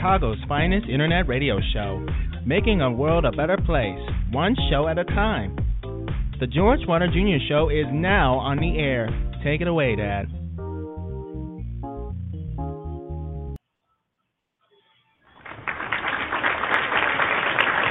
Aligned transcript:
Chicago's 0.00 0.38
finest 0.48 0.88
internet 0.88 1.28
radio 1.28 1.58
show, 1.74 2.02
making 2.46 2.80
a 2.80 2.90
world 2.90 3.26
a 3.26 3.32
better 3.32 3.58
place, 3.58 4.00
one 4.32 4.56
show 4.70 4.88
at 4.88 4.96
a 4.96 5.04
time. 5.04 5.54
The 6.40 6.46
George 6.46 6.80
Wilder 6.88 7.08
Jr. 7.08 7.36
Show 7.46 7.68
is 7.68 7.84
now 7.92 8.38
on 8.38 8.56
the 8.56 8.78
air. 8.78 9.10
Take 9.44 9.60
it 9.60 9.68
away, 9.68 9.96
Dad. 9.96 10.24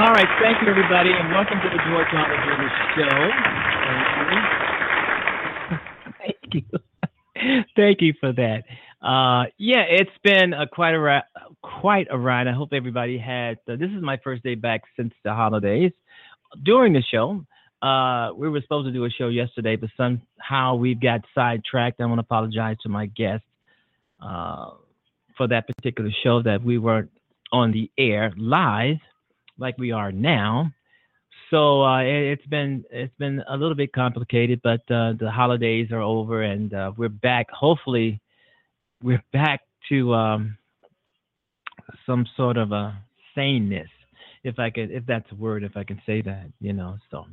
All 0.01 0.09
right, 0.09 0.25
thank 0.41 0.63
you, 0.63 0.67
everybody, 0.67 1.11
and 1.13 1.29
welcome 1.29 1.59
to 1.61 1.69
the 1.69 1.77
George 1.77 2.07
Wilder 2.11 2.37
Jr. 2.41 2.69
Show. 2.97 3.29
Thank 6.17 6.55
you. 6.55 6.65
thank 6.65 6.65
you. 7.45 7.63
thank 7.75 8.01
you 8.01 8.13
for 8.19 8.33
that. 8.33 8.63
Uh, 8.99 9.45
yeah, 9.59 9.83
it's 9.87 10.09
been 10.23 10.53
a 10.53 10.67
quite 10.67 10.95
a 10.95 11.21
quite 11.79 12.07
a 12.09 12.17
ride. 12.17 12.47
I 12.47 12.53
hope 12.53 12.73
everybody 12.73 13.17
had. 13.17 13.57
Uh, 13.67 13.75
this 13.75 13.89
is 13.89 14.01
my 14.01 14.17
first 14.23 14.43
day 14.43 14.55
back 14.55 14.81
since 14.97 15.13
the 15.23 15.33
holidays. 15.33 15.91
During 16.63 16.93
the 16.93 17.01
show, 17.01 17.45
uh, 17.81 18.31
we 18.35 18.49
were 18.49 18.61
supposed 18.61 18.87
to 18.87 18.91
do 18.91 19.05
a 19.05 19.09
show 19.09 19.29
yesterday, 19.29 19.75
but 19.75 19.89
somehow 19.95 20.75
we've 20.75 20.99
got 20.99 21.21
sidetracked. 21.33 22.01
I 22.01 22.05
want 22.05 22.19
to 22.19 22.21
apologize 22.21 22.77
to 22.83 22.89
my 22.89 23.05
guests 23.05 23.45
uh, 24.21 24.71
for 25.37 25.47
that 25.47 25.67
particular 25.67 26.11
show 26.23 26.41
that 26.43 26.63
we 26.63 26.77
weren't 26.77 27.11
on 27.51 27.71
the 27.71 27.89
air 27.97 28.33
live 28.37 28.97
like 29.57 29.77
we 29.77 29.91
are 29.91 30.11
now. 30.11 30.71
So 31.49 31.83
uh, 31.83 32.01
it, 32.01 32.39
has 32.39 32.49
been 32.49 32.83
it's 32.91 33.15
been 33.17 33.41
a 33.47 33.57
little 33.57 33.75
bit 33.75 33.91
complicated, 33.91 34.61
but 34.63 34.81
uh, 34.91 35.13
the 35.19 35.31
holidays 35.33 35.91
are 35.91 36.01
over 36.01 36.43
and 36.43 36.73
uh, 36.73 36.91
we're 36.95 37.09
back. 37.09 37.49
Hopefully, 37.49 38.21
we're 39.01 39.23
back 39.33 39.61
to 39.89 40.13
um, 40.13 40.57
some 42.05 42.25
sort 42.35 42.57
of 42.57 42.71
a 42.71 42.97
saneness, 43.35 43.89
if 44.43 44.59
I 44.59 44.69
could, 44.69 44.91
if 44.91 45.05
that's 45.05 45.31
a 45.31 45.35
word, 45.35 45.63
if 45.63 45.75
I 45.75 45.83
can 45.83 46.01
say 46.05 46.21
that, 46.21 46.47
you 46.59 46.73
know. 46.73 46.97
So 47.11 47.25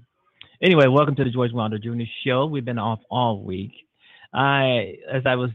anyway, 0.63 0.87
welcome 0.87 1.15
to 1.17 1.25
the 1.25 1.31
George 1.31 1.53
Wilder 1.53 1.79
Jr. 1.79 2.03
Show. 2.25 2.47
We've 2.47 2.65
been 2.65 2.79
off 2.79 3.01
all 3.11 3.43
week. 3.43 3.73
I, 4.33 4.97
as 5.13 5.23
I 5.25 5.37
was 5.37 5.51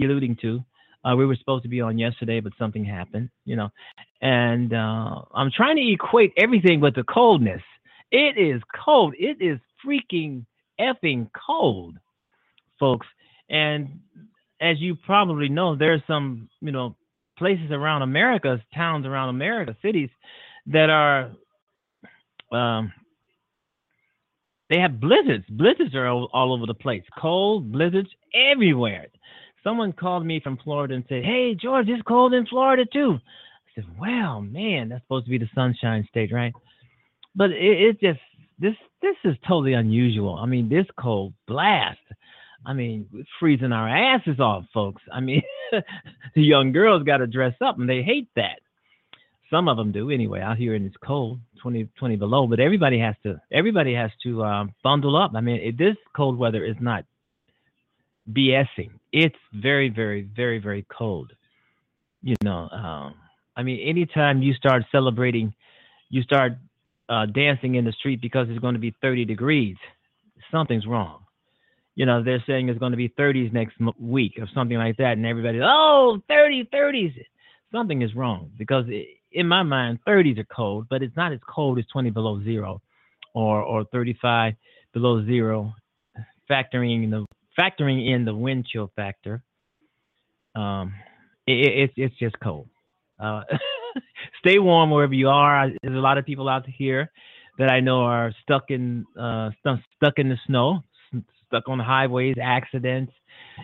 alluding 0.00 0.36
to, 0.42 0.64
uh, 1.04 1.16
we 1.16 1.24
were 1.24 1.36
supposed 1.36 1.62
to 1.62 1.68
be 1.68 1.80
on 1.80 1.98
yesterday, 1.98 2.40
but 2.40 2.52
something 2.58 2.84
happened, 2.84 3.30
you 3.44 3.56
know. 3.56 3.70
And 4.20 4.74
uh, 4.74 5.22
I'm 5.34 5.50
trying 5.54 5.76
to 5.76 5.92
equate 5.92 6.32
everything 6.36 6.80
with 6.80 6.94
the 6.94 7.04
coldness. 7.04 7.62
It 8.10 8.36
is 8.36 8.60
cold. 8.84 9.14
It 9.18 9.38
is 9.40 9.58
freaking 9.84 10.44
effing 10.78 11.30
cold, 11.46 11.96
folks. 12.78 13.06
And 13.48 14.00
as 14.60 14.78
you 14.78 14.94
probably 14.94 15.48
know, 15.48 15.74
there's 15.74 16.02
some, 16.06 16.48
you 16.60 16.72
know, 16.72 16.96
places 17.40 17.70
around 17.72 18.02
America, 18.02 18.62
towns 18.74 19.06
around 19.06 19.30
America, 19.30 19.74
cities 19.82 20.10
that 20.66 20.90
are, 20.90 21.30
um, 22.52 22.92
they 24.68 24.78
have 24.78 25.00
blizzards. 25.00 25.46
Blizzards 25.48 25.94
are 25.94 26.06
all, 26.06 26.28
all 26.34 26.52
over 26.52 26.66
the 26.66 26.74
place. 26.74 27.02
Cold 27.18 27.72
blizzards 27.72 28.10
everywhere. 28.52 29.06
Someone 29.64 29.92
called 29.92 30.24
me 30.24 30.38
from 30.38 30.58
Florida 30.58 30.94
and 30.94 31.04
said, 31.08 31.24
"Hey, 31.24 31.54
George, 31.54 31.88
it's 31.88 32.02
cold 32.02 32.34
in 32.34 32.46
Florida 32.46 32.84
too." 32.92 33.18
I 33.66 33.68
said, 33.74 33.86
"Well, 33.98 34.42
man, 34.42 34.90
that's 34.90 35.02
supposed 35.04 35.24
to 35.26 35.30
be 35.30 35.38
the 35.38 35.50
sunshine 35.54 36.06
state, 36.10 36.30
right?" 36.32 36.52
But 37.34 37.50
it, 37.50 37.80
it 37.88 38.00
just 38.00 38.20
this 38.58 38.76
this 39.02 39.16
is 39.24 39.34
totally 39.48 39.72
unusual. 39.72 40.34
I 40.36 40.46
mean, 40.46 40.68
this 40.68 40.86
cold 40.98 41.32
blast. 41.48 41.98
I 42.66 42.72
mean, 42.72 43.08
freezing 43.38 43.72
our 43.72 43.88
asses 43.88 44.38
off, 44.38 44.64
folks. 44.72 45.02
I 45.12 45.20
mean, 45.20 45.42
the 45.72 45.82
young 46.42 46.72
girls 46.72 47.02
got 47.04 47.18
to 47.18 47.26
dress 47.26 47.54
up, 47.60 47.78
and 47.78 47.88
they 47.88 48.02
hate 48.02 48.28
that. 48.36 48.60
Some 49.50 49.68
of 49.68 49.76
them 49.76 49.92
do 49.92 50.10
anyway. 50.10 50.40
Out 50.40 50.58
here, 50.58 50.74
it's 50.74 50.96
cold, 51.04 51.40
20, 51.62 51.88
20 51.98 52.16
below. 52.16 52.46
But 52.46 52.60
everybody 52.60 52.98
has 53.00 53.16
to. 53.24 53.40
Everybody 53.50 53.94
has 53.94 54.10
to 54.22 54.44
um, 54.44 54.74
bundle 54.84 55.16
up. 55.16 55.32
I 55.34 55.40
mean, 55.40 55.60
it, 55.60 55.78
this 55.78 55.96
cold 56.14 56.38
weather 56.38 56.64
is 56.64 56.76
not 56.80 57.04
BSing. 58.30 58.90
It's 59.12 59.36
very, 59.52 59.88
very, 59.88 60.22
very, 60.22 60.58
very 60.58 60.86
cold. 60.96 61.32
You 62.22 62.36
know, 62.44 62.68
um, 62.68 63.14
I 63.56 63.62
mean, 63.62 63.80
anytime 63.80 64.42
you 64.42 64.54
start 64.54 64.84
celebrating, 64.92 65.54
you 66.10 66.22
start 66.22 66.52
uh, 67.08 67.26
dancing 67.26 67.74
in 67.74 67.84
the 67.84 67.92
street 67.92 68.20
because 68.20 68.46
it's 68.48 68.60
going 68.60 68.74
to 68.74 68.80
be 68.80 68.94
30 69.02 69.24
degrees, 69.24 69.76
something's 70.50 70.86
wrong. 70.86 71.24
You 71.96 72.06
know, 72.06 72.22
they're 72.22 72.42
saying 72.46 72.68
it's 72.68 72.78
going 72.78 72.92
to 72.92 72.96
be 72.96 73.08
30s 73.10 73.52
next 73.52 73.76
week 73.98 74.34
or 74.38 74.48
something 74.54 74.78
like 74.78 74.96
that, 74.98 75.12
and 75.12 75.26
everybody, 75.26 75.60
oh, 75.62 76.20
30, 76.28 76.68
30s. 76.72 77.14
Something 77.72 78.02
is 78.02 78.14
wrong 78.14 78.50
because 78.58 78.84
it, 78.88 79.06
in 79.32 79.46
my 79.46 79.62
mind, 79.62 79.98
30s 80.06 80.38
are 80.38 80.44
cold, 80.44 80.86
but 80.88 81.02
it's 81.02 81.16
not 81.16 81.32
as 81.32 81.38
cold 81.48 81.78
as 81.78 81.84
20 81.92 82.10
below 82.10 82.42
zero 82.42 82.80
or 83.34 83.62
or 83.62 83.84
35 83.92 84.54
below 84.92 85.24
zero, 85.24 85.72
factoring 86.50 87.04
in 87.04 87.10
the 87.10 87.26
factoring 87.58 88.12
in 88.12 88.24
the 88.24 88.34
wind 88.34 88.66
chill 88.66 88.90
factor, 88.96 89.42
um, 90.54 90.94
it, 91.46 91.52
it, 91.52 91.78
it's 91.78 91.94
it's 91.96 92.18
just 92.18 92.38
cold. 92.40 92.68
Uh, 93.18 93.42
stay 94.38 94.58
warm 94.58 94.90
wherever 94.90 95.14
you 95.14 95.28
are. 95.28 95.70
There's 95.82 95.96
a 95.96 96.00
lot 96.00 96.18
of 96.18 96.24
people 96.24 96.48
out 96.48 96.66
here 96.66 97.10
that 97.58 97.70
I 97.70 97.80
know 97.80 98.02
are 98.02 98.32
stuck 98.42 98.70
in 98.70 99.04
uh, 99.18 99.50
st- 99.64 99.84
stuck 99.96 100.18
in 100.18 100.28
the 100.28 100.38
snow, 100.46 100.82
stuck 101.50 101.68
on 101.68 101.78
the 101.78 101.84
highways, 101.84 102.36
accidents. 102.40 103.12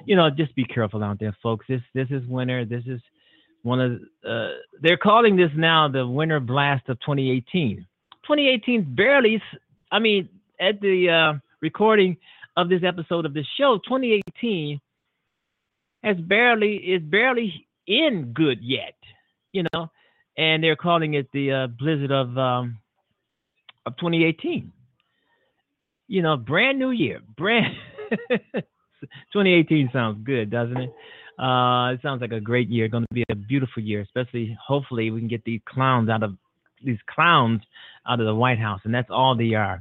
You 0.05 0.17
know, 0.17 0.29
just 0.29 0.55
be 0.55 0.65
careful 0.65 1.03
out 1.03 1.19
there, 1.19 1.37
folks. 1.43 1.67
This 1.69 1.81
this 1.95 2.09
is 2.11 2.27
winter. 2.27 2.65
This 2.65 2.83
is 2.87 3.01
one 3.63 3.81
of 3.81 3.93
uh, 4.29 4.51
they're 4.83 4.97
calling 4.97 5.37
this 5.37 5.51
now 5.57 5.89
the 5.89 6.07
winter 6.07 6.41
blast 6.41 6.89
of 6.89 7.01
2018. 7.01 7.87
2018 8.25 8.95
barely. 8.95 9.41
I 9.91 9.99
mean, 9.99 10.29
at 10.61 10.81
the 10.81 11.09
uh, 11.09 11.39
recording 11.61 12.17
of 12.57 12.69
this 12.69 12.83
episode 12.85 13.25
of 13.25 13.35
this 13.35 13.47
show, 13.59 13.79
2018 13.79 14.81
has 16.03 16.17
barely 16.19 16.77
is 16.77 17.03
barely 17.03 17.67
in 17.87 18.33
good 18.35 18.59
yet, 18.63 18.95
you 19.53 19.65
know, 19.73 19.91
and 20.37 20.63
they're 20.63 20.77
calling 20.77 21.15
it 21.15 21.29
the 21.33 21.53
uh, 21.53 21.67
blizzard 21.69 22.13
of 22.13 22.37
um, 22.37 22.79
of 23.87 23.97
2018. 23.97 24.73
You 26.09 26.23
know, 26.23 26.37
brand 26.37 26.79
new 26.79 26.91
year, 26.91 27.21
brand 27.37 27.75
2018 28.31 29.91
sounds 29.93 30.25
good, 30.25 30.51
doesn't 30.51 30.77
it? 30.77 30.91
Uh, 31.39 31.93
it 31.93 32.01
sounds 32.03 32.21
like 32.21 32.33
a 32.33 32.41
great 32.41 32.69
year. 32.69 32.89
Going 32.89 33.05
to 33.05 33.15
be 33.15 33.25
a 33.29 33.35
beautiful 33.35 33.83
year, 33.83 34.01
especially 34.01 34.57
hopefully 34.65 35.11
we 35.11 35.21
can 35.21 35.29
get 35.29 35.45
these 35.45 35.61
clowns 35.67 36.09
out 36.09 36.23
of 36.23 36.37
these 36.85 36.99
clowns 37.09 37.61
out 38.09 38.21
of 38.21 38.27
the 38.27 38.35
White 38.35 38.59
House, 38.59 38.81
and 38.85 38.95
that's 38.95 39.11
all 39.11 39.37
they 39.37 39.55
are 39.55 39.81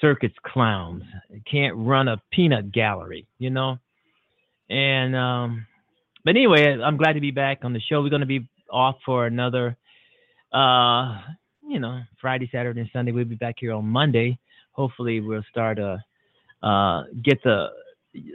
circus 0.00 0.32
clowns. 0.44 1.02
Can't 1.50 1.74
run 1.76 2.08
a 2.08 2.20
peanut 2.30 2.72
gallery, 2.72 3.26
you 3.38 3.50
know. 3.50 3.78
And 4.70 5.16
um, 5.16 5.66
but 6.24 6.30
anyway, 6.36 6.78
I'm 6.80 6.96
glad 6.96 7.14
to 7.14 7.20
be 7.20 7.30
back 7.30 7.60
on 7.62 7.72
the 7.72 7.80
show. 7.80 8.02
We're 8.02 8.10
going 8.10 8.20
to 8.20 8.26
be 8.26 8.48
off 8.70 8.96
for 9.04 9.26
another, 9.26 9.76
uh, 10.52 11.20
you 11.66 11.80
know, 11.80 12.02
Friday, 12.20 12.48
Saturday, 12.52 12.80
and 12.80 12.90
Sunday. 12.92 13.12
We'll 13.12 13.24
be 13.24 13.34
back 13.34 13.56
here 13.58 13.72
on 13.72 13.86
Monday. 13.86 14.38
Hopefully, 14.78 15.20
we'll 15.20 15.42
start 15.50 15.78
to 15.78 15.98
uh, 16.62 17.02
get 17.24 17.42
the 17.42 17.66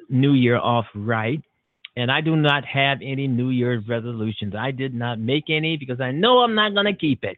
new 0.10 0.34
year 0.34 0.58
off 0.58 0.86
right. 0.94 1.42
And 1.96 2.12
I 2.12 2.20
do 2.20 2.36
not 2.36 2.66
have 2.66 2.98
any 3.02 3.28
New 3.28 3.50
Year's 3.50 3.88
resolutions. 3.88 4.54
I 4.54 4.72
did 4.72 4.94
not 4.94 5.20
make 5.20 5.46
any 5.50 5.78
because 5.78 6.02
I 6.02 6.12
know 6.12 6.40
I'm 6.40 6.54
not 6.54 6.74
going 6.74 6.88
to 6.88 6.94
keep 6.94 7.24
it. 7.24 7.38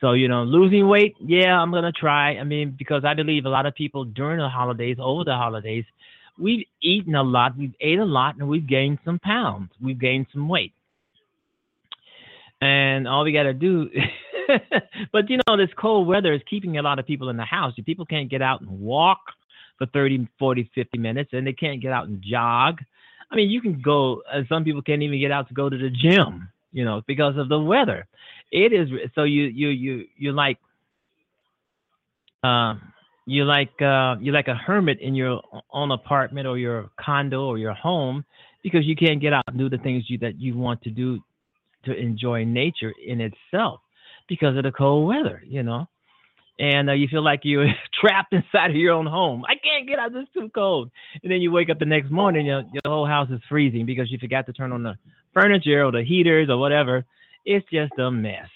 So, 0.00 0.12
you 0.12 0.28
know, 0.28 0.44
losing 0.44 0.86
weight, 0.86 1.16
yeah, 1.18 1.58
I'm 1.60 1.72
going 1.72 1.84
to 1.84 1.92
try. 1.92 2.36
I 2.36 2.44
mean, 2.44 2.76
because 2.78 3.04
I 3.04 3.14
believe 3.14 3.44
a 3.44 3.48
lot 3.48 3.66
of 3.66 3.74
people 3.74 4.04
during 4.04 4.38
the 4.38 4.48
holidays, 4.48 4.98
over 5.00 5.24
the 5.24 5.34
holidays, 5.34 5.84
we've 6.38 6.64
eaten 6.80 7.16
a 7.16 7.22
lot, 7.22 7.56
we've 7.58 7.74
ate 7.80 7.98
a 7.98 8.04
lot, 8.04 8.36
and 8.36 8.48
we've 8.48 8.66
gained 8.66 8.98
some 9.04 9.18
pounds, 9.18 9.70
we've 9.80 9.98
gained 9.98 10.26
some 10.32 10.48
weight. 10.48 10.72
And 12.62 13.08
all 13.08 13.24
we 13.24 13.32
got 13.32 13.42
to 13.44 13.54
do, 13.54 13.90
but 15.12 15.28
you 15.28 15.38
know, 15.46 15.56
this 15.56 15.70
cold 15.76 16.06
weather 16.06 16.32
is 16.32 16.40
keeping 16.48 16.78
a 16.78 16.82
lot 16.82 16.98
of 16.98 17.06
people 17.06 17.28
in 17.28 17.36
the 17.36 17.44
house. 17.44 17.74
People 17.84 18.06
can't 18.06 18.30
get 18.30 18.40
out 18.40 18.60
and 18.60 18.70
walk 18.70 19.20
for 19.78 19.86
30, 19.86 20.28
40, 20.38 20.70
50 20.74 20.98
minutes, 20.98 21.30
and 21.32 21.46
they 21.46 21.52
can't 21.52 21.82
get 21.82 21.92
out 21.92 22.06
and 22.06 22.22
jog. 22.22 22.78
I 23.30 23.34
mean, 23.34 23.50
you 23.50 23.60
can 23.60 23.80
go, 23.80 24.22
uh, 24.32 24.42
some 24.48 24.62
people 24.62 24.82
can't 24.82 25.02
even 25.02 25.18
get 25.18 25.32
out 25.32 25.48
to 25.48 25.54
go 25.54 25.68
to 25.68 25.76
the 25.76 25.90
gym, 25.90 26.48
you 26.70 26.84
know, 26.84 27.02
because 27.06 27.36
of 27.36 27.48
the 27.48 27.58
weather 27.58 28.06
it 28.52 28.72
is 28.72 28.88
so 29.14 29.24
you 29.24 29.44
you 29.44 29.68
you 29.68 30.04
you 30.16 30.32
like 30.32 30.58
uh, 32.44 32.74
you 33.26 33.44
like 33.44 33.80
uh, 33.80 34.16
you 34.20 34.30
like 34.30 34.48
a 34.48 34.54
hermit 34.54 35.00
in 35.00 35.14
your 35.14 35.40
own 35.70 35.90
apartment 35.90 36.46
or 36.46 36.58
your 36.58 36.90
condo 37.00 37.46
or 37.46 37.58
your 37.58 37.72
home 37.72 38.24
because 38.62 38.84
you 38.84 38.94
can't 38.94 39.20
get 39.20 39.32
out 39.32 39.44
and 39.48 39.58
do 39.58 39.68
the 39.70 39.78
things 39.78 40.04
you 40.08 40.18
that 40.18 40.38
you 40.38 40.56
want 40.56 40.82
to 40.82 40.90
do 40.90 41.18
to 41.84 41.94
enjoy 41.94 42.44
nature 42.44 42.92
in 43.04 43.20
itself 43.20 43.80
because 44.28 44.56
of 44.56 44.64
the 44.64 44.72
cold 44.72 45.08
weather, 45.08 45.42
you 45.46 45.62
know. 45.62 45.88
And 46.58 46.90
uh, 46.90 46.92
you 46.92 47.08
feel 47.08 47.24
like 47.24 47.40
you're 47.42 47.66
trapped 48.00 48.32
inside 48.32 48.70
of 48.70 48.76
your 48.76 48.92
own 48.92 49.06
home. 49.06 49.44
I 49.48 49.54
can't 49.56 49.88
get 49.88 49.98
out. 49.98 50.14
It's 50.14 50.32
too 50.32 50.50
cold. 50.54 50.90
And 51.22 51.32
then 51.32 51.40
you 51.40 51.50
wake 51.50 51.70
up 51.70 51.78
the 51.78 51.84
next 51.84 52.10
morning, 52.10 52.46
your, 52.46 52.62
your 52.72 52.82
whole 52.86 53.06
house 53.06 53.28
is 53.30 53.40
freezing 53.48 53.86
because 53.86 54.10
you 54.10 54.18
forgot 54.18 54.46
to 54.46 54.52
turn 54.52 54.72
on 54.72 54.82
the 54.82 54.94
furniture 55.34 55.84
or 55.84 55.92
the 55.92 56.04
heaters 56.04 56.48
or 56.50 56.58
whatever. 56.58 57.04
It's 57.44 57.66
just 57.72 57.92
a 57.98 58.10
mess. 58.10 58.48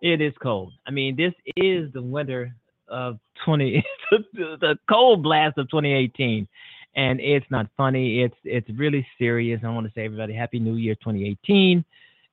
It 0.00 0.20
is 0.20 0.32
cold. 0.40 0.72
I 0.86 0.90
mean, 0.90 1.16
this 1.16 1.32
is 1.56 1.92
the 1.92 2.02
winter 2.02 2.54
of 2.88 3.18
20, 3.44 3.84
the 4.32 4.78
cold 4.88 5.22
blast 5.22 5.58
of 5.58 5.68
2018, 5.70 6.46
and 6.94 7.20
it's 7.20 7.46
not 7.50 7.66
funny. 7.76 8.22
It's 8.22 8.36
it's 8.44 8.68
really 8.78 9.06
serious. 9.18 9.60
I 9.64 9.70
want 9.70 9.86
to 9.86 9.92
say 9.92 10.04
everybody 10.04 10.34
Happy 10.34 10.58
New 10.58 10.76
Year 10.76 10.94
2018 10.94 11.84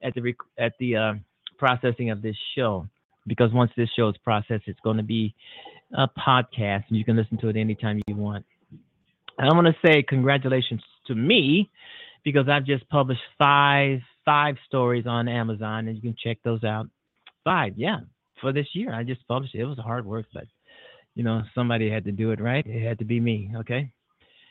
at 0.05 0.13
the 0.13 0.33
at 0.57 0.73
the 0.79 0.95
uh, 0.95 1.13
processing 1.57 2.11
of 2.11 2.21
this 2.21 2.35
show 2.55 2.87
because 3.27 3.51
once 3.51 3.71
this 3.75 3.89
show 3.95 4.09
is 4.09 4.15
processed, 4.23 4.63
it's 4.67 4.79
going 4.81 4.97
to 4.97 5.03
be 5.03 5.33
a 5.93 6.07
podcast 6.07 6.83
and 6.89 6.97
you 6.97 7.03
can 7.03 7.15
listen 7.15 7.37
to 7.39 7.47
it 7.49 7.55
anytime 7.55 8.01
you 8.07 8.15
want. 8.15 8.45
And 9.37 9.49
I 9.49 9.53
want 9.53 9.67
to 9.67 9.75
say 9.85 10.03
congratulations 10.03 10.81
to 11.07 11.15
me 11.15 11.69
because 12.23 12.47
I've 12.49 12.65
just 12.65 12.87
published 12.89 13.21
five 13.37 13.99
five 14.23 14.55
stories 14.67 15.05
on 15.07 15.27
Amazon 15.27 15.87
and 15.87 15.95
you 15.95 16.01
can 16.01 16.15
check 16.21 16.37
those 16.43 16.63
out. 16.63 16.87
Five, 17.43 17.73
yeah, 17.77 17.99
for 18.41 18.51
this 18.51 18.67
year. 18.73 18.93
I 18.93 19.03
just 19.03 19.27
published 19.27 19.53
it. 19.53 19.59
It 19.59 19.65
was 19.65 19.77
hard 19.77 20.05
work, 20.05 20.25
but 20.33 20.45
you 21.13 21.23
know 21.23 21.43
somebody 21.53 21.89
had 21.89 22.05
to 22.05 22.11
do 22.11 22.31
it, 22.31 22.41
right? 22.41 22.65
It 22.65 22.85
had 22.85 22.99
to 22.99 23.05
be 23.05 23.19
me, 23.19 23.51
okay? 23.57 23.91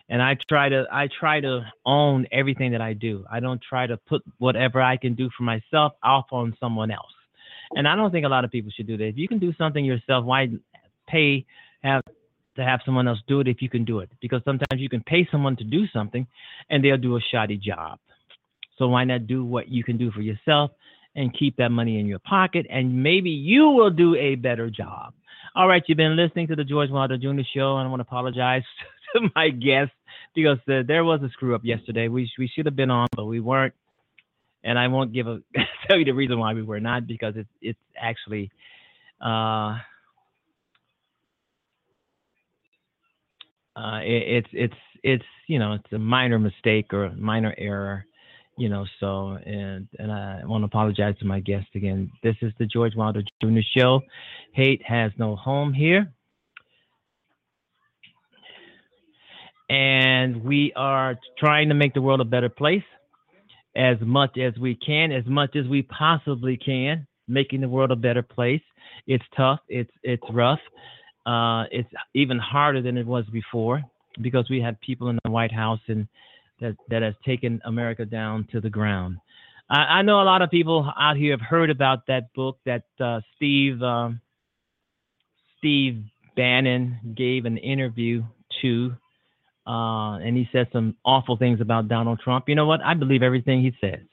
And 0.08 0.22
I 0.22 0.36
try 0.48 0.68
to 0.68 0.84
I 0.92 1.08
try 1.18 1.40
to 1.40 1.64
own 1.86 2.26
everything 2.30 2.72
that 2.72 2.80
I 2.80 2.92
do. 2.92 3.24
I 3.30 3.40
don't 3.40 3.60
try 3.62 3.86
to 3.86 3.96
put 3.96 4.22
whatever 4.38 4.80
I 4.80 4.96
can 4.96 5.14
do 5.14 5.30
for 5.36 5.44
myself 5.44 5.94
off 6.02 6.26
on 6.30 6.56
someone 6.60 6.90
else. 6.90 7.12
And 7.74 7.88
I 7.88 7.96
don't 7.96 8.10
think 8.10 8.26
a 8.26 8.28
lot 8.28 8.44
of 8.44 8.50
people 8.50 8.70
should 8.70 8.86
do 8.86 8.96
that. 8.98 9.04
If 9.04 9.16
you 9.16 9.28
can 9.28 9.38
do 9.38 9.52
something 9.56 9.84
yourself, 9.84 10.24
why 10.24 10.48
pay 11.08 11.44
have 11.82 12.02
to 12.56 12.64
have 12.64 12.80
someone 12.84 13.08
else 13.08 13.18
do 13.26 13.40
it 13.40 13.48
if 13.48 13.62
you 13.62 13.68
can 13.68 13.84
do 13.84 14.00
it? 14.00 14.10
Because 14.20 14.42
sometimes 14.44 14.80
you 14.80 14.88
can 14.88 15.02
pay 15.02 15.26
someone 15.30 15.56
to 15.56 15.64
do 15.64 15.86
something 15.88 16.26
and 16.70 16.84
they'll 16.84 16.96
do 16.96 17.16
a 17.16 17.20
shoddy 17.32 17.56
job. 17.56 17.98
So 18.78 18.88
why 18.88 19.04
not 19.04 19.26
do 19.26 19.44
what 19.44 19.68
you 19.68 19.82
can 19.84 19.96
do 19.96 20.10
for 20.10 20.20
yourself 20.20 20.70
and 21.16 21.36
keep 21.36 21.56
that 21.56 21.70
money 21.70 21.98
in 21.98 22.06
your 22.06 22.18
pocket 22.18 22.66
and 22.68 23.02
maybe 23.02 23.30
you 23.30 23.68
will 23.70 23.90
do 23.90 24.14
a 24.16 24.34
better 24.34 24.68
job. 24.68 25.14
All 25.54 25.68
right, 25.68 25.82
you've 25.86 25.96
been 25.98 26.16
listening 26.16 26.48
to 26.48 26.56
the 26.56 26.64
George 26.64 26.90
Wilder 26.90 27.16
Jr. 27.16 27.42
Show, 27.54 27.76
and 27.76 27.86
I 27.86 27.90
want 27.90 28.00
to 28.00 28.06
apologize 28.08 28.64
to 29.14 29.28
my 29.36 29.50
guests 29.50 29.94
because 30.34 30.58
there 30.66 31.04
was 31.04 31.22
a 31.22 31.28
screw 31.30 31.54
up 31.54 31.64
yesterday. 31.64 32.08
We 32.08 32.30
we 32.38 32.48
should 32.48 32.66
have 32.66 32.76
been 32.76 32.90
on, 32.90 33.06
but 33.14 33.26
we 33.26 33.40
weren't 33.40 33.74
and 34.64 34.78
I 34.78 34.88
won't 34.88 35.12
give 35.12 35.26
a 35.28 35.40
tell 35.88 35.98
you 35.98 36.04
the 36.04 36.14
reason 36.14 36.38
why 36.38 36.54
we 36.54 36.62
were 36.62 36.80
not 36.80 37.06
because 37.06 37.34
it's 37.36 37.48
it's 37.60 37.78
actually 38.00 38.50
uh, 39.20 39.78
uh, 43.76 44.00
it, 44.02 44.44
it's 44.44 44.48
it's 44.52 44.74
it's 45.02 45.24
you 45.46 45.58
know 45.58 45.74
it's 45.74 45.92
a 45.92 45.98
minor 45.98 46.38
mistake 46.38 46.92
or 46.92 47.10
minor 47.10 47.54
error, 47.58 48.06
you 48.56 48.68
know. 48.68 48.84
So 49.00 49.38
and 49.44 49.88
and 49.98 50.12
I 50.12 50.42
want 50.44 50.62
to 50.62 50.66
apologize 50.66 51.16
to 51.18 51.26
my 51.26 51.40
guest 51.40 51.66
again. 51.74 52.10
This 52.22 52.36
is 52.42 52.52
the 52.58 52.66
George 52.66 52.94
Wilder 52.96 53.22
Jr. 53.42 53.60
Show. 53.76 54.00
Hate 54.52 54.82
has 54.86 55.12
no 55.18 55.36
home 55.36 55.72
here. 55.72 56.12
And 59.70 60.44
we 60.44 60.72
are 60.76 61.16
trying 61.38 61.70
to 61.70 61.74
make 61.74 61.94
the 61.94 62.02
world 62.02 62.20
a 62.20 62.24
better 62.24 62.50
place 62.50 62.82
as 63.74 63.96
much 64.00 64.38
as 64.38 64.56
we 64.58 64.74
can, 64.74 65.10
as 65.10 65.24
much 65.26 65.56
as 65.56 65.66
we 65.66 65.82
possibly 65.82 66.56
can, 66.56 67.06
making 67.26 67.60
the 67.60 67.68
world 67.68 67.90
a 67.90 67.96
better 67.96 68.22
place. 68.22 68.60
It's 69.06 69.24
tough. 69.36 69.60
It's 69.68 69.90
it's 70.02 70.22
rough. 70.30 70.60
Uh, 71.26 71.64
it's 71.70 71.88
even 72.14 72.38
harder 72.38 72.82
than 72.82 72.98
it 72.98 73.06
was 73.06 73.24
before 73.32 73.82
because 74.20 74.48
we 74.50 74.60
have 74.60 74.80
people 74.80 75.08
in 75.08 75.18
the 75.24 75.30
White 75.30 75.52
House 75.52 75.80
and 75.88 76.06
that 76.64 76.76
that 76.88 77.02
has 77.02 77.14
taken 77.24 77.60
America 77.64 78.04
down 78.04 78.48
to 78.52 78.60
the 78.60 78.70
ground. 78.70 79.18
I, 79.68 79.98
I 79.98 80.02
know 80.02 80.20
a 80.20 80.24
lot 80.24 80.42
of 80.42 80.50
people 80.50 80.90
out 80.98 81.16
here 81.16 81.32
have 81.32 81.40
heard 81.40 81.70
about 81.70 82.06
that 82.08 82.32
book 82.34 82.58
that 82.64 82.84
uh, 82.98 83.20
Steve 83.36 83.82
um, 83.82 84.20
Steve 85.58 86.04
Bannon 86.36 87.14
gave 87.14 87.44
an 87.44 87.58
interview 87.58 88.24
to 88.62 88.96
uh, 89.66 90.16
and 90.18 90.36
he 90.36 90.48
said 90.52 90.68
some 90.72 90.96
awful 91.04 91.36
things 91.36 91.60
about 91.60 91.88
Donald 91.88 92.20
Trump. 92.22 92.48
You 92.48 92.54
know 92.54 92.66
what? 92.66 92.80
I 92.84 92.94
believe 92.94 93.22
everything 93.22 93.62
he 93.62 93.72
says, 93.80 94.04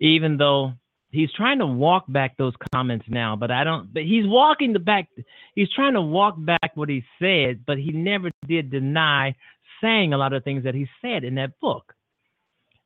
even 0.00 0.36
though 0.36 0.72
he's 1.10 1.30
trying 1.32 1.60
to 1.60 1.66
walk 1.66 2.04
back 2.08 2.36
those 2.36 2.54
comments 2.72 3.06
now. 3.08 3.36
But 3.36 3.50
I 3.52 3.62
don't. 3.62 3.92
But 3.94 4.02
he's 4.02 4.26
walking 4.26 4.72
the 4.72 4.80
back. 4.80 5.08
He's 5.54 5.70
trying 5.72 5.94
to 5.94 6.02
walk 6.02 6.34
back 6.38 6.72
what 6.74 6.88
he 6.88 7.04
said, 7.20 7.64
but 7.66 7.78
he 7.78 7.92
never 7.92 8.30
did 8.48 8.70
deny 8.70 9.36
saying 9.84 10.12
a 10.14 10.18
lot 10.18 10.32
of 10.32 10.42
things 10.42 10.64
that 10.64 10.74
he 10.74 10.88
said 11.02 11.24
in 11.24 11.34
that 11.34 11.60
book. 11.60 11.94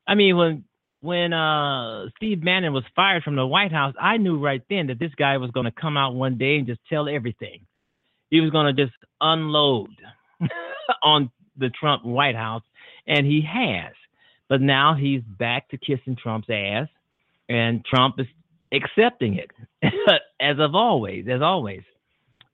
I 0.05 0.15
mean, 0.15 0.35
when 0.35 0.63
when 1.01 1.31
uh, 1.31 2.07
Steve 2.17 2.43
Bannon 2.43 2.73
was 2.73 2.83
fired 2.93 3.23
from 3.23 3.37
the 3.37 3.47
White 3.47 3.71
House, 3.71 3.95
I 3.99 4.17
knew 4.17 4.37
right 4.37 4.61
then 4.69 4.87
that 4.87 4.99
this 4.99 5.15
guy 5.17 5.37
was 5.37 5.51
going 5.51 5.65
to 5.65 5.71
come 5.71 5.95
out 5.95 6.13
one 6.13 6.37
day 6.37 6.57
and 6.57 6.67
just 6.67 6.81
tell 6.89 7.07
everything. 7.07 7.61
He 8.29 8.41
was 8.41 8.51
going 8.51 8.75
to 8.75 8.85
just 8.85 8.95
unload 9.21 9.91
on 11.03 11.31
the 11.57 11.69
Trump 11.69 12.03
White 12.03 12.35
House, 12.35 12.63
and 13.07 13.25
he 13.25 13.41
has. 13.41 13.93
But 14.49 14.61
now 14.61 14.93
he's 14.93 15.21
back 15.21 15.69
to 15.69 15.77
kissing 15.77 16.17
Trump's 16.21 16.49
ass, 16.49 16.89
and 17.47 17.85
Trump 17.85 18.19
is 18.19 18.27
accepting 18.73 19.35
it, 19.35 19.51
as 20.41 20.59
of 20.59 20.75
always, 20.75 21.27
as 21.29 21.41
always. 21.41 21.83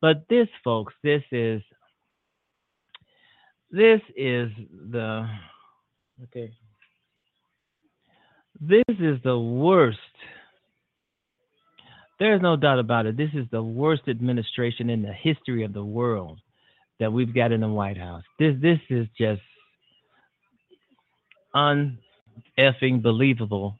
But 0.02 0.26
this, 0.30 0.48
folks, 0.64 0.94
this 1.04 1.24
is 1.32 1.64
this 3.76 4.00
is 4.16 4.50
the 4.92 5.28
okay. 6.24 6.52
This 8.62 8.84
is 9.00 9.18
the 9.24 9.38
worst. 9.38 9.98
There's 12.18 12.42
no 12.42 12.56
doubt 12.56 12.80
about 12.80 13.06
it. 13.06 13.18
This 13.18 13.32
is 13.34 13.46
the 13.52 13.62
worst 13.62 14.04
administration 14.08 14.90
in 14.90 15.02
the 15.02 15.12
history 15.12 15.66
of 15.66 15.74
the 15.74 15.84
world 15.84 16.40
that 17.02 17.12
we've 17.12 17.36
got 17.36 17.52
in 17.52 17.60
the 17.60 17.68
White 17.68 17.98
House. 17.98 18.24
This 18.40 18.56
this 18.62 18.80
is 18.90 19.08
just 19.18 19.42
uneffing 21.54 23.02
believable. 23.02 23.78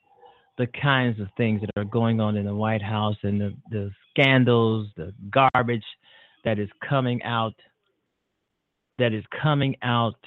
The 0.58 0.68
kinds 0.68 1.22
of 1.22 1.28
things 1.38 1.62
that 1.62 1.72
are 1.80 1.86
going 1.86 2.20
on 2.20 2.36
in 2.36 2.46
the 2.46 2.56
White 2.56 2.82
House 2.82 3.18
and 3.24 3.40
the, 3.40 3.54
the 3.72 3.92
scandals, 4.10 4.88
the 4.96 5.14
garbage 5.30 5.84
that 6.46 6.60
is 6.60 6.70
coming 6.88 7.22
out, 7.24 7.54
that 8.98 9.14
is 9.14 9.24
coming 9.42 9.76
out 9.82 10.20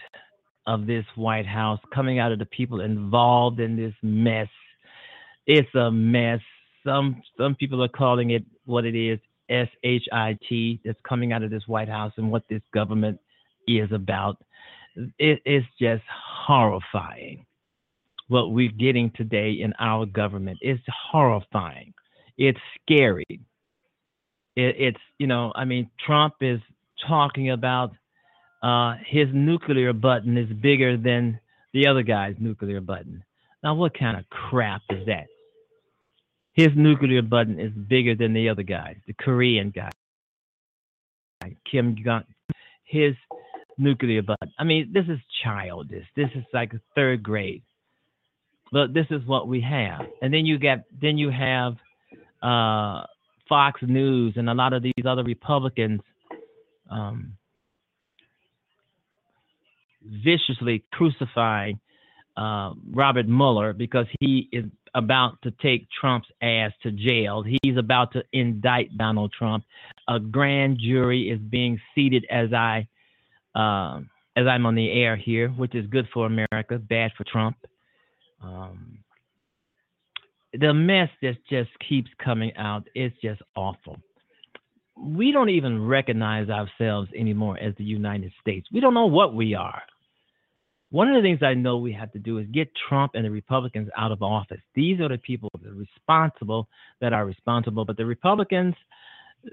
of 0.67 0.87
this 0.87 1.05
White 1.17 1.47
House, 1.47 1.81
coming 1.95 2.19
out 2.19 2.33
of 2.33 2.39
the 2.39 2.47
people 2.47 2.81
involved 2.81 3.61
in 3.61 3.77
this 3.77 3.95
mess. 4.03 4.49
It's 5.47 5.75
a 5.75 5.91
mess. 5.91 6.41
Some 6.85 7.23
some 7.39 7.55
people 7.55 7.83
are 7.83 7.89
calling 7.89 8.31
it 8.31 8.45
what 8.65 8.85
it 8.85 8.95
is. 8.95 9.19
S 9.49 9.69
H 9.83 10.05
I 10.13 10.37
T 10.47 10.81
that's 10.85 11.01
coming 11.09 11.33
out 11.33 11.43
of 11.43 11.51
this 11.51 11.67
White 11.67 11.89
House 11.89 12.13
and 12.19 12.31
what 12.31 12.45
this 12.51 12.61
government 12.75 13.19
is 13.67 13.91
about. 13.93 14.37
It 15.19 15.41
is 15.47 15.63
just 15.81 16.03
horrifying 16.47 17.47
what 18.29 18.53
we're 18.53 18.71
getting 18.71 19.11
today 19.13 19.53
in 19.53 19.73
our 19.79 20.05
government. 20.05 20.59
It's 20.61 20.83
horrifying. 21.11 21.95
It's 22.37 22.59
scary. 22.83 23.25
It, 23.29 24.77
it's, 24.79 25.01
you 25.19 25.27
know, 25.27 25.53
I 25.55 25.65
mean, 25.65 25.89
Trump 26.05 26.35
is 26.43 26.61
talking 27.07 27.51
about 27.51 27.93
uh, 28.63 28.95
his 29.07 29.29
nuclear 29.33 29.93
button 29.93 30.37
is 30.37 30.49
bigger 30.49 30.97
than 30.97 31.41
the 31.73 31.87
other 31.87 32.03
guy's 32.03 32.37
nuclear 32.39 32.81
button. 32.81 33.25
Now, 33.63 33.75
what 33.75 33.99
kind 33.99 34.17
of 34.17 34.29
crap 34.31 34.83
is 34.91 35.07
that? 35.07 35.27
his 36.59 36.73
nuclear 36.75 37.23
button 37.23 37.61
is 37.61 37.71
bigger 37.71 38.17
than 38.17 38.33
the 38.33 38.49
other 38.49 38.65
guys, 38.65 38.97
the 39.07 39.13
Korean 39.13 39.71
guy, 39.71 39.93
Kim 41.71 41.95
Jong. 42.05 42.25
His 42.83 43.15
nuclear 43.77 44.23
button. 44.23 44.53
I 44.59 44.65
mean, 44.65 44.91
this 44.93 45.05
is 45.05 45.21
childish. 45.45 46.05
This 46.17 46.31
is 46.35 46.43
like 46.53 46.73
third 46.97 47.23
grade. 47.23 47.63
But 48.73 48.93
this 48.93 49.07
is 49.11 49.25
what 49.25 49.47
we 49.47 49.61
have. 49.61 50.01
And 50.21 50.35
then 50.35 50.47
you 50.47 50.59
get 50.59 50.85
then 51.01 51.17
you 51.17 51.31
have 51.31 51.75
uh, 52.43 53.07
Fox 53.49 53.81
News 53.83 54.35
and 54.37 54.51
a 54.51 54.55
lot 54.55 54.73
of 54.73 54.83
these 54.83 55.07
other 55.07 55.23
Republicans 55.23 56.01
um, 56.91 57.35
viciously 60.25 60.85
crucifying 60.93 61.79
uh, 62.37 62.73
Robert 62.93 63.29
Mueller 63.29 63.73
because 63.73 64.07
he 64.21 64.49
is 64.53 64.65
about 64.95 65.41
to 65.43 65.51
take 65.63 65.89
Trump's 65.91 66.29
ass 66.41 66.73
to 66.83 66.91
jail. 66.91 67.45
He's 67.63 67.77
about 67.77 68.13
to 68.13 68.23
indict 68.33 68.97
Donald 68.97 69.33
Trump. 69.37 69.65
A 70.09 70.19
grand 70.19 70.79
jury 70.79 71.31
is 71.31 71.39
being 71.39 71.81
seated 71.95 72.27
as 72.31 72.53
I 72.53 72.87
uh, 73.55 74.01
as 74.37 74.47
I'm 74.47 74.67
on 74.67 74.77
the 74.77 74.91
air 74.93 75.17
here, 75.17 75.49
which 75.49 75.75
is 75.75 75.87
good 75.89 76.07
for 76.15 76.27
America, 76.27 76.79
bad 76.79 77.11
for 77.17 77.25
Trump. 77.25 77.57
Um, 78.41 78.99
the 80.53 80.73
mess 80.73 81.09
that 81.23 81.37
just 81.51 81.71
keeps 81.87 82.09
coming 82.23 82.57
out 82.57 82.87
is 82.95 83.11
just 83.21 83.43
awful. 83.57 83.99
We 84.97 85.33
don't 85.33 85.51
even 85.51 85.85
recognize 85.87 86.49
ourselves 86.49 87.09
anymore 87.17 87.59
as 87.59 87.75
the 87.77 87.85
United 87.85 88.33
States. 88.41 88.69
We 88.73 88.81
don't 88.81 88.95
know 88.95 89.07
what 89.07 89.35
we 89.35 89.55
are. 89.55 89.83
One 90.91 91.09
of 91.09 91.15
the 91.15 91.23
things 91.23 91.43
I 91.43 91.55
know 91.55 91.77
we 91.77 91.93
have 91.93 92.13
to 92.13 92.19
do 92.19 92.39
is 92.39 92.47
get 92.53 92.71
Trump 92.89 93.13
and 93.15 93.25
the 93.25 93.31
Republicans 93.31 93.91
out 93.97 94.11
of 94.11 94.23
office. 94.23 94.61
These 94.75 95.01
are 95.01 95.09
the 95.09 95.19
people 95.19 95.51
that 95.63 95.69
are 95.69 95.75
responsible, 95.75 96.69
that 97.01 97.13
are 97.13 97.27
responsible. 97.27 97.85
But 97.85 97.99
the 97.99 98.07
Republicans, 98.07 98.75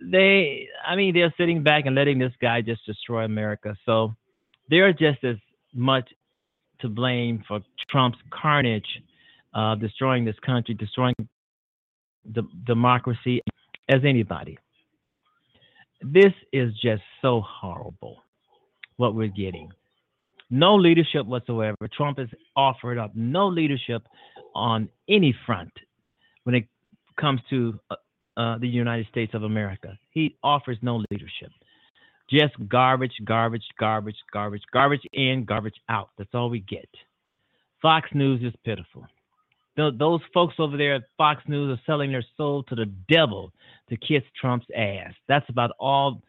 they, 0.01 0.67
I 0.87 0.95
mean, 0.95 1.13
they're 1.13 1.33
sitting 1.37 1.61
back 1.61 1.85
and 1.85 1.95
letting 1.95 2.19
this 2.19 2.31
guy 2.41 2.61
just 2.61 2.85
destroy 2.85 3.25
America. 3.25 3.75
So 3.85 4.15
they're 4.69 4.93
just 4.93 5.23
as 5.25 5.35
much 5.73 6.09
to 6.79 6.87
blame 6.87 7.43
for 7.47 7.59
Trump's 7.89 8.17
carnage, 8.31 8.87
uh, 9.53 9.75
destroying 9.75 10.23
this 10.23 10.39
country, 10.45 10.73
destroying 10.73 11.15
the 12.33 12.43
democracy 12.65 13.41
as 13.89 14.01
anybody. 14.05 14.57
This 16.01 16.33
is 16.53 16.73
just 16.81 17.03
so 17.21 17.41
horrible 17.41 18.23
what 18.97 19.15
we're 19.15 19.27
getting. 19.27 19.69
No 20.49 20.75
leadership 20.75 21.25
whatsoever. 21.25 21.75
Trump 21.95 22.19
has 22.19 22.29
offered 22.55 22.97
up 22.97 23.11
no 23.15 23.47
leadership 23.47 24.03
on 24.53 24.89
any 25.09 25.35
front 25.45 25.71
when 26.43 26.55
it 26.55 26.67
comes 27.19 27.41
to 27.49 27.79
uh, 27.89 27.95
uh, 28.37 28.57
the 28.59 28.67
United 28.67 29.07
States 29.07 29.33
of 29.33 29.43
America. 29.43 29.97
He 30.11 30.37
offers 30.43 30.77
no 30.81 31.03
leadership. 31.09 31.49
Just 32.29 32.53
garbage, 32.67 33.13
garbage, 33.23 33.65
garbage, 33.79 34.17
garbage, 34.31 34.63
garbage 34.71 35.05
in, 35.13 35.45
garbage 35.45 35.79
out. 35.89 36.09
That's 36.17 36.33
all 36.33 36.49
we 36.49 36.59
get. 36.59 36.89
Fox 37.81 38.09
News 38.13 38.41
is 38.43 38.53
pitiful. 38.63 39.05
Those 39.77 40.21
folks 40.33 40.55
over 40.57 40.77
there 40.77 40.95
at 40.95 41.03
Fox 41.17 41.43
News 41.47 41.77
are 41.77 41.81
selling 41.85 42.11
their 42.11 42.25
soul 42.37 42.63
to 42.63 42.75
the 42.75 42.85
devil 43.09 43.51
to 43.89 43.97
kiss 43.97 44.23
Trump's 44.39 44.65
ass. 44.75 45.13
That's 45.27 45.47
about 45.49 45.71
all. 45.79 46.21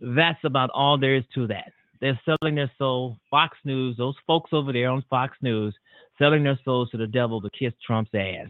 That's 0.00 0.38
about 0.44 0.70
all 0.70 0.96
there 0.98 1.16
is 1.16 1.24
to 1.34 1.46
that. 1.48 1.72
They're 2.04 2.20
selling 2.26 2.56
their 2.56 2.70
soul. 2.76 3.16
Fox 3.30 3.56
News, 3.64 3.96
those 3.96 4.14
folks 4.26 4.50
over 4.52 4.74
there 4.74 4.90
on 4.90 5.02
Fox 5.08 5.38
News, 5.40 5.74
selling 6.18 6.44
their 6.44 6.60
souls 6.62 6.90
to 6.90 6.98
the 6.98 7.06
devil 7.06 7.40
to 7.40 7.48
kiss 7.58 7.72
Trump's 7.86 8.10
ass 8.14 8.48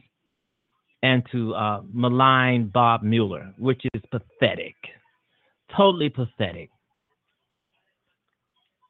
and 1.05 1.23
to 1.31 1.55
uh, 1.55 1.83
malign 1.93 2.67
Bob 2.75 3.05
Mueller, 3.05 3.55
which 3.57 3.81
is 3.95 4.03
pathetic, 4.11 4.75
totally 5.77 6.09
pathetic. 6.09 6.69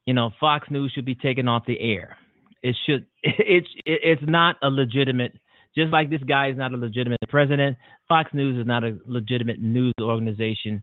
You 0.07 0.15
know, 0.15 0.31
Fox 0.41 0.71
News 0.71 0.93
should 0.95 1.05
be 1.05 1.15
taken 1.15 1.47
off 1.47 1.67
the 1.67 1.79
air. 1.79 2.17
It 2.63 2.75
should. 2.87 3.05
It's 3.23 3.69
it's 3.85 4.23
not 4.27 4.57
a 4.63 4.71
legitimate. 4.71 5.35
Just 5.77 5.93
like 5.93 6.09
this 6.09 6.23
guy 6.23 6.49
is 6.49 6.57
not 6.57 6.73
a 6.73 6.79
legitimate 6.79 7.21
president, 7.29 7.77
Fox 8.09 8.33
News 8.33 8.59
is 8.59 8.67
not 8.67 8.83
a 8.83 8.97
legitimate 9.05 9.61
news 9.61 9.93
organization. 10.01 10.83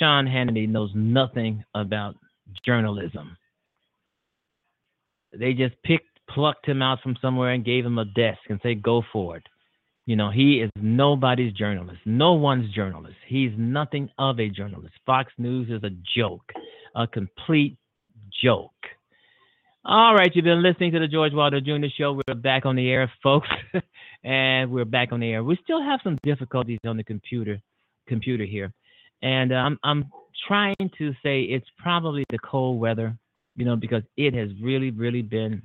Sean 0.00 0.26
Hannity 0.26 0.68
knows 0.68 0.90
nothing 0.96 1.62
about 1.76 2.16
journalism. 2.64 3.36
They 5.32 5.52
just 5.52 5.74
picked, 5.82 6.08
plucked 6.28 6.66
him 6.66 6.82
out 6.82 7.00
from 7.02 7.16
somewhere 7.20 7.50
and 7.50 7.64
gave 7.64 7.84
him 7.84 7.98
a 7.98 8.04
desk 8.04 8.40
and 8.48 8.60
say, 8.62 8.74
go 8.74 9.02
for 9.12 9.36
it. 9.36 9.46
You 10.06 10.16
know, 10.16 10.30
he 10.30 10.60
is 10.60 10.70
nobody's 10.76 11.52
journalist, 11.52 12.00
no 12.06 12.32
one's 12.32 12.72
journalist. 12.72 13.16
He's 13.26 13.52
nothing 13.58 14.08
of 14.18 14.40
a 14.40 14.48
journalist. 14.48 14.94
Fox 15.04 15.30
News 15.36 15.68
is 15.68 15.84
a 15.84 15.90
joke, 16.16 16.50
a 16.96 17.06
complete 17.06 17.76
joke. 18.42 18.70
All 19.84 20.14
right, 20.14 20.30
you've 20.34 20.44
been 20.44 20.62
listening 20.62 20.92
to 20.92 20.98
the 20.98 21.08
George 21.08 21.32
Wilder 21.34 21.60
Jr. 21.60 21.88
Show. 21.96 22.18
We're 22.26 22.34
back 22.34 22.64
on 22.64 22.74
the 22.74 22.90
air, 22.90 23.12
folks, 23.22 23.48
and 24.24 24.70
we're 24.70 24.86
back 24.86 25.12
on 25.12 25.20
the 25.20 25.30
air. 25.30 25.44
We 25.44 25.58
still 25.62 25.82
have 25.82 26.00
some 26.02 26.18
difficulties 26.22 26.80
on 26.86 26.96
the 26.96 27.04
computer, 27.04 27.60
computer 28.06 28.44
here, 28.44 28.72
and 29.22 29.52
um, 29.52 29.78
I'm 29.82 30.10
trying 30.46 30.90
to 30.98 31.12
say 31.22 31.42
it's 31.42 31.66
probably 31.78 32.24
the 32.30 32.38
cold 32.38 32.80
weather, 32.80 33.16
you 33.56 33.64
know, 33.64 33.76
because 33.76 34.02
it 34.16 34.34
has 34.34 34.48
really, 34.62 34.90
really 34.90 35.22
been 35.22 35.62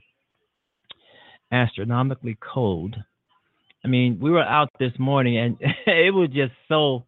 astronomically 1.52 2.38
cold. 2.42 2.96
I 3.86 3.88
mean, 3.88 4.20
we 4.20 4.32
were 4.32 4.44
out 4.44 4.70
this 4.80 4.94
morning 4.98 5.38
and 5.38 5.58
it 5.88 6.14
was 6.14 6.30
just 6.30 6.54
so 6.68 7.06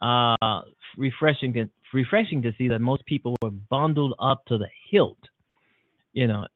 uh, 0.00 0.62
refreshing 0.96 1.52
to, 1.54 1.68
refreshing 1.92 2.42
to 2.42 2.52
see 2.56 2.68
that 2.68 2.80
most 2.80 3.04
people 3.06 3.36
were 3.42 3.50
bundled 3.50 4.14
up 4.18 4.44
to 4.46 4.58
the 4.58 4.68
hilt, 4.90 5.18
you 6.12 6.26
know, 6.26 6.46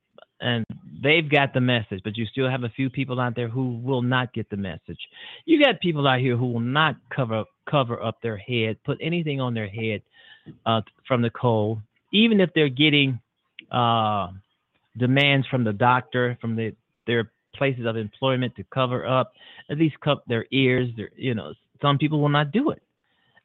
and 0.41 0.65
they've 1.03 1.29
got 1.29 1.53
the 1.53 1.61
message, 1.61 2.01
but 2.05 2.17
you 2.17 2.25
still 2.27 2.49
have 2.49 2.63
a 2.63 2.69
few 2.69 2.89
people 2.89 3.19
out 3.19 3.35
there 3.35 3.49
who 3.49 3.79
will 3.79 4.03
not 4.03 4.33
get 4.33 4.49
the 4.51 4.57
message. 4.57 4.99
You 5.47 5.63
got 5.63 5.81
people 5.81 6.07
out 6.07 6.21
here 6.21 6.37
who 6.37 6.47
will 6.53 6.61
not 6.61 6.97
cover 7.15 7.45
cover 7.69 8.03
up 8.03 8.21
their 8.23 8.37
head, 8.37 8.79
put 8.85 8.99
anything 9.01 9.41
on 9.41 9.53
their 9.53 9.69
head 9.69 10.01
uh, 10.67 10.81
from 11.07 11.23
the 11.23 11.31
cold, 11.31 11.79
even 12.13 12.41
if 12.41 12.51
they're 12.55 12.69
getting 12.69 13.21
uh, 13.71 14.29
demands 14.97 15.47
from 15.49 15.65
the 15.65 15.73
doctor, 15.73 16.37
from 16.41 16.57
the, 16.57 16.75
their 17.07 17.31
places 17.55 17.87
of 17.87 17.97
employment 17.97 18.55
to 18.57 18.65
cover 18.73 19.07
up, 19.07 19.33
at 19.71 19.79
least 19.79 19.99
cover 20.01 20.21
their 20.27 20.47
ears. 20.51 20.89
Their, 20.97 21.11
you 21.17 21.35
know, 21.35 21.53
some 21.81 21.99
people 21.99 22.21
will 22.21 22.29
not 22.29 22.53
do 22.53 22.71
it. 22.71 22.83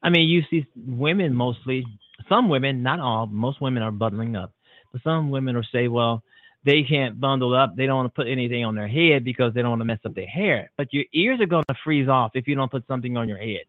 I 0.01 0.09
mean, 0.09 0.27
you 0.27 0.43
see 0.49 0.65
women 0.75 1.33
mostly, 1.33 1.85
some 2.27 2.49
women, 2.49 2.83
not 2.83 2.99
all, 2.99 3.25
most 3.27 3.61
women 3.61 3.83
are 3.83 3.91
bundling 3.91 4.35
up, 4.35 4.51
but 4.91 5.01
some 5.03 5.29
women 5.29 5.55
will 5.55 5.67
say, 5.71 5.87
well, 5.87 6.23
they 6.65 6.83
can't 6.83 7.19
bundle 7.19 7.53
up. 7.53 7.75
They 7.75 7.85
don't 7.85 7.97
want 7.97 8.13
to 8.13 8.21
put 8.21 8.29
anything 8.29 8.63
on 8.63 8.75
their 8.75 8.87
head 8.87 9.23
because 9.25 9.53
they 9.53 9.61
don't 9.61 9.71
want 9.71 9.81
to 9.81 9.85
mess 9.85 9.99
up 10.05 10.15
their 10.15 10.27
hair. 10.27 10.71
But 10.77 10.93
your 10.93 11.03
ears 11.13 11.41
are 11.41 11.45
going 11.45 11.65
to 11.67 11.75
freeze 11.83 12.07
off 12.07 12.31
if 12.35 12.47
you 12.47 12.55
don't 12.55 12.71
put 12.71 12.87
something 12.87 13.17
on 13.17 13.27
your 13.27 13.37
head. 13.37 13.63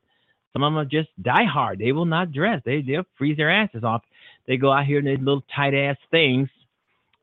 Some 0.55 0.63
of 0.63 0.73
them 0.73 0.79
are 0.79 0.85
just 0.85 1.09
die 1.21 1.45
hard. 1.45 1.81
They 1.81 1.93
will 1.93 2.05
not 2.05 2.33
dress. 2.33 2.63
They 2.65 2.81
they'll 2.81 3.05
freeze 3.19 3.37
their 3.37 3.51
asses 3.51 3.83
off. 3.83 4.03
They 4.47 4.57
go 4.57 4.73
out 4.73 4.87
here 4.87 5.01
in 5.01 5.05
these 5.05 5.19
little 5.19 5.43
tight 5.55 5.75
ass 5.75 5.97
things, 6.11 6.49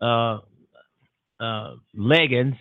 uh, 0.02 0.40
uh, 1.40 1.76
leggings, 1.96 2.56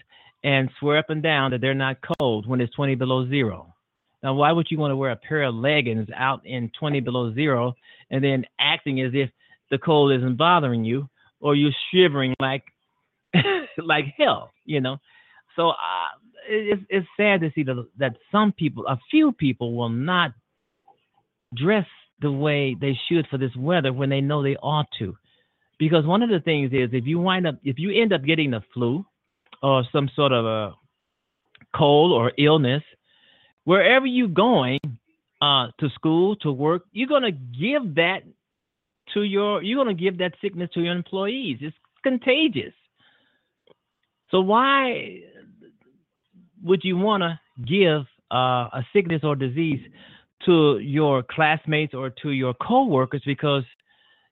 and 0.45 0.71
swear 0.79 0.99
up 0.99 1.11
and 1.11 1.23
down 1.23 1.50
that 1.50 1.61
they're 1.61 1.75
not 1.75 1.97
cold 2.19 2.47
when 2.47 2.61
it's 2.61 2.75
20 2.75 2.95
below 2.95 3.29
zero. 3.29 3.75
Now, 4.23 4.35
why 4.35 4.53
would 4.53 4.69
you 4.71 4.79
want 4.79 4.93
to 4.93 4.97
wear 4.97 5.11
a 5.11 5.17
pair 5.17 5.43
of 5.43 5.55
leggings 5.55 6.09
out 6.15 6.45
in 6.47 6.71
20 6.79 7.00
below 7.00 7.35
zero 7.35 7.75
and 8.11 8.23
then 8.23 8.45
acting 8.61 9.00
as 9.00 9.12
if 9.15 9.31
the 9.71 9.79
cold 9.79 10.12
isn't 10.12 10.37
bothering 10.37 10.85
you 10.85 11.09
or 11.41 11.55
you're 11.55 11.73
shivering 11.93 12.35
like 12.41 12.65
like 13.79 14.05
hell, 14.17 14.53
you 14.65 14.81
know? 14.81 14.99
So 15.57 15.71
uh, 15.71 15.75
it's, 16.49 16.83
it's 16.89 17.07
sad 17.17 17.41
to 17.41 17.50
see 17.55 17.62
the, 17.62 17.89
that 17.99 18.17
some 18.31 18.53
people, 18.53 18.87
a 18.87 18.99
few 19.11 19.33
people, 19.33 19.75
will 19.75 19.89
not 19.89 20.33
dress 21.54 21.87
the 22.21 22.30
way 22.30 22.76
they 22.80 22.99
should 23.09 23.26
for 23.28 23.38
this 23.38 23.54
weather 23.57 23.92
when 23.92 24.11
they 24.11 24.21
know 24.21 24.42
they 24.42 24.57
ought 24.57 24.88
to. 24.99 25.16
Because 25.78 26.04
one 26.04 26.23
of 26.23 26.28
the 26.28 26.40
things 26.40 26.73
is 26.73 26.90
if 26.92 27.07
you 27.07 27.19
wind 27.19 27.47
up 27.47 27.57
if 27.64 27.78
you 27.78 27.90
end 27.90 28.12
up 28.12 28.25
getting 28.25 28.50
the 28.50 28.62
flu 28.75 29.04
or 29.62 29.85
some 29.92 30.11
sort 30.14 30.33
of 30.33 30.44
a 30.44 30.75
cold 31.75 32.12
or 32.12 32.33
illness, 32.38 32.83
wherever 33.64 34.07
you're 34.07 34.29
going, 34.29 34.79
uh, 35.40 35.68
to 35.79 35.88
school, 35.90 36.37
to 36.37 36.53
work, 36.53 36.83
you're 36.92 37.09
gonna 37.09 37.33
give 37.33 37.94
that 37.94 38.22
to 39.14 39.22
your 39.22 39.62
you're 39.62 39.83
gonna 39.83 39.94
give 39.94 40.18
that 40.18 40.35
sickness 40.42 40.70
to 40.75 40.81
your 40.83 40.94
employees. 40.94 41.59
It's 41.61 41.77
contagious. 42.03 42.75
So 44.31 44.40
why 44.40 45.22
would 46.62 46.85
you 46.85 46.96
want 46.96 47.22
to 47.22 47.40
give 47.64 48.03
uh, 48.31 48.68
a 48.72 48.87
sickness 48.92 49.22
or 49.25 49.35
disease 49.35 49.81
to 50.46 50.79
your 50.79 51.22
classmates 51.22 51.94
or 51.94 52.11
to 52.22 52.31
your 52.31 52.55
coworkers 52.55 53.22
because 53.24 53.64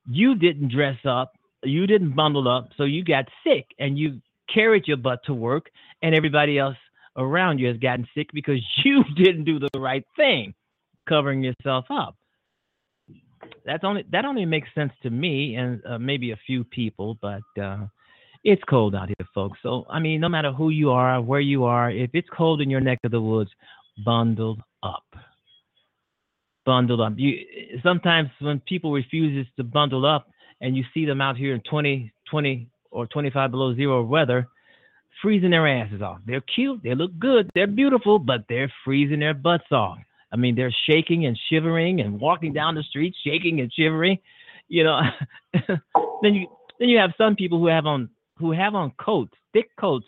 you 0.08 0.34
didn't 0.34 0.72
dress 0.72 0.96
up, 1.04 1.32
you 1.62 1.86
didn't 1.86 2.14
bundle 2.14 2.48
up, 2.48 2.70
so 2.76 2.84
you 2.84 3.04
got 3.04 3.26
sick 3.44 3.66
and 3.78 3.98
you 3.98 4.20
carried 4.52 4.86
your 4.86 4.96
butt 4.96 5.20
to 5.26 5.34
work, 5.34 5.66
and 6.02 6.14
everybody 6.14 6.58
else 6.58 6.76
around 7.16 7.58
you 7.58 7.66
has 7.66 7.76
gotten 7.76 8.06
sick 8.14 8.28
because 8.32 8.60
you 8.84 9.04
didn't 9.16 9.44
do 9.44 9.58
the 9.58 9.68
right 9.78 10.04
thing, 10.16 10.54
covering 11.08 11.42
yourself 11.42 11.84
up. 11.90 12.16
That's 13.64 13.84
only 13.84 14.04
that 14.10 14.24
only 14.24 14.44
makes 14.44 14.68
sense 14.74 14.92
to 15.02 15.10
me 15.10 15.56
and 15.56 15.82
uh, 15.86 15.98
maybe 15.98 16.32
a 16.32 16.38
few 16.46 16.64
people, 16.64 17.18
but 17.20 17.42
uh, 17.60 17.86
it's 18.44 18.62
cold 18.68 18.94
out 18.94 19.08
here, 19.08 19.26
folks. 19.34 19.58
So 19.62 19.84
I 19.90 20.00
mean, 20.00 20.20
no 20.20 20.28
matter 20.28 20.52
who 20.52 20.70
you 20.70 20.90
are, 20.90 21.20
where 21.20 21.40
you 21.40 21.64
are, 21.64 21.90
if 21.90 22.10
it's 22.14 22.28
cold 22.36 22.60
in 22.60 22.70
your 22.70 22.80
neck 22.80 22.98
of 23.04 23.10
the 23.10 23.20
woods, 23.20 23.50
bundle 24.04 24.56
up 24.82 25.04
bundled 26.68 27.00
up. 27.00 27.14
You 27.16 27.32
sometimes 27.82 28.28
when 28.40 28.60
people 28.60 28.92
refuses 28.92 29.50
to 29.56 29.64
bundle 29.64 30.04
up 30.04 30.28
and 30.60 30.76
you 30.76 30.84
see 30.92 31.06
them 31.06 31.18
out 31.18 31.34
here 31.34 31.54
in 31.54 31.62
20, 31.62 32.12
20 32.30 32.68
or 32.90 33.06
25 33.06 33.50
below 33.50 33.74
zero 33.74 34.04
weather, 34.04 34.46
freezing 35.22 35.48
their 35.48 35.66
asses 35.66 36.02
off. 36.02 36.18
They're 36.26 36.42
cute, 36.42 36.82
they 36.84 36.94
look 36.94 37.18
good, 37.18 37.48
they're 37.54 37.66
beautiful, 37.66 38.18
but 38.18 38.42
they're 38.50 38.70
freezing 38.84 39.20
their 39.20 39.32
butts 39.32 39.72
off. 39.72 39.96
I 40.30 40.36
mean, 40.36 40.54
they're 40.56 40.74
shaking 40.86 41.24
and 41.24 41.38
shivering 41.48 42.02
and 42.02 42.20
walking 42.20 42.52
down 42.52 42.74
the 42.74 42.82
street, 42.82 43.14
shaking 43.24 43.60
and 43.60 43.72
shivering. 43.72 44.18
You 44.68 44.84
know, 44.84 45.00
then 46.22 46.34
you 46.34 46.48
then 46.78 46.90
you 46.90 46.98
have 46.98 47.12
some 47.16 47.34
people 47.34 47.58
who 47.58 47.68
have 47.68 47.86
on 47.86 48.10
who 48.36 48.52
have 48.52 48.74
on 48.74 48.92
coats, 49.00 49.32
thick 49.54 49.70
coats 49.80 50.06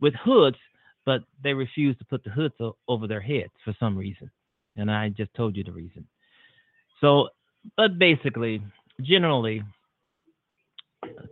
with 0.00 0.14
hoods, 0.24 0.58
but 1.06 1.20
they 1.44 1.54
refuse 1.54 1.96
to 1.98 2.04
put 2.04 2.24
the 2.24 2.30
hoods 2.30 2.54
over 2.88 3.06
their 3.06 3.20
heads 3.20 3.52
for 3.64 3.72
some 3.78 3.96
reason 3.96 4.28
and 4.80 4.90
I 4.90 5.08
just 5.10 5.32
told 5.34 5.56
you 5.56 5.64
the 5.64 5.72
reason. 5.72 6.06
So, 7.00 7.28
but 7.76 7.98
basically, 7.98 8.62
generally, 9.00 9.62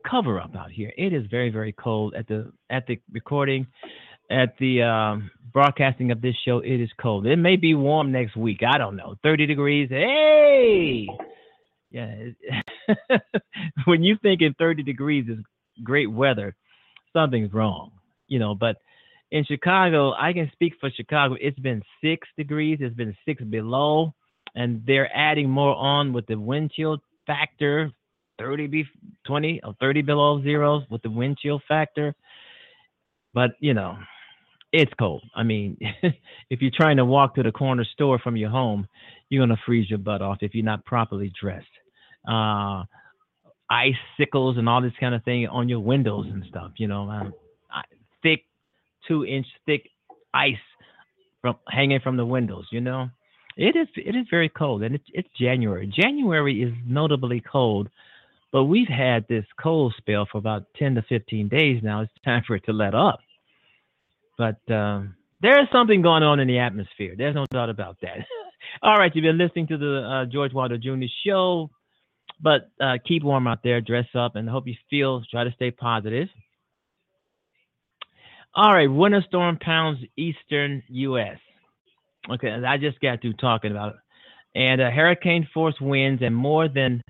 cover 0.08 0.40
up 0.40 0.54
out 0.56 0.70
here. 0.70 0.92
It 0.96 1.12
is 1.12 1.26
very 1.30 1.50
very 1.50 1.72
cold 1.72 2.14
at 2.14 2.26
the 2.26 2.52
at 2.70 2.86
the 2.86 3.00
recording, 3.12 3.66
at 4.30 4.54
the 4.58 4.82
um, 4.82 5.30
broadcasting 5.52 6.10
of 6.10 6.20
this 6.20 6.34
show. 6.44 6.58
It 6.58 6.80
is 6.80 6.90
cold. 7.00 7.26
It 7.26 7.36
may 7.36 7.56
be 7.56 7.74
warm 7.74 8.12
next 8.12 8.36
week. 8.36 8.60
I 8.66 8.78
don't 8.78 8.96
know. 8.96 9.16
30 9.22 9.46
degrees. 9.46 9.88
Hey, 9.90 11.08
yeah. 11.90 12.14
when 13.84 14.02
you 14.02 14.16
think 14.22 14.42
in 14.42 14.54
30 14.54 14.82
degrees 14.82 15.26
is 15.28 15.38
great 15.82 16.10
weather, 16.10 16.54
something's 17.12 17.52
wrong. 17.52 17.92
You 18.26 18.38
know, 18.38 18.54
but 18.54 18.76
in 19.30 19.44
Chicago, 19.44 20.12
I 20.12 20.32
can 20.32 20.50
speak 20.52 20.74
for 20.80 20.90
Chicago. 20.90 21.36
It's 21.40 21.58
been 21.58 21.82
six 22.02 22.26
degrees. 22.36 22.78
It's 22.80 22.96
been 22.96 23.16
six 23.26 23.42
below, 23.42 24.14
and 24.54 24.82
they're 24.86 25.10
adding 25.14 25.50
more 25.50 25.74
on 25.74 26.12
with 26.12 26.26
the 26.26 26.38
wind 26.38 26.72
chill 26.74 26.98
factor 27.26 27.92
30 28.38 28.66
be 28.68 28.84
20 29.26 29.60
or 29.64 29.74
30 29.80 30.02
below 30.02 30.42
zeros 30.42 30.84
with 30.90 31.02
the 31.02 31.10
wind 31.10 31.38
chill 31.38 31.60
factor. 31.68 32.14
But 33.34 33.50
you 33.60 33.74
know, 33.74 33.98
it's 34.72 34.92
cold. 34.98 35.22
I 35.34 35.42
mean, 35.42 35.76
if 36.50 36.62
you're 36.62 36.70
trying 36.74 36.96
to 36.96 37.04
walk 37.04 37.34
to 37.34 37.42
the 37.42 37.52
corner 37.52 37.84
store 37.84 38.18
from 38.18 38.36
your 38.36 38.50
home, 38.50 38.86
you're 39.28 39.42
gonna 39.42 39.60
freeze 39.66 39.90
your 39.90 39.98
butt 39.98 40.22
off 40.22 40.38
if 40.40 40.54
you're 40.54 40.64
not 40.64 40.84
properly 40.84 41.32
dressed. 41.40 41.66
Uh, 42.26 42.84
icicles 43.70 44.56
and 44.56 44.68
all 44.68 44.80
this 44.80 44.92
kind 44.98 45.14
of 45.14 45.22
thing 45.24 45.46
on 45.46 45.68
your 45.68 45.80
windows 45.80 46.26
and 46.30 46.44
stuff. 46.48 46.72
You 46.76 46.88
know, 46.88 47.10
um, 47.10 47.34
thick, 48.22 48.44
two 49.08 49.24
inch 49.24 49.46
thick 49.66 49.88
ice 50.34 50.54
from 51.40 51.56
hanging 51.68 52.00
from 52.00 52.16
the 52.16 52.26
windows. 52.26 52.66
You 52.70 52.80
know, 52.82 53.08
it 53.56 53.74
is 53.74 53.88
it 53.96 54.14
is 54.14 54.26
very 54.30 54.48
cold, 54.48 54.82
and 54.82 54.94
it's 54.94 55.08
it's 55.12 55.28
January. 55.40 55.86
January 55.86 56.62
is 56.62 56.72
notably 56.86 57.40
cold 57.40 57.88
but 58.52 58.64
we've 58.64 58.88
had 58.88 59.26
this 59.28 59.44
cold 59.60 59.94
spell 59.98 60.26
for 60.30 60.38
about 60.38 60.64
10 60.78 60.94
to 60.94 61.02
15 61.02 61.48
days 61.48 61.82
now. 61.82 62.02
It's 62.02 62.12
time 62.24 62.42
for 62.46 62.56
it 62.56 62.64
to 62.64 62.72
let 62.72 62.94
up. 62.94 63.20
But 64.38 64.58
um, 64.72 65.16
there 65.42 65.60
is 65.60 65.68
something 65.70 66.00
going 66.00 66.22
on 66.22 66.40
in 66.40 66.48
the 66.48 66.58
atmosphere. 66.58 67.14
There's 67.16 67.34
no 67.34 67.46
doubt 67.50 67.68
about 67.68 67.98
that. 68.02 68.18
All 68.82 68.96
right, 68.96 69.14
you've 69.14 69.22
been 69.22 69.38
listening 69.38 69.66
to 69.68 69.78
the 69.78 70.00
uh, 70.02 70.24
George 70.26 70.52
Wilder 70.52 70.78
Jr. 70.78 71.04
show. 71.26 71.70
But 72.40 72.70
uh, 72.80 72.98
keep 73.06 73.24
warm 73.24 73.48
out 73.48 73.64
there, 73.64 73.80
dress 73.80 74.06
up, 74.14 74.36
and 74.36 74.48
hope 74.48 74.68
you 74.68 74.76
feel, 74.88 75.22
try 75.28 75.42
to 75.42 75.50
stay 75.52 75.72
positive. 75.72 76.28
All 78.54 78.72
right, 78.72 78.90
winter 78.90 79.24
storm 79.28 79.58
pounds 79.58 80.00
eastern 80.16 80.82
U.S. 80.88 81.38
Okay, 82.30 82.50
I 82.50 82.76
just 82.76 83.00
got 83.00 83.20
through 83.20 83.34
talking 83.34 83.70
about 83.70 83.94
it. 83.94 84.00
And 84.54 84.80
uh, 84.80 84.90
hurricane 84.90 85.46
force 85.54 85.76
winds 85.80 86.22
and 86.22 86.34
more 86.34 86.68
than 86.68 87.02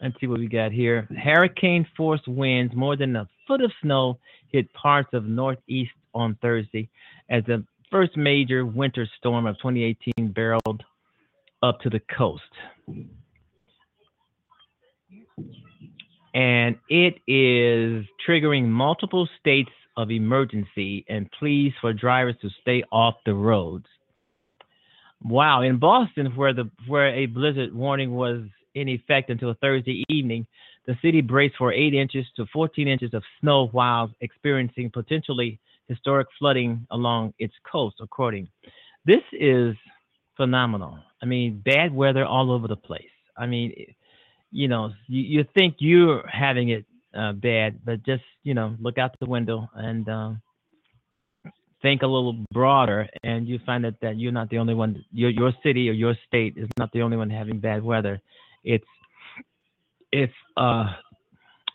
Let's 0.00 0.14
see 0.20 0.28
what 0.28 0.38
we 0.38 0.46
got 0.46 0.70
here. 0.70 1.08
Hurricane 1.22 1.86
force 1.96 2.20
winds, 2.26 2.74
more 2.74 2.96
than 2.96 3.16
a 3.16 3.28
foot 3.46 3.62
of 3.62 3.72
snow 3.82 4.18
hit 4.52 4.72
parts 4.72 5.08
of 5.12 5.24
Northeast 5.24 5.90
on 6.14 6.36
Thursday 6.40 6.88
as 7.28 7.42
the 7.46 7.64
first 7.90 8.16
major 8.16 8.64
winter 8.64 9.08
storm 9.18 9.46
of 9.46 9.56
2018 9.56 10.32
barreled 10.32 10.84
up 11.62 11.80
to 11.80 11.90
the 11.90 12.00
coast. 12.16 12.42
And 16.34 16.76
it 16.88 17.18
is 17.26 18.04
triggering 18.26 18.68
multiple 18.68 19.28
states 19.40 19.70
of 19.98 20.12
emergency 20.12 21.04
and 21.08 21.30
pleas 21.32 21.72
for 21.80 21.92
drivers 21.92 22.36
to 22.40 22.48
stay 22.62 22.82
off 22.92 23.16
the 23.26 23.34
roads. 23.34 23.86
Wow, 25.22 25.62
in 25.62 25.78
Boston, 25.78 26.26
where 26.36 26.54
the 26.54 26.70
where 26.86 27.12
a 27.12 27.26
blizzard 27.26 27.74
warning 27.74 28.14
was 28.14 28.42
in 28.74 28.88
effect 28.88 29.28
until 29.28 29.54
Thursday 29.60 30.04
evening. 30.08 30.46
The 30.86 30.96
city 31.02 31.20
braced 31.20 31.56
for 31.56 31.72
8 31.72 31.92
inches 31.92 32.24
to 32.36 32.46
14 32.50 32.88
inches 32.88 33.12
of 33.12 33.22
snow 33.40 33.66
while 33.72 34.10
experiencing 34.20 34.90
potentially 34.90 35.58
historic 35.88 36.28
flooding 36.38 36.86
along 36.92 37.34
its 37.38 37.52
coast, 37.70 37.96
according. 38.00 38.48
This 39.04 39.22
is 39.32 39.74
phenomenal. 40.36 40.98
I 41.20 41.26
mean, 41.26 41.60
bad 41.64 41.92
weather 41.92 42.24
all 42.24 42.52
over 42.52 42.68
the 42.68 42.76
place. 42.76 43.10
I 43.36 43.46
mean, 43.46 43.74
you 44.50 44.68
know, 44.68 44.92
you, 45.08 45.22
you 45.22 45.44
think 45.54 45.76
you're 45.78 46.26
having 46.26 46.70
it 46.70 46.86
uh, 47.14 47.32
bad, 47.32 47.80
but 47.84 48.04
just, 48.04 48.24
you 48.42 48.54
know, 48.54 48.76
look 48.80 48.98
out 48.98 49.14
the 49.20 49.26
window 49.26 49.68
and 49.74 50.08
um, 50.08 50.42
think 51.82 52.02
a 52.02 52.06
little 52.06 52.44
broader, 52.52 53.08
and 53.22 53.48
you 53.48 53.58
find 53.64 53.84
that, 53.84 54.00
that 54.00 54.18
you're 54.18 54.32
not 54.32 54.50
the 54.50 54.58
only 54.58 54.74
one, 54.74 55.04
your, 55.12 55.30
your 55.30 55.52
city 55.62 55.88
or 55.88 55.92
your 55.92 56.14
state 56.26 56.54
is 56.56 56.68
not 56.78 56.90
the 56.92 57.02
only 57.02 57.16
one 57.16 57.30
having 57.30 57.60
bad 57.60 57.82
weather 57.82 58.20
it's 58.64 58.84
it's 60.12 60.32
uh 60.56 60.86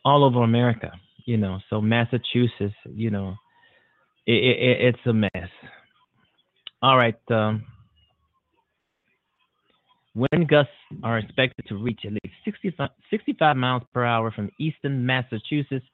all 0.06 0.24
over 0.24 0.44
America, 0.44 0.92
you 1.26 1.38
know. 1.38 1.60
So 1.70 1.82
Massachusetts, 1.82 2.76
you 2.86 3.10
know, 3.10 3.36
it, 4.28 4.34
it, 4.34 4.82
it's 4.82 5.06
a 5.06 5.14
mess. 5.14 5.50
All 6.82 6.98
right. 6.98 7.16
Um, 7.32 7.64
wind 10.16 10.48
gusts 10.48 10.72
are 11.04 11.18
expected 11.18 11.66
to 11.68 11.78
reach 11.78 12.02
at 12.06 12.12
least 12.12 12.36
65, 12.46 12.90
65 13.10 13.58
miles 13.58 13.84
per 13.94 14.06
hour 14.06 14.32
from 14.32 14.50
eastern 14.60 15.06
Massachusetts 15.06 15.86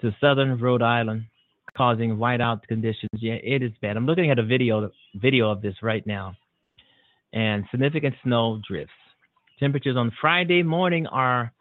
to 0.00 0.14
southern 0.20 0.58
Rhode 0.58 0.82
Island, 0.82 1.24
causing 1.76 2.16
whiteout 2.16 2.62
conditions. 2.66 3.10
Yeah, 3.14 3.34
it 3.34 3.62
is 3.62 3.72
bad. 3.80 3.96
I'm 3.96 4.06
looking 4.06 4.30
at 4.30 4.38
a 4.38 4.44
video 4.44 4.90
video 5.14 5.50
of 5.50 5.62
this 5.62 5.74
right 5.82 6.06
now, 6.06 6.34
and 7.32 7.64
significant 7.70 8.14
snow 8.24 8.60
drifts. 8.66 8.92
Temperatures 9.58 9.96
on 9.96 10.10
Friday 10.20 10.62
morning 10.62 11.06
are 11.06 11.52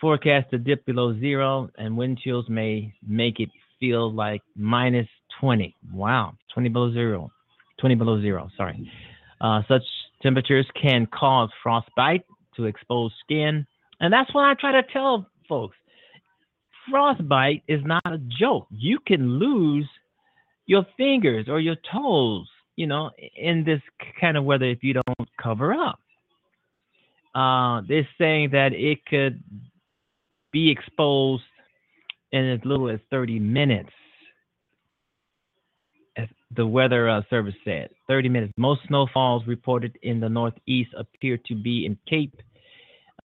forecast 0.00 0.50
to 0.50 0.58
dip 0.58 0.84
below 0.86 1.18
zero, 1.20 1.68
and 1.78 1.96
wind 1.96 2.18
chills 2.18 2.46
may 2.48 2.94
make 3.06 3.38
it 3.38 3.50
feel 3.78 4.12
like 4.12 4.42
minus 4.56 5.06
20. 5.40 5.74
Wow, 5.92 6.34
20 6.54 6.68
below 6.70 6.92
zero. 6.92 7.30
20 7.80 7.94
below 7.94 8.20
zero, 8.20 8.50
sorry. 8.56 8.90
Uh, 9.40 9.62
such 9.68 9.82
temperatures 10.22 10.66
can 10.80 11.06
cause 11.06 11.50
frostbite 11.62 12.24
to 12.56 12.64
exposed 12.64 13.14
skin. 13.24 13.66
And 14.00 14.12
that's 14.12 14.32
what 14.34 14.44
I 14.44 14.54
try 14.54 14.72
to 14.72 14.82
tell 14.92 15.26
folks. 15.48 15.76
Frostbite 16.90 17.62
is 17.68 17.80
not 17.84 18.02
a 18.06 18.18
joke. 18.18 18.66
You 18.70 18.98
can 19.06 19.38
lose 19.38 19.88
your 20.66 20.86
fingers 20.96 21.46
or 21.48 21.60
your 21.60 21.76
toes, 21.92 22.46
you 22.76 22.86
know, 22.86 23.10
in 23.36 23.64
this 23.64 23.80
kind 24.20 24.36
of 24.36 24.44
weather 24.44 24.66
if 24.66 24.82
you 24.82 24.94
don't 24.94 25.28
cover 25.38 25.72
up 25.72 26.00
uh, 27.34 27.82
they're 27.86 28.08
saying 28.18 28.50
that 28.50 28.72
it 28.72 29.04
could 29.06 29.42
be 30.52 30.70
exposed 30.70 31.44
in 32.32 32.44
as 32.50 32.60
little 32.64 32.88
as 32.88 32.98
30 33.10 33.38
minutes. 33.38 33.90
The 36.56 36.66
weather 36.66 37.08
uh, 37.08 37.22
service 37.28 37.54
said, 37.64 37.90
30 38.08 38.28
minutes. 38.30 38.52
Most 38.56 38.80
snowfalls 38.88 39.46
reported 39.46 39.98
in 40.02 40.18
the 40.18 40.28
Northeast 40.28 40.90
appear 40.96 41.38
to 41.46 41.54
be 41.54 41.84
in 41.84 41.98
Cape 42.08 42.40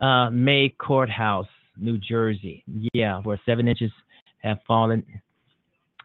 uh, 0.02 0.30
May 0.30 0.70
Courthouse, 0.70 1.48
New 1.78 1.98
Jersey. 1.98 2.64
Yeah, 2.94 3.20
where 3.22 3.40
seven 3.46 3.68
inches 3.68 3.92
have 4.44 4.58
fallen 4.68 5.06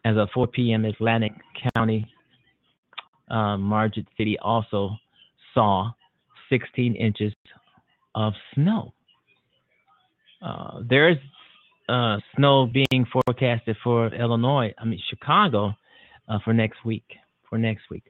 as 0.04 0.16
of 0.16 0.28
4 0.32 0.46
p.m. 0.46 0.84
Atlantic 0.84 1.32
County, 1.74 2.06
uh, 3.28 3.56
Margate 3.56 4.06
City 4.16 4.38
also 4.38 4.90
saw 5.54 5.90
16 6.50 6.94
inches 6.94 7.32
of 8.14 8.32
snow. 8.54 8.92
Uh, 10.40 10.80
there's 10.88 11.18
uh, 11.88 12.18
snow 12.36 12.66
being 12.66 13.06
forecasted 13.12 13.76
for 13.82 14.06
Illinois, 14.14 14.72
I 14.78 14.84
mean 14.84 15.00
Chicago, 15.10 15.74
uh, 16.28 16.38
for 16.44 16.52
next 16.52 16.84
week. 16.84 17.04
For 17.48 17.58
next 17.58 17.84
week, 17.90 18.04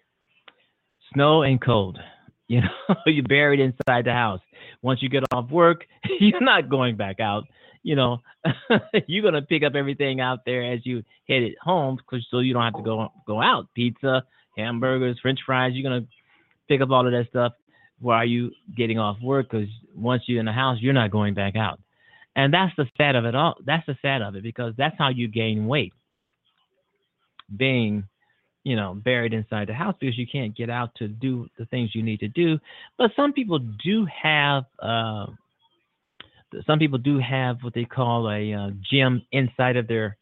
snow 1.13 1.43
and 1.43 1.61
cold. 1.61 1.99
You 2.51 2.63
know, 2.63 2.95
you're 3.05 3.25
buried 3.25 3.61
inside 3.61 4.07
the 4.07 4.15
house. 4.15 4.41
Once 4.81 5.03
you 5.03 5.11
get 5.11 5.23
off 5.35 5.51
work, 5.51 5.85
you're 6.19 6.41
not 6.41 6.71
going 6.71 6.97
back 6.97 7.21
out. 7.21 7.45
You 7.83 7.95
know, 7.95 8.23
you're 9.07 9.23
gonna 9.23 9.43
pick 9.43 9.63
up 9.63 9.75
everything 9.75 10.23
out 10.23 10.47
there 10.47 10.73
as 10.73 10.81
you 10.87 11.03
head 11.29 11.43
it 11.43 11.57
home, 11.61 11.97
because 11.97 12.27
so 12.31 12.39
you 12.39 12.55
don't 12.55 12.63
have 12.63 12.73
to 12.77 12.83
go 12.83 13.13
go 13.27 13.43
out. 13.43 13.69
Pizza, 13.75 14.23
hamburgers, 14.57 15.19
French 15.21 15.41
fries. 15.45 15.73
You're 15.75 15.83
gonna 15.83 16.07
pick 16.69 16.81
up 16.81 16.89
all 16.89 17.05
of 17.05 17.13
that 17.13 17.29
stuff 17.29 17.53
why 18.01 18.17
are 18.17 18.25
you 18.25 18.53
getting 18.77 18.99
off 18.99 19.21
work? 19.21 19.51
Because 19.51 19.69
once 19.95 20.23
you're 20.27 20.41
in 20.41 20.47
the 20.47 20.53
house, 20.53 20.79
you're 20.81 20.93
not 20.93 21.11
going 21.11 21.35
back 21.35 21.57
out. 21.57 21.81
And 22.37 22.55
that's 22.55 22.75
the 22.77 22.87
sad 22.97 23.17
of 23.17 23.25
it 23.25 23.35
all. 23.35 23.57
That's 23.65 23.85
the 23.87 23.97
sad 24.01 24.23
of 24.23 24.37
it 24.37 24.43
because 24.43 24.75
that's 24.77 24.97
how 24.97 25.09
you 25.09 25.29
gain 25.29 25.67
weight. 25.67 25.93
Being, 27.57 28.05
you 28.65 28.77
know, 28.77 28.95
buried 28.95 29.33
inside 29.33 29.69
the 29.69 29.75
house 29.75 29.95
because 29.99 30.19
you 30.19 30.27
can't 30.27 30.57
get 30.57 30.71
out 30.71 30.95
to 30.97 31.09
do 31.09 31.49
the 31.59 31.67
things 31.67 31.95
you 31.95 32.03
need 32.03 32.21
to 32.21 32.29
do. 32.29 32.59
But 32.97 33.11
some 33.17 33.33
people 33.33 33.59
do 33.59 34.07
have, 34.07 34.65
uh, 34.81 35.27
some 36.67 36.79
people 36.79 36.99
do 36.99 37.19
have 37.19 37.59
what 37.63 37.75
they 37.75 37.85
call 37.85 38.31
a 38.31 38.53
uh, 38.53 38.71
gym 38.91 39.23
inside 39.33 39.77
of 39.77 39.87
their 39.87 40.17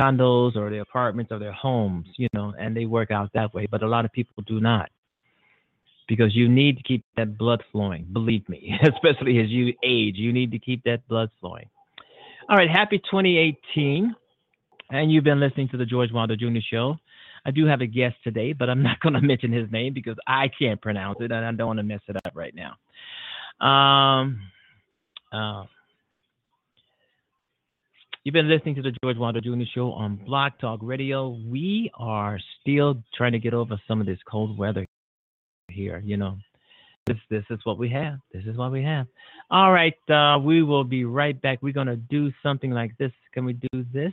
condos 0.00 0.56
or 0.56 0.70
their 0.70 0.82
apartments 0.82 1.30
or 1.30 1.38
their 1.38 1.52
homes, 1.52 2.06
you 2.16 2.28
know, 2.32 2.54
and 2.58 2.76
they 2.76 2.86
work 2.86 3.10
out 3.10 3.30
that 3.34 3.52
way. 3.54 3.66
But 3.70 3.82
a 3.82 3.88
lot 3.88 4.04
of 4.04 4.12
people 4.12 4.42
do 4.46 4.60
not 4.60 4.90
because 6.08 6.34
you 6.34 6.48
need 6.48 6.76
to 6.76 6.82
keep 6.82 7.04
that 7.16 7.38
blood 7.38 7.62
flowing. 7.72 8.06
Believe 8.12 8.48
me, 8.48 8.78
especially 8.82 9.38
as 9.40 9.48
you 9.48 9.74
age, 9.82 10.16
you 10.16 10.32
need 10.32 10.50
to 10.52 10.58
keep 10.58 10.82
that 10.84 11.06
blood 11.08 11.30
flowing. 11.40 11.68
All 12.48 12.56
right, 12.56 12.70
happy 12.70 12.98
2018. 12.98 14.14
And 14.90 15.10
you've 15.10 15.24
been 15.24 15.40
listening 15.40 15.68
to 15.70 15.76
the 15.76 15.86
George 15.86 16.12
Wilder 16.12 16.36
Jr. 16.36 16.60
Show. 16.70 16.96
I 17.46 17.50
do 17.50 17.66
have 17.66 17.80
a 17.80 17.86
guest 17.86 18.16
today, 18.24 18.52
but 18.52 18.70
I'm 18.70 18.82
not 18.88 19.00
going 19.00 19.14
to 19.14 19.20
mention 19.20 19.52
his 19.52 19.70
name 19.70 19.94
because 19.94 20.16
I 20.26 20.48
can't 20.58 20.80
pronounce 20.80 21.18
it 21.20 21.32
and 21.32 21.44
I 21.44 21.52
don't 21.52 21.66
want 21.66 21.78
to 21.78 21.82
mess 21.82 22.00
it 22.08 22.16
up 22.16 22.32
right 22.34 22.54
now. 22.54 22.76
Um, 23.64 24.40
uh, 25.32 25.64
you've 28.24 28.32
been 28.32 28.48
listening 28.48 28.74
to 28.76 28.82
the 28.82 28.92
George 29.02 29.16
Wilder 29.16 29.40
Jr. 29.40 29.64
Show 29.74 29.92
on 29.92 30.16
Blog 30.16 30.52
Talk 30.60 30.80
Radio. 30.82 31.38
We 31.46 31.90
are 31.94 32.38
still 32.60 33.02
trying 33.16 33.32
to 33.32 33.38
get 33.38 33.54
over 33.54 33.80
some 33.86 34.00
of 34.00 34.06
this 34.06 34.18
cold 34.30 34.58
weather 34.58 34.86
here, 35.68 36.02
you 36.04 36.16
know. 36.16 36.38
This 37.06 37.18
this 37.28 37.44
is 37.50 37.58
what 37.64 37.76
we 37.76 37.90
have. 37.90 38.18
This 38.32 38.44
is 38.46 38.56
what 38.56 38.72
we 38.72 38.82
have. 38.82 39.06
All 39.50 39.72
right, 39.72 39.94
uh, 40.08 40.38
we 40.38 40.62
will 40.62 40.84
be 40.84 41.04
right 41.04 41.38
back. 41.42 41.58
We're 41.60 41.74
gonna 41.74 41.96
do 41.96 42.32
something 42.42 42.70
like 42.70 42.96
this. 42.96 43.12
Can 43.34 43.44
we 43.44 43.52
do 43.52 43.84
this? 43.92 44.12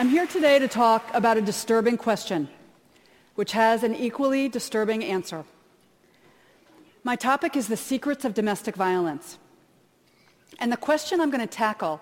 I'm 0.00 0.08
here 0.08 0.26
today 0.26 0.58
to 0.58 0.66
talk 0.66 1.14
about 1.14 1.36
a 1.36 1.42
disturbing 1.42 1.98
question, 1.98 2.48
which 3.34 3.52
has 3.52 3.82
an 3.82 3.94
equally 3.94 4.48
disturbing 4.48 5.04
answer. 5.04 5.44
My 7.04 7.16
topic 7.16 7.54
is 7.54 7.68
the 7.68 7.76
secrets 7.76 8.24
of 8.24 8.32
domestic 8.32 8.76
violence. 8.76 9.36
And 10.58 10.72
the 10.72 10.78
question 10.78 11.20
I'm 11.20 11.28
going 11.28 11.46
to 11.46 11.54
tackle 11.54 12.00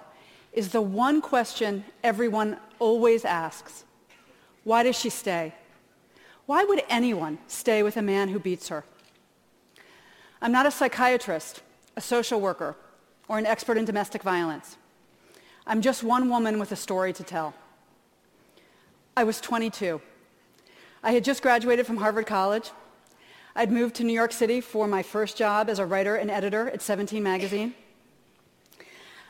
is 0.52 0.68
the 0.68 0.80
one 0.80 1.20
question 1.20 1.84
everyone 2.04 2.58
always 2.78 3.24
asks. 3.24 3.84
Why 4.62 4.84
does 4.84 4.96
she 4.96 5.10
stay? 5.10 5.52
Why 6.46 6.62
would 6.62 6.84
anyone 6.88 7.38
stay 7.48 7.82
with 7.82 7.96
a 7.96 8.02
man 8.02 8.28
who 8.28 8.38
beats 8.38 8.68
her? 8.68 8.84
I'm 10.40 10.52
not 10.52 10.66
a 10.66 10.70
psychiatrist, 10.70 11.62
a 11.96 12.00
social 12.00 12.40
worker, 12.40 12.76
or 13.26 13.38
an 13.38 13.46
expert 13.46 13.76
in 13.76 13.84
domestic 13.84 14.22
violence. 14.22 14.76
I'm 15.66 15.82
just 15.82 16.04
one 16.04 16.28
woman 16.28 16.60
with 16.60 16.70
a 16.70 16.76
story 16.76 17.12
to 17.14 17.24
tell. 17.24 17.54
I 19.18 19.24
was 19.24 19.40
22. 19.40 20.00
I 21.02 21.10
had 21.10 21.24
just 21.24 21.42
graduated 21.42 21.88
from 21.88 21.96
Harvard 21.96 22.26
College. 22.26 22.70
I'd 23.56 23.72
moved 23.72 23.96
to 23.96 24.04
New 24.04 24.12
York 24.12 24.30
City 24.30 24.60
for 24.60 24.86
my 24.86 25.02
first 25.02 25.36
job 25.36 25.68
as 25.68 25.80
a 25.80 25.84
writer 25.84 26.14
and 26.14 26.30
editor 26.30 26.70
at 26.70 26.80
17 26.80 27.20
Magazine. 27.20 27.74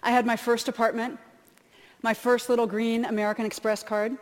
I 0.03 0.11
had 0.11 0.27
my 0.27 0.37
first 0.37 0.69
apartment, 0.69 1.19
my 2.03 2.13
first 2.13 2.51
little 2.51 2.67
green 2.67 3.07
American 3.07 3.47
Express 3.47 3.83
card, 3.83 4.19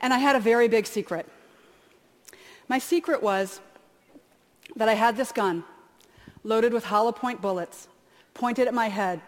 and 0.00 0.12
I 0.12 0.18
had 0.18 0.34
a 0.34 0.40
very 0.40 0.66
big 0.66 0.88
secret. 0.88 1.28
My 2.66 2.80
secret 2.80 3.22
was 3.22 3.60
that 4.74 4.88
I 4.88 4.94
had 4.94 5.16
this 5.16 5.30
gun 5.30 5.62
loaded 6.42 6.72
with 6.72 6.86
hollow 6.86 7.12
point 7.12 7.40
bullets 7.40 7.86
pointed 8.34 8.66
at 8.66 8.74
my 8.74 8.88
head 8.88 9.20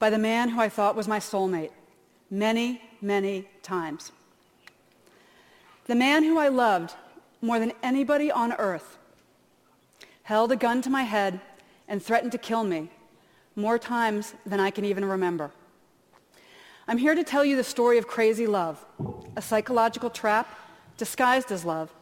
by 0.00 0.10
the 0.10 0.18
man 0.18 0.48
who 0.48 0.60
I 0.60 0.68
thought 0.68 0.96
was 0.96 1.06
my 1.06 1.20
soulmate 1.20 1.70
many, 2.32 2.82
many 3.00 3.48
times. 3.62 4.10
The 5.86 5.94
man 5.94 6.24
who 6.24 6.38
I 6.38 6.48
loved 6.48 6.94
more 7.42 7.58
than 7.58 7.72
anybody 7.82 8.30
on 8.30 8.52
earth 8.54 8.98
held 10.22 10.50
a 10.50 10.56
gun 10.56 10.80
to 10.82 10.90
my 10.90 11.02
head 11.02 11.40
and 11.86 12.02
threatened 12.02 12.32
to 12.32 12.38
kill 12.38 12.64
me 12.64 12.90
more 13.54 13.78
times 13.78 14.34
than 14.46 14.60
I 14.60 14.70
can 14.70 14.84
even 14.84 15.04
remember. 15.04 15.50
I'm 16.88 16.98
here 16.98 17.14
to 17.14 17.22
tell 17.22 17.44
you 17.44 17.56
the 17.56 17.64
story 17.64 17.98
of 17.98 18.06
crazy 18.06 18.46
love, 18.46 18.84
a 19.36 19.42
psychological 19.42 20.10
trap 20.10 20.48
disguised 20.96 21.52
as 21.52 21.64
love, 21.64 21.92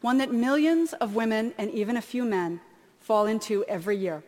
one 0.00 0.18
that 0.18 0.32
millions 0.32 0.92
of 0.94 1.14
women 1.14 1.52
and 1.58 1.70
even 1.72 1.96
a 1.96 2.02
few 2.02 2.24
men 2.24 2.60
fall 3.00 3.26
into 3.26 3.64
every 3.64 3.96
year. 3.96 4.22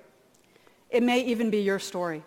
It 0.90 1.02
may 1.02 1.20
even 1.24 1.50
be 1.50 1.58
your 1.58 1.78
story. 1.78 2.22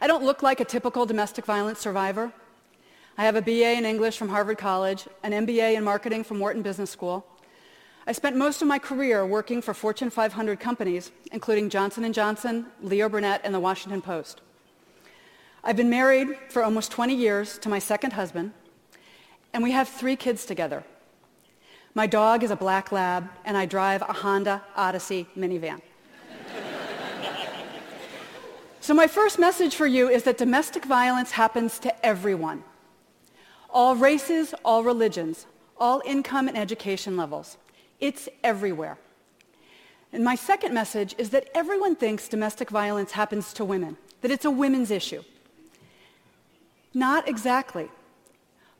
I 0.00 0.08
don't 0.08 0.24
look 0.24 0.42
like 0.42 0.58
a 0.58 0.64
typical 0.64 1.06
domestic 1.06 1.44
violence 1.44 1.78
survivor. 1.78 2.32
I 3.18 3.24
have 3.24 3.36
a 3.36 3.42
BA 3.42 3.76
in 3.76 3.84
English 3.84 4.16
from 4.16 4.30
Harvard 4.30 4.56
College, 4.56 5.06
an 5.22 5.32
MBA 5.32 5.76
in 5.76 5.84
marketing 5.84 6.24
from 6.24 6.38
Wharton 6.38 6.62
Business 6.62 6.90
School. 6.90 7.26
I 8.06 8.12
spent 8.12 8.36
most 8.36 8.62
of 8.62 8.68
my 8.68 8.78
career 8.78 9.26
working 9.26 9.60
for 9.60 9.74
Fortune 9.74 10.08
500 10.08 10.58
companies, 10.58 11.12
including 11.30 11.68
Johnson 11.68 12.10
& 12.12 12.14
Johnson, 12.14 12.66
Leo 12.80 13.10
Burnett, 13.10 13.42
and 13.44 13.54
the 13.54 13.60
Washington 13.60 14.00
Post. 14.00 14.40
I've 15.62 15.76
been 15.76 15.90
married 15.90 16.28
for 16.48 16.64
almost 16.64 16.90
20 16.90 17.14
years 17.14 17.58
to 17.58 17.68
my 17.68 17.78
second 17.78 18.14
husband, 18.14 18.52
and 19.52 19.62
we 19.62 19.72
have 19.72 19.88
three 19.88 20.16
kids 20.16 20.46
together. 20.46 20.82
My 21.94 22.06
dog 22.06 22.42
is 22.42 22.50
a 22.50 22.56
black 22.56 22.92
lab, 22.92 23.28
and 23.44 23.58
I 23.58 23.66
drive 23.66 24.00
a 24.00 24.14
Honda 24.14 24.62
Odyssey 24.74 25.28
minivan. 25.36 25.82
so 28.80 28.94
my 28.94 29.06
first 29.06 29.38
message 29.38 29.76
for 29.76 29.86
you 29.86 30.08
is 30.08 30.22
that 30.22 30.38
domestic 30.38 30.86
violence 30.86 31.32
happens 31.32 31.78
to 31.80 32.06
everyone 32.06 32.64
all 33.72 33.96
races, 33.96 34.54
all 34.64 34.84
religions, 34.84 35.46
all 35.78 36.02
income 36.04 36.46
and 36.48 36.56
education 36.56 37.16
levels. 37.16 37.56
It's 38.00 38.28
everywhere. 38.44 38.98
And 40.12 40.22
my 40.22 40.34
second 40.34 40.74
message 40.74 41.14
is 41.16 41.30
that 41.30 41.48
everyone 41.54 41.96
thinks 41.96 42.28
domestic 42.28 42.68
violence 42.68 43.12
happens 43.12 43.52
to 43.54 43.64
women, 43.64 43.96
that 44.20 44.30
it's 44.30 44.44
a 44.44 44.50
women's 44.50 44.90
issue. 44.90 45.22
Not 46.92 47.26
exactly. 47.26 47.88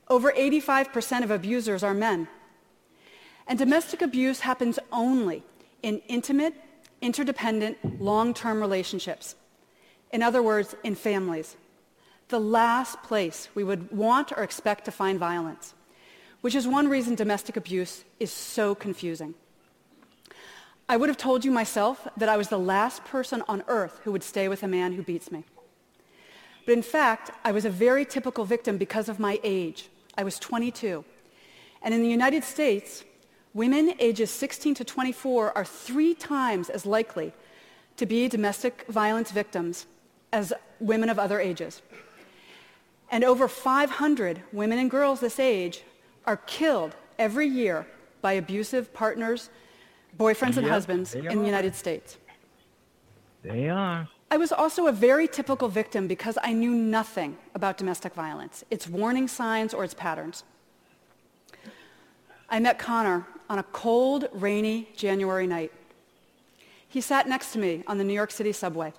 Over 0.08 0.30
85% 0.32 1.24
of 1.24 1.30
abusers 1.30 1.82
are 1.82 1.94
men. 1.94 2.28
And 3.46 3.58
domestic 3.58 4.02
abuse 4.02 4.40
happens 4.40 4.78
only 4.92 5.42
in 5.82 6.02
intimate, 6.08 6.54
interdependent, 7.00 8.00
long-term 8.00 8.60
relationships. 8.60 9.34
In 10.12 10.22
other 10.22 10.42
words, 10.42 10.74
in 10.84 10.94
families 10.94 11.56
the 12.32 12.40
last 12.40 13.02
place 13.02 13.48
we 13.54 13.62
would 13.62 13.92
want 13.92 14.32
or 14.32 14.42
expect 14.42 14.86
to 14.86 14.90
find 14.90 15.18
violence, 15.18 15.74
which 16.40 16.54
is 16.54 16.66
one 16.66 16.88
reason 16.88 17.14
domestic 17.14 17.56
abuse 17.56 18.04
is 18.18 18.32
so 18.32 18.74
confusing. 18.74 19.34
I 20.88 20.96
would 20.96 21.10
have 21.10 21.18
told 21.18 21.44
you 21.44 21.50
myself 21.50 22.08
that 22.16 22.28
I 22.30 22.36
was 22.36 22.48
the 22.48 22.58
last 22.58 23.04
person 23.04 23.44
on 23.46 23.62
earth 23.68 24.00
who 24.02 24.12
would 24.12 24.22
stay 24.22 24.48
with 24.48 24.62
a 24.62 24.68
man 24.68 24.94
who 24.94 25.02
beats 25.02 25.30
me. 25.30 25.44
But 26.64 26.72
in 26.72 26.82
fact, 26.82 27.30
I 27.44 27.52
was 27.52 27.64
a 27.64 27.70
very 27.70 28.04
typical 28.04 28.44
victim 28.44 28.78
because 28.78 29.08
of 29.08 29.20
my 29.20 29.38
age. 29.44 29.88
I 30.16 30.24
was 30.24 30.38
22. 30.38 31.04
And 31.82 31.92
in 31.92 32.02
the 32.02 32.08
United 32.08 32.44
States, 32.44 33.04
women 33.52 33.94
ages 33.98 34.30
16 34.30 34.74
to 34.76 34.84
24 34.84 35.56
are 35.56 35.64
three 35.64 36.14
times 36.14 36.70
as 36.70 36.86
likely 36.86 37.32
to 37.96 38.06
be 38.06 38.28
domestic 38.28 38.86
violence 38.88 39.30
victims 39.30 39.86
as 40.32 40.52
women 40.80 41.10
of 41.10 41.18
other 41.18 41.40
ages. 41.40 41.82
And 43.12 43.24
over 43.24 43.46
500 43.46 44.42
women 44.52 44.78
and 44.78 44.90
girls 44.90 45.20
this 45.20 45.38
age 45.38 45.82
are 46.24 46.38
killed 46.38 46.96
every 47.18 47.46
year 47.46 47.86
by 48.22 48.32
abusive 48.32 48.92
partners, 48.94 49.50
boyfriends 50.18 50.56
and 50.56 50.66
husbands 50.66 51.14
in 51.14 51.38
the 51.38 51.46
United 51.46 51.74
States. 51.74 52.16
They 53.42 53.68
are. 53.68 54.08
I 54.30 54.38
was 54.38 54.50
also 54.50 54.86
a 54.86 54.92
very 54.92 55.28
typical 55.28 55.68
victim 55.68 56.08
because 56.08 56.38
I 56.42 56.54
knew 56.54 56.70
nothing 56.70 57.36
about 57.54 57.76
domestic 57.76 58.14
violence, 58.14 58.64
its 58.70 58.88
warning 58.88 59.28
signs 59.28 59.74
or 59.74 59.84
its 59.84 59.92
patterns. 59.92 60.44
I 62.48 62.60
met 62.60 62.78
Connor 62.78 63.26
on 63.50 63.58
a 63.58 63.62
cold, 63.62 64.28
rainy 64.32 64.88
January 64.96 65.46
night. 65.46 65.70
He 66.88 67.02
sat 67.02 67.28
next 67.28 67.52
to 67.52 67.58
me 67.58 67.84
on 67.86 67.98
the 67.98 68.04
New 68.04 68.14
York 68.14 68.30
City 68.30 68.52
subway, 68.52 68.94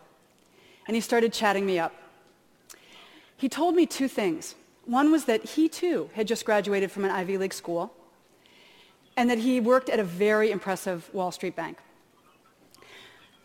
and 0.85 0.93
he 0.93 1.01
started 1.01 1.33
chatting 1.33 1.65
me 1.65 1.79
up. 1.79 1.93
He 3.43 3.49
told 3.49 3.75
me 3.75 3.85
two 3.85 4.07
things. 4.07 4.55
One 4.85 5.11
was 5.11 5.25
that 5.25 5.43
he 5.43 5.67
too 5.67 6.09
had 6.13 6.29
just 6.29 6.45
graduated 6.45 6.89
from 6.89 7.03
an 7.03 7.11
Ivy 7.11 7.37
League 7.37 7.53
school 7.53 7.93
and 9.17 9.29
that 9.29 9.39
he 9.39 9.59
worked 9.59 9.89
at 9.89 9.99
a 9.99 10.03
very 10.05 10.49
impressive 10.49 11.13
Wall 11.13 11.29
Street 11.29 11.53
bank. 11.53 11.77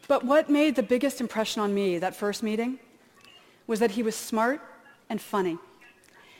But 0.06 0.24
what 0.24 0.48
made 0.48 0.76
the 0.76 0.84
biggest 0.84 1.20
impression 1.20 1.62
on 1.62 1.74
me 1.74 1.98
that 1.98 2.14
first 2.14 2.44
meeting 2.44 2.78
was 3.66 3.80
that 3.80 3.90
he 3.90 4.04
was 4.04 4.14
smart 4.14 4.60
and 5.10 5.20
funny. 5.20 5.58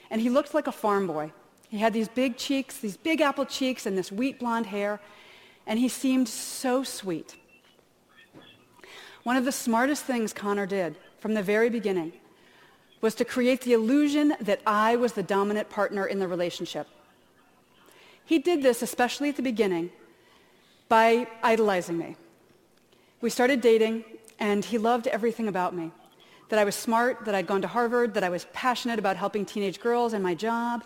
And 0.09 0.21
he 0.21 0.29
looked 0.29 0.53
like 0.53 0.67
a 0.67 0.71
farm 0.71 1.05
boy. 1.05 1.33
He 1.67 1.79
had 1.79 1.91
these 1.91 2.07
big 2.07 2.37
cheeks, 2.37 2.77
these 2.77 2.95
big 2.95 3.19
apple 3.19 3.45
cheeks, 3.45 3.85
and 3.85 3.97
this 3.97 4.09
wheat 4.09 4.39
blonde 4.39 4.67
hair, 4.67 5.01
and 5.67 5.79
he 5.79 5.89
seemed 5.89 6.29
so 6.29 6.81
sweet. 6.85 7.35
One 9.23 9.35
of 9.35 9.43
the 9.43 9.51
smartest 9.51 10.05
things 10.05 10.31
Connor 10.31 10.65
did 10.65 10.95
from 11.19 11.33
the 11.33 11.43
very 11.43 11.69
beginning 11.69 12.13
was 13.01 13.15
to 13.15 13.25
create 13.25 13.61
the 13.61 13.73
illusion 13.73 14.33
that 14.41 14.61
I 14.65 14.95
was 14.95 15.13
the 15.13 15.23
dominant 15.23 15.69
partner 15.69 16.05
in 16.05 16.19
the 16.19 16.27
relationship. 16.27 16.87
He 18.25 18.39
did 18.39 18.61
this, 18.61 18.81
especially 18.81 19.29
at 19.29 19.37
the 19.37 19.41
beginning, 19.41 19.89
by 20.87 21.27
idolizing 21.41 21.97
me. 21.97 22.15
We 23.21 23.29
started 23.29 23.61
dating, 23.61 24.03
and 24.39 24.63
he 24.63 24.77
loved 24.77 25.07
everything 25.07 25.47
about 25.47 25.75
me. 25.75 25.91
That 26.49 26.59
I 26.59 26.63
was 26.63 26.75
smart, 26.75 27.25
that 27.25 27.35
I'd 27.35 27.47
gone 27.47 27.61
to 27.61 27.67
Harvard, 27.67 28.13
that 28.15 28.23
I 28.23 28.29
was 28.29 28.45
passionate 28.53 28.99
about 28.99 29.17
helping 29.17 29.45
teenage 29.45 29.79
girls 29.79 30.13
and 30.13 30.23
my 30.23 30.35
job. 30.35 30.83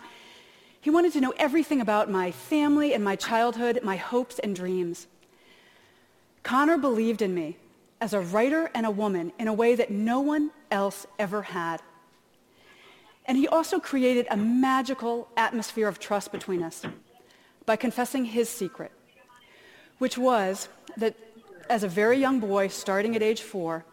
He 0.80 0.90
wanted 0.90 1.12
to 1.14 1.20
know 1.20 1.32
everything 1.38 1.80
about 1.80 2.10
my 2.10 2.30
family 2.30 2.92
and 2.92 3.02
my 3.02 3.16
childhood, 3.16 3.80
my 3.82 3.96
hopes 3.96 4.38
and 4.38 4.54
dreams. 4.54 5.06
Connor 6.42 6.76
believed 6.76 7.22
in 7.22 7.34
me 7.34 7.56
as 8.00 8.12
a 8.12 8.20
writer 8.20 8.70
and 8.74 8.84
a 8.84 8.90
woman 8.90 9.32
in 9.38 9.48
a 9.48 9.52
way 9.52 9.74
that 9.74 9.90
no 9.90 10.20
one 10.20 10.50
else 10.70 11.06
ever 11.18 11.40
had. 11.40 11.80
And 13.26 13.38
he 13.38 13.48
also 13.48 13.80
created 13.80 14.26
a 14.30 14.36
magical 14.36 15.28
atmosphere 15.36 15.88
of 15.88 15.98
trust 15.98 16.30
between 16.30 16.62
us 16.62 16.82
by 17.64 17.76
confessing 17.76 18.26
his 18.26 18.48
secret, 18.48 18.92
which 19.98 20.18
was 20.18 20.68
that 20.96 21.14
as 21.70 21.82
a 21.82 21.88
very 21.88 22.18
young 22.18 22.40
boy, 22.40 22.68
starting 22.68 23.16
at 23.16 23.22
age 23.22 23.40
four, 23.40 23.84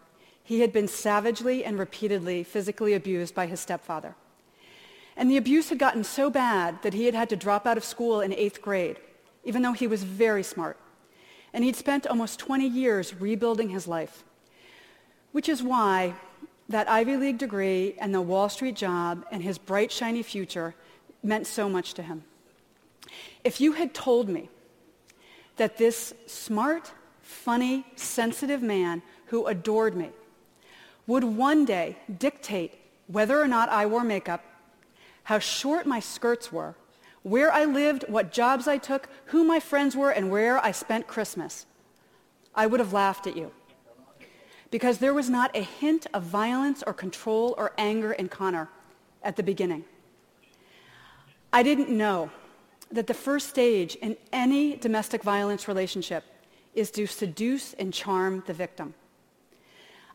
he 0.43 0.59
had 0.59 0.73
been 0.73 0.87
savagely 0.87 1.63
and 1.63 1.79
repeatedly 1.79 2.43
physically 2.43 2.93
abused 2.93 3.33
by 3.33 3.45
his 3.45 3.59
stepfather. 3.59 4.15
And 5.15 5.29
the 5.29 5.37
abuse 5.37 5.69
had 5.69 5.79
gotten 5.79 6.03
so 6.03 6.29
bad 6.29 6.81
that 6.83 6.93
he 6.93 7.05
had 7.05 7.15
had 7.15 7.29
to 7.29 7.35
drop 7.35 7.65
out 7.65 7.77
of 7.77 7.85
school 7.85 8.21
in 8.21 8.33
eighth 8.33 8.61
grade, 8.61 8.97
even 9.43 9.61
though 9.61 9.73
he 9.73 9.87
was 9.87 10.03
very 10.03 10.43
smart. 10.43 10.77
And 11.53 11.63
he'd 11.63 11.75
spent 11.75 12.07
almost 12.07 12.39
20 12.39 12.67
years 12.67 13.13
rebuilding 13.15 13.69
his 13.69 13.87
life, 13.87 14.23
which 15.31 15.47
is 15.47 15.63
why 15.63 16.15
that 16.71 16.89
Ivy 16.89 17.17
League 17.17 17.37
degree 17.37 17.95
and 17.99 18.13
the 18.13 18.21
Wall 18.21 18.49
Street 18.49 18.75
job 18.75 19.25
and 19.31 19.43
his 19.43 19.57
bright, 19.57 19.91
shiny 19.91 20.23
future 20.23 20.75
meant 21.23 21.47
so 21.47 21.69
much 21.69 21.93
to 21.95 22.03
him. 22.03 22.23
If 23.43 23.61
you 23.61 23.73
had 23.73 23.93
told 23.93 24.29
me 24.29 24.49
that 25.57 25.77
this 25.77 26.13
smart, 26.27 26.91
funny, 27.21 27.85
sensitive 27.95 28.61
man 28.61 29.01
who 29.27 29.47
adored 29.47 29.95
me 29.95 30.09
would 31.07 31.23
one 31.23 31.65
day 31.65 31.97
dictate 32.19 32.75
whether 33.07 33.39
or 33.39 33.47
not 33.47 33.69
I 33.69 33.85
wore 33.85 34.03
makeup, 34.03 34.43
how 35.23 35.39
short 35.39 35.85
my 35.85 35.99
skirts 35.99 36.51
were, 36.51 36.75
where 37.23 37.51
I 37.51 37.65
lived, 37.65 38.05
what 38.07 38.31
jobs 38.31 38.67
I 38.67 38.77
took, 38.77 39.09
who 39.25 39.43
my 39.43 39.59
friends 39.59 39.95
were, 39.95 40.11
and 40.11 40.31
where 40.31 40.57
I 40.63 40.71
spent 40.71 41.07
Christmas, 41.07 41.65
I 42.55 42.67
would 42.67 42.79
have 42.79 42.93
laughed 42.93 43.27
at 43.27 43.37
you 43.37 43.51
because 44.71 44.97
there 44.97 45.13
was 45.13 45.29
not 45.29 45.55
a 45.55 45.61
hint 45.61 46.07
of 46.13 46.23
violence 46.23 46.81
or 46.87 46.93
control 46.93 47.53
or 47.57 47.73
anger 47.77 48.13
in 48.13 48.29
Connor 48.29 48.69
at 49.21 49.35
the 49.35 49.43
beginning. 49.43 49.83
I 51.53 51.61
didn't 51.61 51.89
know 51.89 52.31
that 52.91 53.07
the 53.07 53.13
first 53.13 53.49
stage 53.49 53.95
in 53.95 54.17
any 54.31 54.75
domestic 54.77 55.23
violence 55.23 55.67
relationship 55.67 56.23
is 56.73 56.89
to 56.91 57.05
seduce 57.05 57.73
and 57.73 57.93
charm 57.93 58.43
the 58.47 58.53
victim. 58.53 58.93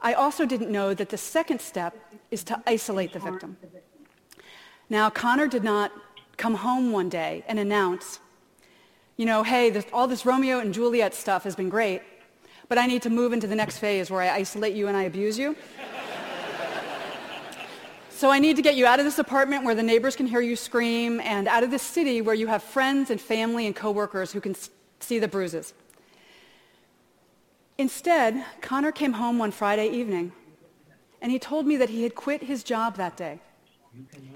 I 0.00 0.14
also 0.14 0.46
didn't 0.46 0.70
know 0.70 0.94
that 0.94 1.10
the 1.10 1.18
second 1.18 1.60
step 1.60 1.94
is 2.30 2.42
to 2.44 2.62
isolate 2.66 3.12
the 3.12 3.18
victim. 3.18 3.56
Now, 4.88 5.10
Connor 5.10 5.48
did 5.48 5.64
not 5.64 5.92
come 6.36 6.54
home 6.54 6.92
one 6.92 7.08
day 7.08 7.44
and 7.48 7.58
announce, 7.58 8.20
you 9.16 9.26
know, 9.26 9.42
hey, 9.42 9.70
this, 9.70 9.86
all 9.92 10.06
this 10.06 10.24
Romeo 10.24 10.60
and 10.60 10.72
Juliet 10.72 11.14
stuff 11.14 11.44
has 11.44 11.56
been 11.56 11.68
great, 11.68 12.02
but 12.68 12.78
I 12.78 12.86
need 12.86 13.02
to 13.02 13.10
move 13.10 13.32
into 13.32 13.46
the 13.46 13.54
next 13.54 13.78
phase 13.78 14.10
where 14.10 14.20
I 14.20 14.30
isolate 14.30 14.74
you 14.74 14.88
and 14.88 14.96
I 14.96 15.04
abuse 15.04 15.38
you. 15.38 15.56
so 18.10 18.30
I 18.30 18.38
need 18.38 18.56
to 18.56 18.62
get 18.62 18.76
you 18.76 18.86
out 18.86 18.98
of 18.98 19.04
this 19.04 19.18
apartment 19.18 19.64
where 19.64 19.74
the 19.74 19.82
neighbors 19.82 20.16
can 20.16 20.26
hear 20.26 20.40
you 20.40 20.56
scream 20.56 21.20
and 21.20 21.48
out 21.48 21.62
of 21.62 21.70
this 21.70 21.82
city 21.82 22.20
where 22.20 22.34
you 22.34 22.46
have 22.46 22.62
friends 22.62 23.10
and 23.10 23.20
family 23.20 23.66
and 23.66 23.76
coworkers 23.76 24.32
who 24.32 24.40
can 24.40 24.56
see 25.00 25.18
the 25.18 25.28
bruises. 25.28 25.74
Instead, 27.78 28.44
Connor 28.62 28.92
came 28.92 29.14
home 29.14 29.38
one 29.38 29.50
Friday 29.50 29.88
evening 29.88 30.32
and 31.20 31.30
he 31.30 31.38
told 31.38 31.66
me 31.66 31.76
that 31.76 31.90
he 31.90 32.02
had 32.02 32.14
quit 32.14 32.42
his 32.42 32.62
job 32.62 32.96
that 32.96 33.16
day, 33.16 33.40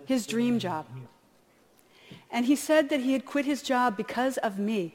his 0.06 0.26
dream 0.26 0.58
job. 0.58 0.86
And 2.30 2.46
he 2.46 2.56
said 2.56 2.90
that 2.90 3.00
he 3.00 3.12
had 3.12 3.24
quit 3.24 3.44
his 3.44 3.62
job 3.62 3.96
because 3.96 4.36
of 4.38 4.58
me, 4.58 4.94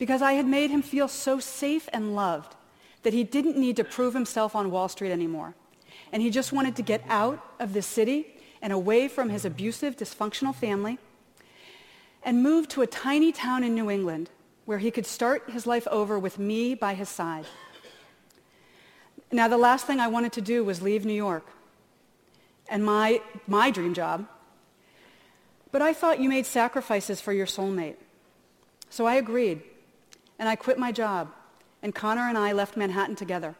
because 0.00 0.22
I 0.22 0.32
had 0.32 0.46
made 0.46 0.70
him 0.70 0.80
feel 0.80 1.08
so 1.08 1.38
safe 1.38 1.86
and 1.92 2.16
loved 2.16 2.56
that 3.02 3.12
he 3.12 3.22
didn't 3.22 3.58
need 3.58 3.76
to 3.76 3.84
prove 3.84 4.14
himself 4.14 4.56
on 4.56 4.70
Wall 4.70 4.88
Street 4.88 5.12
anymore. 5.12 5.54
And 6.10 6.22
he 6.22 6.30
just 6.30 6.52
wanted 6.52 6.74
to 6.76 6.82
get 6.82 7.04
out 7.06 7.44
of 7.60 7.74
the 7.74 7.82
city 7.82 8.26
and 8.62 8.72
away 8.72 9.08
from 9.08 9.28
his 9.28 9.44
abusive, 9.44 9.96
dysfunctional 9.96 10.54
family 10.54 10.98
and 12.22 12.42
move 12.42 12.66
to 12.68 12.80
a 12.80 12.86
tiny 12.86 13.30
town 13.30 13.62
in 13.62 13.74
New 13.74 13.90
England 13.90 14.30
where 14.64 14.78
he 14.78 14.90
could 14.90 15.04
start 15.04 15.50
his 15.50 15.66
life 15.66 15.86
over 15.88 16.18
with 16.18 16.38
me 16.38 16.74
by 16.74 16.94
his 16.94 17.10
side. 17.10 17.44
Now, 19.30 19.48
the 19.48 19.58
last 19.58 19.86
thing 19.86 20.00
I 20.00 20.08
wanted 20.08 20.32
to 20.32 20.40
do 20.40 20.64
was 20.64 20.80
leave 20.80 21.04
New 21.04 21.12
York 21.12 21.46
and 22.70 22.82
my, 22.84 23.20
my 23.46 23.70
dream 23.70 23.92
job. 23.92 24.26
But 25.72 25.82
I 25.82 25.92
thought 25.92 26.20
you 26.20 26.30
made 26.30 26.46
sacrifices 26.46 27.20
for 27.20 27.34
your 27.34 27.46
soulmate. 27.46 27.96
So 28.88 29.06
I 29.06 29.16
agreed, 29.16 29.62
and 30.40 30.48
I 30.48 30.56
quit 30.56 30.78
my 30.78 30.90
job, 30.90 31.30
and 31.82 31.94
Connor 31.94 32.26
and 32.28 32.38
I 32.38 32.52
left 32.52 32.74
Manhattan 32.74 33.14
together. 33.14 33.54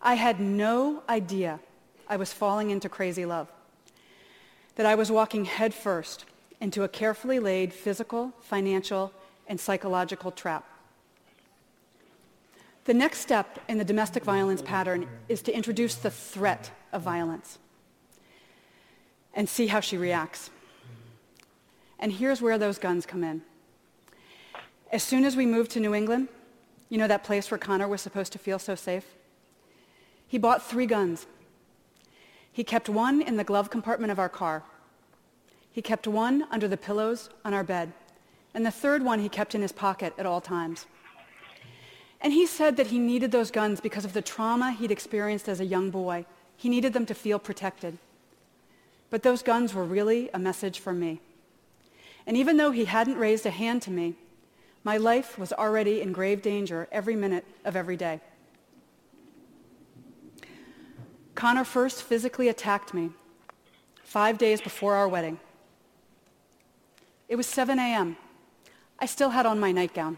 I 0.00 0.14
had 0.14 0.40
no 0.40 1.02
idea 1.08 1.60
I 2.08 2.16
was 2.16 2.32
falling 2.32 2.70
into 2.70 2.88
crazy 2.88 3.26
love, 3.26 3.52
that 4.76 4.86
I 4.86 4.94
was 4.94 5.12
walking 5.12 5.44
headfirst 5.44 6.24
into 6.58 6.84
a 6.84 6.88
carefully 6.88 7.38
laid 7.38 7.74
physical, 7.74 8.32
financial, 8.40 9.12
and 9.46 9.60
psychological 9.60 10.30
trap. 10.30 10.64
The 12.86 12.94
next 12.94 13.18
step 13.18 13.60
in 13.68 13.76
the 13.76 13.84
domestic 13.84 14.24
violence 14.24 14.62
pattern 14.62 15.06
is 15.28 15.42
to 15.42 15.54
introduce 15.54 15.96
the 15.96 16.10
threat 16.10 16.70
of 16.94 17.02
violence 17.02 17.58
and 19.34 19.46
see 19.46 19.66
how 19.66 19.80
she 19.80 19.98
reacts. 19.98 20.48
And 21.98 22.10
here's 22.10 22.40
where 22.40 22.56
those 22.56 22.78
guns 22.78 23.04
come 23.04 23.22
in. 23.22 23.42
As 24.90 25.02
soon 25.02 25.24
as 25.24 25.36
we 25.36 25.44
moved 25.44 25.70
to 25.72 25.80
New 25.80 25.94
England, 25.94 26.28
you 26.88 26.96
know 26.96 27.08
that 27.08 27.24
place 27.24 27.50
where 27.50 27.58
Connor 27.58 27.88
was 27.88 28.00
supposed 28.00 28.32
to 28.32 28.38
feel 28.38 28.58
so 28.58 28.74
safe? 28.74 29.04
He 30.26 30.38
bought 30.38 30.66
three 30.66 30.86
guns. 30.86 31.26
He 32.50 32.64
kept 32.64 32.88
one 32.88 33.20
in 33.20 33.36
the 33.36 33.44
glove 33.44 33.68
compartment 33.68 34.10
of 34.10 34.18
our 34.18 34.28
car. 34.30 34.62
He 35.70 35.82
kept 35.82 36.06
one 36.06 36.46
under 36.50 36.66
the 36.66 36.76
pillows 36.76 37.28
on 37.44 37.52
our 37.52 37.64
bed. 37.64 37.92
And 38.54 38.64
the 38.64 38.70
third 38.70 39.02
one 39.02 39.20
he 39.20 39.28
kept 39.28 39.54
in 39.54 39.62
his 39.62 39.72
pocket 39.72 40.14
at 40.18 40.26
all 40.26 40.40
times. 40.40 40.86
And 42.20 42.32
he 42.32 42.46
said 42.46 42.76
that 42.76 42.88
he 42.88 42.98
needed 42.98 43.30
those 43.30 43.50
guns 43.50 43.80
because 43.80 44.04
of 44.04 44.14
the 44.14 44.22
trauma 44.22 44.72
he'd 44.72 44.90
experienced 44.90 45.48
as 45.48 45.60
a 45.60 45.66
young 45.66 45.90
boy. 45.90 46.24
He 46.56 46.68
needed 46.68 46.94
them 46.94 47.06
to 47.06 47.14
feel 47.14 47.38
protected. 47.38 47.98
But 49.10 49.22
those 49.22 49.42
guns 49.42 49.74
were 49.74 49.84
really 49.84 50.30
a 50.32 50.38
message 50.38 50.80
for 50.80 50.92
me. 50.92 51.20
And 52.26 52.36
even 52.36 52.56
though 52.56 52.72
he 52.72 52.86
hadn't 52.86 53.16
raised 53.16 53.46
a 53.46 53.50
hand 53.50 53.82
to 53.82 53.90
me, 53.90 54.16
my 54.88 54.96
life 54.96 55.38
was 55.38 55.52
already 55.52 56.00
in 56.00 56.12
grave 56.12 56.40
danger 56.40 56.88
every 56.90 57.14
minute 57.14 57.44
of 57.66 57.76
every 57.76 57.94
day. 57.94 58.22
Connor 61.34 61.64
first 61.64 62.02
physically 62.02 62.48
attacked 62.48 62.94
me 62.94 63.10
five 64.02 64.38
days 64.38 64.62
before 64.62 64.94
our 64.94 65.06
wedding. 65.06 65.38
It 67.28 67.36
was 67.36 67.46
7 67.46 67.78
a.m. 67.78 68.16
I 68.98 69.04
still 69.04 69.28
had 69.28 69.44
on 69.44 69.60
my 69.60 69.72
nightgown. 69.72 70.16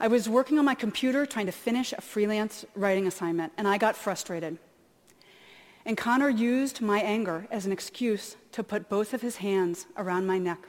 I 0.00 0.08
was 0.08 0.26
working 0.26 0.58
on 0.58 0.64
my 0.64 0.74
computer 0.74 1.26
trying 1.26 1.44
to 1.52 1.52
finish 1.52 1.92
a 1.92 2.00
freelance 2.00 2.64
writing 2.74 3.06
assignment, 3.06 3.52
and 3.58 3.68
I 3.68 3.76
got 3.76 3.94
frustrated. 3.94 4.56
And 5.84 5.98
Connor 5.98 6.30
used 6.30 6.80
my 6.80 7.00
anger 7.00 7.46
as 7.50 7.66
an 7.66 7.72
excuse 7.72 8.36
to 8.52 8.62
put 8.62 8.88
both 8.88 9.12
of 9.12 9.20
his 9.20 9.36
hands 9.36 9.84
around 9.98 10.26
my 10.26 10.38
neck 10.38 10.66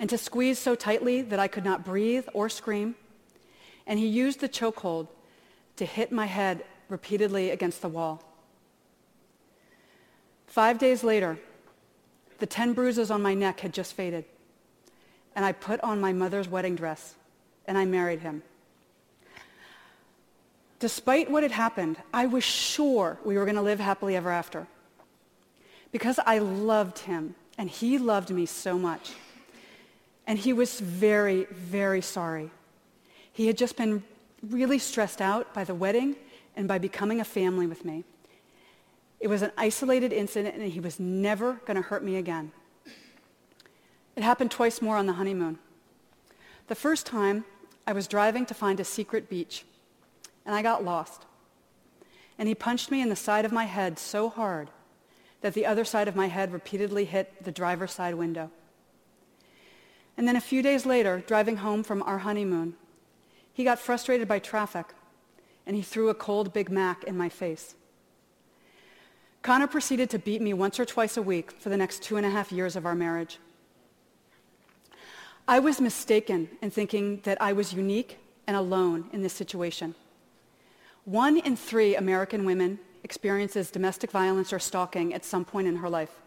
and 0.00 0.08
to 0.08 0.16
squeeze 0.16 0.58
so 0.58 0.74
tightly 0.74 1.20
that 1.20 1.38
I 1.38 1.46
could 1.46 1.64
not 1.64 1.84
breathe 1.84 2.26
or 2.32 2.48
scream. 2.48 2.94
And 3.86 3.98
he 3.98 4.06
used 4.06 4.40
the 4.40 4.48
chokehold 4.48 5.08
to 5.76 5.84
hit 5.84 6.10
my 6.10 6.24
head 6.24 6.64
repeatedly 6.88 7.50
against 7.50 7.82
the 7.82 7.88
wall. 7.88 8.24
Five 10.46 10.78
days 10.78 11.04
later, 11.04 11.38
the 12.38 12.46
10 12.46 12.72
bruises 12.72 13.10
on 13.10 13.20
my 13.20 13.34
neck 13.34 13.60
had 13.60 13.74
just 13.74 13.92
faded, 13.92 14.24
and 15.36 15.44
I 15.44 15.52
put 15.52 15.78
on 15.82 16.00
my 16.00 16.14
mother's 16.14 16.48
wedding 16.48 16.76
dress 16.76 17.14
and 17.66 17.76
I 17.76 17.84
married 17.84 18.20
him. 18.20 18.42
Despite 20.78 21.30
what 21.30 21.42
had 21.42 21.52
happened, 21.52 21.98
I 22.12 22.24
was 22.24 22.42
sure 22.42 23.18
we 23.22 23.36
were 23.36 23.44
going 23.44 23.56
to 23.56 23.62
live 23.62 23.80
happily 23.80 24.16
ever 24.16 24.30
after 24.30 24.66
because 25.92 26.18
I 26.24 26.38
loved 26.38 27.00
him 27.00 27.34
and 27.58 27.68
he 27.68 27.98
loved 27.98 28.30
me 28.30 28.46
so 28.46 28.78
much. 28.78 29.12
And 30.30 30.38
he 30.38 30.52
was 30.52 30.78
very, 30.78 31.46
very 31.50 32.00
sorry. 32.00 32.52
He 33.32 33.48
had 33.48 33.58
just 33.58 33.76
been 33.76 34.04
really 34.48 34.78
stressed 34.78 35.20
out 35.20 35.52
by 35.52 35.64
the 35.64 35.74
wedding 35.74 36.14
and 36.54 36.68
by 36.68 36.78
becoming 36.78 37.20
a 37.20 37.24
family 37.24 37.66
with 37.66 37.84
me. 37.84 38.04
It 39.18 39.26
was 39.26 39.42
an 39.42 39.50
isolated 39.58 40.12
incident 40.12 40.54
and 40.54 40.70
he 40.70 40.78
was 40.78 41.00
never 41.00 41.54
going 41.66 41.74
to 41.74 41.82
hurt 41.82 42.04
me 42.04 42.14
again. 42.14 42.52
It 44.14 44.22
happened 44.22 44.52
twice 44.52 44.80
more 44.80 44.96
on 44.96 45.06
the 45.06 45.14
honeymoon. 45.14 45.58
The 46.68 46.76
first 46.76 47.06
time, 47.06 47.44
I 47.84 47.92
was 47.92 48.06
driving 48.06 48.46
to 48.46 48.54
find 48.54 48.78
a 48.78 48.84
secret 48.84 49.28
beach, 49.28 49.64
and 50.46 50.54
I 50.54 50.62
got 50.62 50.84
lost. 50.84 51.26
And 52.38 52.46
he 52.46 52.54
punched 52.54 52.88
me 52.92 53.02
in 53.02 53.08
the 53.08 53.16
side 53.16 53.44
of 53.44 53.50
my 53.50 53.64
head 53.64 53.98
so 53.98 54.28
hard 54.28 54.70
that 55.40 55.54
the 55.54 55.66
other 55.66 55.84
side 55.84 56.06
of 56.06 56.14
my 56.14 56.28
head 56.28 56.52
repeatedly 56.52 57.04
hit 57.04 57.42
the 57.42 57.50
driver's 57.50 57.90
side 57.90 58.14
window. 58.14 58.52
And 60.20 60.28
then 60.28 60.36
a 60.36 60.40
few 60.42 60.60
days 60.60 60.84
later, 60.84 61.24
driving 61.26 61.56
home 61.56 61.82
from 61.82 62.02
our 62.02 62.18
honeymoon, 62.18 62.74
he 63.54 63.64
got 63.64 63.78
frustrated 63.78 64.28
by 64.28 64.38
traffic, 64.38 64.88
and 65.64 65.74
he 65.74 65.80
threw 65.80 66.10
a 66.10 66.14
cold 66.14 66.52
Big 66.52 66.70
Mac 66.70 67.04
in 67.04 67.16
my 67.16 67.30
face. 67.30 67.74
Connor 69.40 69.66
proceeded 69.66 70.10
to 70.10 70.18
beat 70.18 70.42
me 70.42 70.52
once 70.52 70.78
or 70.78 70.84
twice 70.84 71.16
a 71.16 71.22
week 71.22 71.50
for 71.50 71.70
the 71.70 71.76
next 71.78 72.02
two 72.02 72.18
and 72.18 72.26
a 72.26 72.28
half 72.28 72.52
years 72.52 72.76
of 72.76 72.84
our 72.84 72.94
marriage. 72.94 73.38
I 75.48 75.58
was 75.58 75.80
mistaken 75.80 76.50
in 76.60 76.70
thinking 76.70 77.20
that 77.22 77.40
I 77.40 77.54
was 77.54 77.72
unique 77.72 78.18
and 78.46 78.58
alone 78.58 79.08
in 79.14 79.22
this 79.22 79.32
situation. 79.32 79.94
One 81.06 81.38
in 81.38 81.56
three 81.56 81.96
American 81.96 82.44
women 82.44 82.78
experiences 83.04 83.70
domestic 83.70 84.10
violence 84.10 84.52
or 84.52 84.58
stalking 84.58 85.14
at 85.14 85.24
some 85.24 85.46
point 85.46 85.66
in 85.66 85.76
her 85.76 85.88
life. 85.88 86.20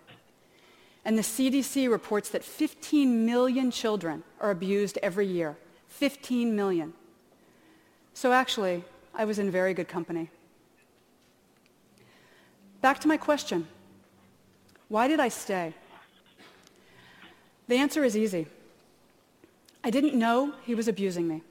And 1.05 1.17
the 1.17 1.21
CDC 1.21 1.89
reports 1.89 2.29
that 2.29 2.43
15 2.43 3.25
million 3.25 3.71
children 3.71 4.23
are 4.39 4.51
abused 4.51 4.97
every 5.03 5.27
year. 5.27 5.57
15 5.89 6.55
million. 6.55 6.93
So 8.13 8.31
actually, 8.31 8.83
I 9.13 9.25
was 9.25 9.37
in 9.39 9.51
very 9.51 9.73
good 9.73 9.87
company. 9.87 10.29
Back 12.81 12.99
to 13.01 13.07
my 13.07 13.17
question. 13.17 13.67
Why 14.87 15.07
did 15.07 15.19
I 15.19 15.29
stay? 15.29 15.73
The 17.67 17.75
answer 17.75 18.03
is 18.03 18.15
easy. 18.17 18.47
I 19.83 19.89
didn't 19.89 20.15
know 20.15 20.53
he 20.65 20.75
was 20.75 20.87
abusing 20.87 21.27
me. 21.27 21.41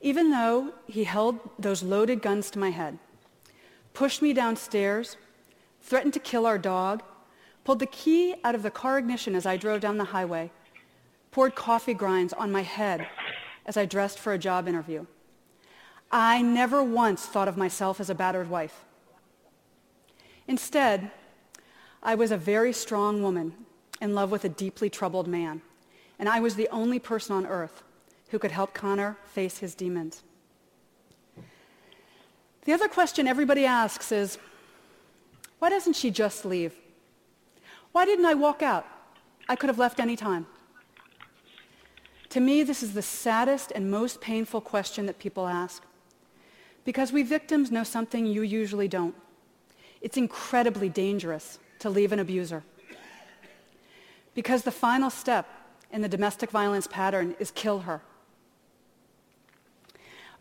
Even 0.00 0.30
though 0.30 0.72
he 0.86 1.04
held 1.04 1.38
those 1.58 1.82
loaded 1.82 2.20
guns 2.20 2.50
to 2.50 2.58
my 2.58 2.70
head, 2.70 2.98
pushed 3.92 4.20
me 4.22 4.32
downstairs, 4.32 5.16
threatened 5.80 6.12
to 6.14 6.20
kill 6.20 6.46
our 6.46 6.58
dog, 6.58 7.02
pulled 7.64 7.78
the 7.78 7.86
key 7.86 8.34
out 8.44 8.54
of 8.54 8.62
the 8.62 8.70
car 8.70 8.98
ignition 8.98 9.34
as 9.34 9.46
I 9.46 9.56
drove 9.56 9.80
down 9.80 9.98
the 9.98 10.04
highway, 10.04 10.50
poured 11.30 11.54
coffee 11.54 11.94
grinds 11.94 12.32
on 12.32 12.52
my 12.52 12.62
head 12.62 13.06
as 13.66 13.76
I 13.76 13.86
dressed 13.86 14.18
for 14.18 14.32
a 14.32 14.38
job 14.38 14.68
interview. 14.68 15.06
I 16.12 16.42
never 16.42 16.82
once 16.82 17.26
thought 17.26 17.48
of 17.48 17.56
myself 17.56 18.00
as 18.00 18.10
a 18.10 18.14
battered 18.14 18.48
wife. 18.48 18.84
Instead, 20.46 21.10
I 22.02 22.14
was 22.14 22.30
a 22.30 22.36
very 22.36 22.72
strong 22.72 23.22
woman 23.22 23.54
in 24.00 24.14
love 24.14 24.30
with 24.30 24.44
a 24.44 24.48
deeply 24.48 24.90
troubled 24.90 25.26
man 25.26 25.62
and 26.18 26.28
I 26.28 26.40
was 26.40 26.54
the 26.54 26.68
only 26.68 26.98
person 26.98 27.34
on 27.34 27.46
earth 27.46 27.82
who 28.28 28.38
could 28.38 28.52
help 28.52 28.74
Connor 28.74 29.16
face 29.26 29.58
his 29.58 29.74
demons. 29.74 30.22
The 32.64 32.72
other 32.72 32.88
question 32.88 33.28
everybody 33.28 33.66
asks 33.66 34.10
is, 34.10 34.38
why 35.58 35.70
doesn't 35.70 35.96
she 35.96 36.10
just 36.10 36.44
leave? 36.44 36.74
Why 37.94 38.04
didn't 38.04 38.26
I 38.26 38.34
walk 38.34 38.60
out? 38.60 38.84
I 39.48 39.54
could 39.54 39.68
have 39.68 39.78
left 39.78 40.00
any 40.00 40.16
time. 40.16 40.48
To 42.30 42.40
me, 42.40 42.64
this 42.64 42.82
is 42.82 42.92
the 42.92 43.02
saddest 43.02 43.70
and 43.72 43.88
most 43.88 44.20
painful 44.20 44.62
question 44.62 45.06
that 45.06 45.20
people 45.20 45.46
ask. 45.46 45.80
Because 46.84 47.12
we 47.12 47.22
victims 47.22 47.70
know 47.70 47.84
something 47.84 48.26
you 48.26 48.42
usually 48.42 48.88
don't. 48.88 49.14
It's 50.00 50.16
incredibly 50.16 50.88
dangerous 50.88 51.60
to 51.78 51.88
leave 51.88 52.10
an 52.10 52.18
abuser. 52.18 52.64
Because 54.34 54.64
the 54.64 54.72
final 54.72 55.08
step 55.08 55.46
in 55.92 56.02
the 56.02 56.08
domestic 56.08 56.50
violence 56.50 56.88
pattern 56.88 57.36
is 57.38 57.52
kill 57.52 57.78
her. 57.80 58.02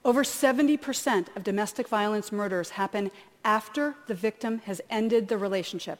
Over 0.03 0.23
70% 0.23 1.35
of 1.35 1.43
domestic 1.43 1.87
violence 1.87 2.31
murders 2.31 2.71
happen 2.71 3.11
after 3.45 3.93
the 4.07 4.15
victim 4.15 4.57
has 4.65 4.81
ended 4.89 5.27
the 5.27 5.37
relationship, 5.37 5.99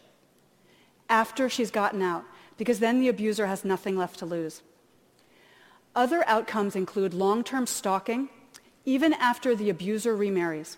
after 1.10 1.50
she's 1.50 1.72
gotten 1.72 2.02
out, 2.02 2.26
because 2.58 2.80
then 2.80 3.00
the 3.00 3.10
abuser 3.10 3.48
has 3.48 3.66
nothing 3.66 3.98
left 3.98 4.20
to 4.20 4.26
lose. 4.26 4.62
Other 5.96 6.28
outcomes 6.28 6.76
include 6.76 7.14
long-term 7.14 7.68
stalking, 7.68 8.30
even 8.86 9.14
after 9.14 9.56
the 9.56 9.70
abuser 9.70 10.16
remarries, 10.16 10.78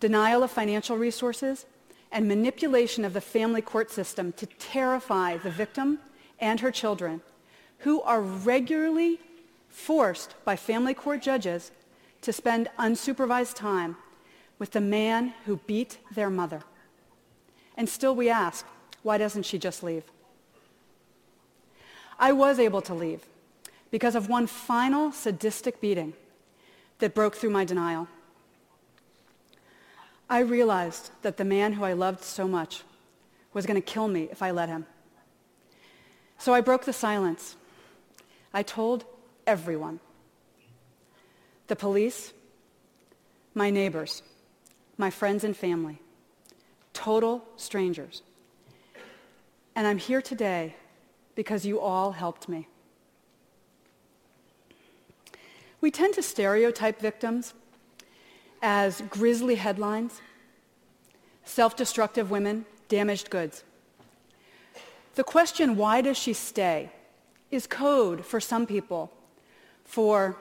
denial 0.00 0.42
of 0.42 0.50
financial 0.50 0.96
resources, 0.96 1.66
and 2.10 2.26
manipulation 2.26 3.04
of 3.04 3.12
the 3.12 3.20
family 3.20 3.60
court 3.60 3.90
system 3.90 4.32
to 4.32 4.46
terrify 4.46 5.36
the 5.36 5.50
victim 5.50 5.98
and 6.38 6.60
her 6.60 6.70
children, 6.70 7.20
who 7.78 8.00
are 8.02 8.20
regularly 8.22 9.20
forced 9.68 10.34
by 10.44 10.56
family 10.56 10.94
court 10.94 11.20
judges 11.20 11.70
to 12.22 12.32
spend 12.32 12.68
unsupervised 12.78 13.54
time 13.54 13.96
with 14.58 14.70
the 14.70 14.80
man 14.80 15.34
who 15.44 15.58
beat 15.66 15.98
their 16.14 16.30
mother. 16.30 16.62
And 17.76 17.88
still 17.88 18.16
we 18.16 18.30
ask, 18.30 18.64
why 19.06 19.18
doesn't 19.18 19.44
she 19.44 19.56
just 19.56 19.84
leave? 19.84 20.02
I 22.18 22.32
was 22.32 22.58
able 22.58 22.82
to 22.82 22.92
leave 22.92 23.24
because 23.92 24.16
of 24.16 24.28
one 24.28 24.48
final 24.48 25.12
sadistic 25.12 25.80
beating 25.80 26.12
that 26.98 27.14
broke 27.14 27.36
through 27.36 27.50
my 27.50 27.64
denial. 27.64 28.08
I 30.28 30.40
realized 30.40 31.12
that 31.22 31.36
the 31.36 31.44
man 31.44 31.74
who 31.74 31.84
I 31.84 31.92
loved 31.92 32.24
so 32.24 32.48
much 32.48 32.82
was 33.52 33.64
going 33.64 33.80
to 33.80 33.92
kill 33.92 34.08
me 34.08 34.22
if 34.32 34.42
I 34.42 34.50
let 34.50 34.68
him. 34.68 34.86
So 36.38 36.52
I 36.52 36.60
broke 36.60 36.84
the 36.84 36.92
silence. 36.92 37.54
I 38.52 38.64
told 38.64 39.04
everyone. 39.46 40.00
The 41.68 41.76
police, 41.76 42.32
my 43.54 43.70
neighbors, 43.70 44.24
my 44.98 45.10
friends 45.10 45.44
and 45.44 45.56
family, 45.56 46.00
total 46.92 47.44
strangers. 47.56 48.22
And 49.76 49.86
I'm 49.86 49.98
here 49.98 50.22
today 50.22 50.74
because 51.34 51.66
you 51.66 51.78
all 51.78 52.12
helped 52.12 52.48
me. 52.48 52.66
We 55.82 55.90
tend 55.90 56.14
to 56.14 56.22
stereotype 56.22 56.98
victims 56.98 57.52
as 58.62 59.02
grisly 59.10 59.56
headlines, 59.56 60.22
self-destructive 61.44 62.30
women, 62.30 62.64
damaged 62.88 63.28
goods. 63.28 63.64
The 65.14 65.24
question, 65.24 65.76
why 65.76 66.00
does 66.00 66.16
she 66.16 66.32
stay, 66.32 66.90
is 67.50 67.66
code 67.66 68.24
for 68.24 68.40
some 68.40 68.66
people 68.66 69.12
for 69.84 70.38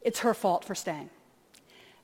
it's 0.00 0.20
her 0.20 0.32
fault 0.32 0.64
for 0.64 0.74
staying. 0.74 1.10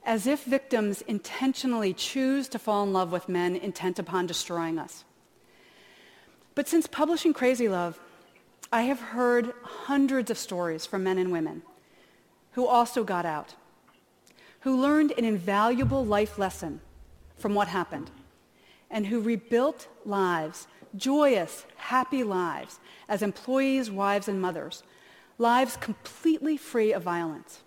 As 0.05 0.27
if 0.27 0.45
victims 0.45 1.01
intentionally 1.03 1.95
choose 1.95 2.47
to 2.49 2.59
fall 2.59 2.85
in 2.85 2.93
love 2.93 3.11
with 3.11 3.27
men 3.29 3.57
intent 3.57 3.99
upon 3.99 4.27
destroying 4.27 4.79
us. 4.79 5.05
But 6.55 6.69
since 6.69 6.87
publishing 6.87 7.33
Crazy 7.33 7.69
Love, 7.69 7.99
I 8.73 8.83
have 8.83 9.01
heard 9.01 9.53
hundreds 9.63 10.31
of 10.31 10.39
stories 10.39 10.87
from 10.87 11.05
men 11.05 11.19
and 11.19 11.33
women 11.33 11.63
who 12.53 12.67
also 12.67 13.05
got 13.05 13.25
out, 13.25 13.55
who 14.61 14.81
learned 14.81 15.13
an 15.17 15.25
invaluable 15.25 16.05
life 16.05 16.39
lesson 16.39 16.81
from 17.37 17.55
what 17.55 17.69
happened, 17.69 18.11
and 18.91 19.07
who 19.07 19.21
rebuilt 19.21 19.89
lives, 20.05 20.67
joyous, 20.97 21.65
happy 21.77 22.23
lives, 22.23 22.79
as 23.09 23.23
employees, 23.23 23.91
wives, 23.91 24.29
and 24.29 24.41
mothers, 24.41 24.83
lives 25.39 25.77
completely 25.77 26.57
free 26.57 26.93
of 26.93 27.03
violence. 27.03 27.61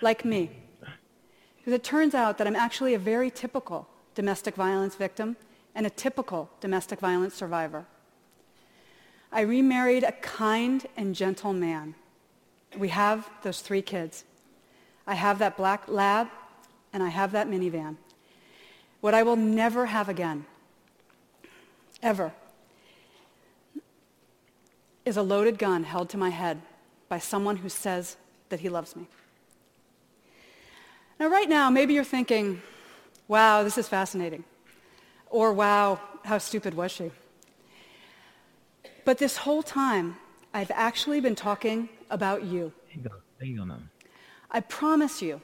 Like 0.00 0.24
me. 0.24 0.50
Because 1.56 1.72
it 1.72 1.84
turns 1.84 2.14
out 2.14 2.38
that 2.38 2.46
I'm 2.46 2.56
actually 2.56 2.94
a 2.94 2.98
very 2.98 3.30
typical 3.30 3.88
domestic 4.14 4.54
violence 4.54 4.94
victim 4.94 5.36
and 5.74 5.86
a 5.86 5.90
typical 5.90 6.50
domestic 6.60 7.00
violence 7.00 7.34
survivor. 7.34 7.86
I 9.32 9.40
remarried 9.40 10.04
a 10.04 10.12
kind 10.12 10.86
and 10.96 11.14
gentle 11.14 11.52
man 11.52 11.94
we 12.78 12.88
have 12.88 13.28
those 13.42 13.60
three 13.60 13.82
kids. 13.82 14.24
I 15.06 15.14
have 15.14 15.38
that 15.38 15.56
black 15.56 15.88
lab, 15.88 16.28
and 16.92 17.02
I 17.02 17.08
have 17.08 17.32
that 17.32 17.48
minivan. 17.48 17.96
What 19.00 19.14
I 19.14 19.22
will 19.22 19.36
never 19.36 19.86
have 19.86 20.08
again, 20.08 20.46
ever, 22.02 22.32
is 25.04 25.16
a 25.16 25.22
loaded 25.22 25.58
gun 25.58 25.84
held 25.84 26.08
to 26.10 26.16
my 26.16 26.30
head 26.30 26.60
by 27.08 27.18
someone 27.18 27.58
who 27.58 27.68
says 27.68 28.16
that 28.48 28.60
he 28.60 28.68
loves 28.68 28.96
me. 28.96 29.06
Now, 31.20 31.28
right 31.28 31.48
now, 31.48 31.70
maybe 31.70 31.94
you're 31.94 32.02
thinking, 32.02 32.62
wow, 33.28 33.62
this 33.62 33.78
is 33.78 33.88
fascinating. 33.88 34.44
Or, 35.34 35.52
wow, 35.52 35.98
how 36.24 36.38
stupid 36.38 36.74
was 36.74 36.92
she? 36.92 37.10
But 39.04 39.18
this 39.18 39.38
whole 39.38 39.64
time, 39.64 40.14
I've 40.54 40.70
actually 40.72 41.20
been 41.20 41.34
talking 41.34 41.88
about 42.08 42.44
you. 42.44 42.72
There 42.86 42.94
you 42.94 43.02
go. 43.02 43.14
There 43.40 43.48
you 43.48 43.66
ma'am. 43.66 43.90
I 44.52 44.60
promise 44.60 45.20
you, 45.20 45.42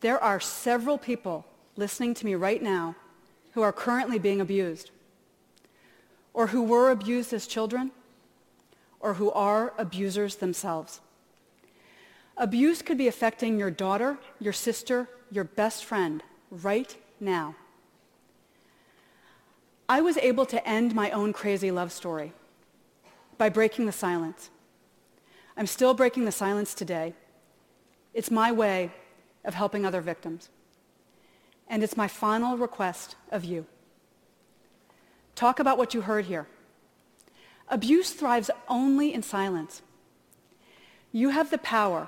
there 0.00 0.22
are 0.22 0.38
several 0.38 0.96
people 0.96 1.44
listening 1.74 2.14
to 2.14 2.24
me 2.24 2.36
right 2.36 2.62
now 2.62 2.94
who 3.54 3.62
are 3.62 3.72
currently 3.72 4.20
being 4.20 4.40
abused, 4.40 4.92
or 6.32 6.46
who 6.46 6.62
were 6.62 6.92
abused 6.92 7.32
as 7.32 7.48
children, 7.48 7.90
or 9.00 9.14
who 9.14 9.32
are 9.32 9.74
abusers 9.76 10.36
themselves. 10.36 11.00
Abuse 12.36 12.80
could 12.80 12.96
be 12.96 13.08
affecting 13.08 13.58
your 13.58 13.72
daughter, 13.72 14.18
your 14.38 14.52
sister, 14.52 15.08
your 15.32 15.42
best 15.42 15.84
friend 15.84 16.22
right 16.52 16.96
now. 17.18 17.56
I 19.90 20.00
was 20.00 20.16
able 20.18 20.46
to 20.46 20.68
end 20.68 20.94
my 20.94 21.10
own 21.10 21.32
crazy 21.32 21.72
love 21.72 21.90
story 21.90 22.32
by 23.38 23.48
breaking 23.48 23.86
the 23.86 23.92
silence. 23.92 24.48
I'm 25.56 25.66
still 25.66 25.94
breaking 25.94 26.26
the 26.26 26.30
silence 26.30 26.74
today. 26.74 27.12
It's 28.14 28.30
my 28.30 28.52
way 28.52 28.92
of 29.44 29.54
helping 29.54 29.84
other 29.84 30.00
victims. 30.00 30.48
And 31.66 31.82
it's 31.82 31.96
my 31.96 32.06
final 32.06 32.56
request 32.56 33.16
of 33.32 33.44
you. 33.44 33.66
Talk 35.34 35.58
about 35.58 35.76
what 35.76 35.92
you 35.92 36.02
heard 36.02 36.26
here. 36.26 36.46
Abuse 37.66 38.12
thrives 38.12 38.48
only 38.68 39.12
in 39.12 39.24
silence. 39.24 39.82
You 41.10 41.30
have 41.30 41.50
the 41.50 41.58
power 41.58 42.06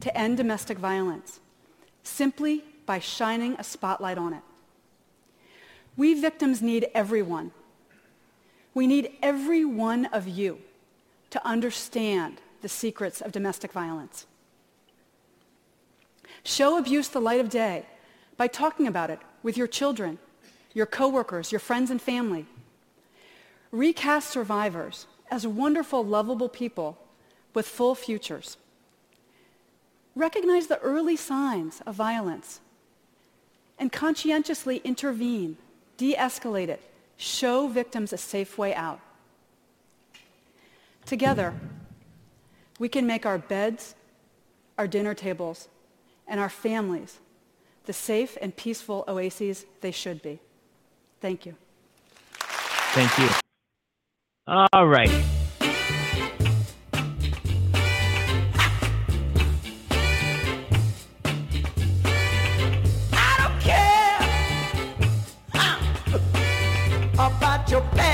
to 0.00 0.16
end 0.16 0.38
domestic 0.38 0.78
violence 0.78 1.40
simply 2.02 2.64
by 2.86 2.98
shining 2.98 3.56
a 3.58 3.62
spotlight 3.62 4.16
on 4.16 4.32
it. 4.32 4.42
We 6.00 6.14
victims 6.14 6.62
need 6.62 6.88
everyone 6.94 7.52
we 8.72 8.86
need 8.86 9.10
every 9.22 9.64
one 9.64 10.06
of 10.06 10.26
you 10.26 10.58
to 11.30 11.46
understand 11.46 12.40
the 12.62 12.68
secrets 12.68 13.20
of 13.20 13.32
domestic 13.32 13.72
violence. 13.72 14.26
Show 16.44 16.78
abuse 16.78 17.08
the 17.08 17.20
light 17.20 17.40
of 17.40 17.50
day 17.50 17.84
by 18.38 18.46
talking 18.46 18.86
about 18.86 19.10
it 19.10 19.18
with 19.42 19.56
your 19.56 19.66
children, 19.66 20.18
your 20.72 20.86
coworkers, 20.86 21.52
your 21.52 21.58
friends 21.58 21.90
and 21.90 22.00
family. 22.00 22.46
Recast 23.70 24.30
survivors 24.30 25.06
as 25.30 25.46
wonderful, 25.46 26.02
lovable 26.02 26.48
people 26.48 26.96
with 27.52 27.68
full 27.68 27.94
futures. 27.94 28.56
Recognize 30.14 30.68
the 30.68 30.78
early 30.78 31.16
signs 31.16 31.82
of 31.86 31.96
violence 31.96 32.60
and 33.78 33.92
conscientiously 33.92 34.78
intervene, 34.84 35.58
de-escalate 36.00 36.70
it, 36.70 36.80
show 37.18 37.68
victims 37.68 38.10
a 38.14 38.16
safe 38.16 38.56
way 38.56 38.74
out. 38.74 39.00
Together, 41.04 41.52
we 42.78 42.88
can 42.88 43.06
make 43.06 43.26
our 43.26 43.36
beds, 43.36 43.94
our 44.78 44.86
dinner 44.86 45.12
tables, 45.12 45.68
and 46.26 46.40
our 46.40 46.48
families 46.48 47.20
the 47.84 47.92
safe 47.92 48.38
and 48.40 48.56
peaceful 48.56 49.04
oases 49.08 49.66
they 49.80 49.90
should 49.90 50.22
be. 50.22 50.38
Thank 51.20 51.44
you. 51.44 51.54
Thank 52.94 53.18
you. 53.18 53.28
All 54.46 54.86
right. 54.86 55.39
your 67.80 67.94
back. 67.94 68.09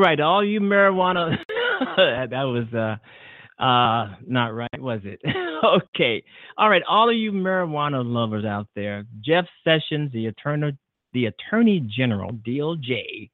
Right. 0.00 0.18
All 0.20 0.44
you 0.44 0.60
marijuana. 0.60 1.36
that 1.96 2.42
was 2.42 2.66
uh, 2.74 3.62
uh, 3.62 4.14
not 4.26 4.54
right, 4.54 4.78
was 4.78 5.00
it? 5.04 5.20
okay. 5.64 6.22
All 6.56 6.68
right. 6.68 6.82
All 6.88 7.10
of 7.10 7.16
you 7.16 7.32
marijuana 7.32 8.02
lovers 8.04 8.44
out 8.44 8.66
there, 8.74 9.04
Jeff 9.20 9.44
Sessions, 9.64 10.12
the 10.12 10.26
attorney, 10.26 10.76
the 11.12 11.26
Attorney 11.26 11.80
General, 11.96 12.32
DOJ, 12.32 13.30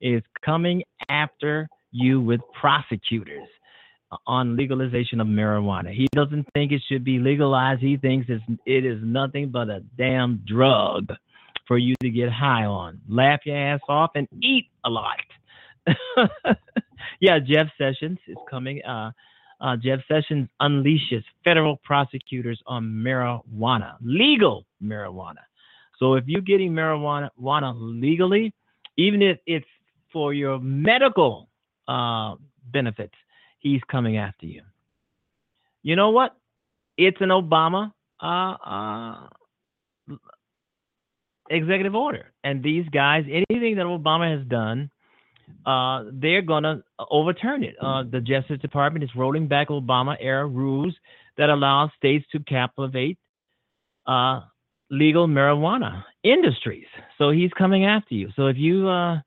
is 0.00 0.22
coming 0.44 0.82
after 1.08 1.68
you 1.92 2.20
with 2.20 2.40
prosecutors 2.58 3.48
on 4.26 4.56
legalization 4.56 5.20
of 5.20 5.26
marijuana. 5.26 5.92
He 5.92 6.06
doesn't 6.12 6.46
think 6.54 6.72
it 6.72 6.82
should 6.88 7.04
be 7.04 7.18
legalized. 7.18 7.80
He 7.80 7.96
thinks 7.96 8.26
it's, 8.28 8.44
it 8.64 8.84
is 8.84 9.00
nothing 9.02 9.50
but 9.50 9.68
a 9.68 9.80
damn 9.98 10.42
drug 10.46 11.12
for 11.66 11.78
you 11.78 11.94
to 12.02 12.10
get 12.10 12.30
high 12.30 12.64
on. 12.64 13.00
Laugh 13.08 13.40
your 13.44 13.56
ass 13.56 13.80
off 13.88 14.12
and 14.14 14.28
eat 14.42 14.66
a 14.84 14.90
lot. 14.90 15.18
yeah, 17.20 17.38
Jeff 17.38 17.68
Sessions 17.78 18.18
is 18.26 18.36
coming. 18.50 18.82
Uh, 18.84 19.12
uh, 19.60 19.76
Jeff 19.76 20.00
Sessions 20.08 20.48
unleashes 20.60 21.24
federal 21.44 21.76
prosecutors 21.78 22.60
on 22.66 22.84
marijuana, 22.84 23.94
legal 24.02 24.66
marijuana. 24.82 25.44
So 25.98 26.14
if 26.14 26.24
you're 26.26 26.42
getting 26.42 26.72
marijuana 26.72 27.30
legally, 27.78 28.52
even 28.96 29.22
if 29.22 29.38
it's 29.46 29.66
for 30.12 30.34
your 30.34 30.58
medical 30.60 31.48
uh, 31.88 32.34
benefits, 32.72 33.14
he's 33.60 33.80
coming 33.90 34.18
after 34.18 34.46
you. 34.46 34.62
You 35.82 35.96
know 35.96 36.10
what? 36.10 36.36
It's 36.98 37.20
an 37.20 37.28
Obama 37.28 37.92
uh, 38.22 38.26
uh, 38.26 40.16
executive 41.50 41.94
order. 41.94 42.32
And 42.44 42.62
these 42.62 42.86
guys, 42.90 43.24
anything 43.28 43.76
that 43.76 43.86
Obama 43.86 44.36
has 44.36 44.46
done, 44.46 44.90
uh, 45.64 46.04
they're 46.12 46.42
going 46.42 46.62
to 46.62 46.82
overturn 47.10 47.64
it. 47.64 47.76
Uh, 47.80 48.02
the 48.10 48.20
Justice 48.20 48.60
Department 48.60 49.04
is 49.04 49.10
rolling 49.16 49.48
back 49.48 49.68
Obama 49.68 50.16
era 50.20 50.46
rules 50.46 50.94
that 51.36 51.50
allow 51.50 51.90
states 51.96 52.24
to 52.32 52.40
captivate 52.40 53.18
uh, 54.06 54.40
legal 54.90 55.26
marijuana 55.26 56.04
industries. 56.22 56.86
So 57.18 57.30
he's 57.30 57.50
coming 57.52 57.84
after 57.84 58.14
you. 58.14 58.30
So 58.36 58.46
if 58.46 58.56
you 58.56 58.88
uh, 58.88 59.20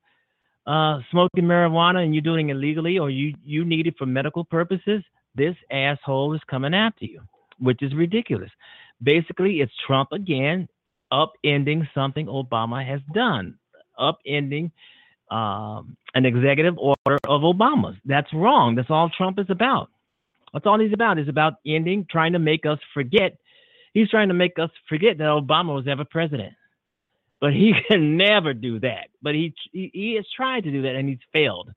uh, 0.66 1.00
smoking 1.10 1.44
marijuana 1.44 2.04
and 2.04 2.14
you're 2.14 2.22
doing 2.22 2.48
it 2.48 2.52
illegally 2.52 2.98
or 2.98 3.10
you, 3.10 3.34
you 3.44 3.64
need 3.64 3.86
it 3.86 3.94
for 3.98 4.06
medical 4.06 4.44
purposes, 4.44 5.02
this 5.34 5.54
asshole 5.70 6.34
is 6.34 6.40
coming 6.48 6.74
after 6.74 7.04
you, 7.04 7.20
which 7.58 7.82
is 7.82 7.94
ridiculous. 7.94 8.50
Basically, 9.02 9.60
it's 9.60 9.72
Trump 9.86 10.12
again 10.12 10.68
upending 11.12 11.86
something 11.94 12.26
Obama 12.26 12.86
has 12.86 13.00
done, 13.14 13.58
upending 13.98 14.70
um, 15.30 15.96
an 16.14 16.26
executive 16.26 16.76
order 16.78 17.18
of 17.24 17.42
Obama's. 17.42 17.96
That's 18.04 18.32
wrong. 18.32 18.74
That's 18.74 18.90
all 18.90 19.10
Trump 19.10 19.38
is 19.38 19.46
about. 19.48 19.88
That's 20.52 20.66
all 20.66 20.80
he's 20.80 20.92
about. 20.92 21.18
Is 21.18 21.28
about 21.28 21.54
ending, 21.66 22.06
trying 22.10 22.32
to 22.32 22.38
make 22.38 22.66
us 22.66 22.78
forget. 22.92 23.36
He's 23.94 24.08
trying 24.08 24.28
to 24.28 24.34
make 24.34 24.58
us 24.58 24.70
forget 24.88 25.18
that 25.18 25.24
Obama 25.24 25.74
was 25.74 25.86
ever 25.88 26.04
president. 26.04 26.54
But 27.40 27.52
he 27.52 27.74
can 27.88 28.16
never 28.16 28.54
do 28.54 28.80
that. 28.80 29.08
But 29.22 29.34
he 29.34 29.54
he, 29.72 29.90
he 29.92 30.14
has 30.16 30.26
tried 30.36 30.64
to 30.64 30.70
do 30.70 30.82
that 30.82 30.96
and 30.96 31.08
he's 31.08 31.18
failed. 31.32 31.70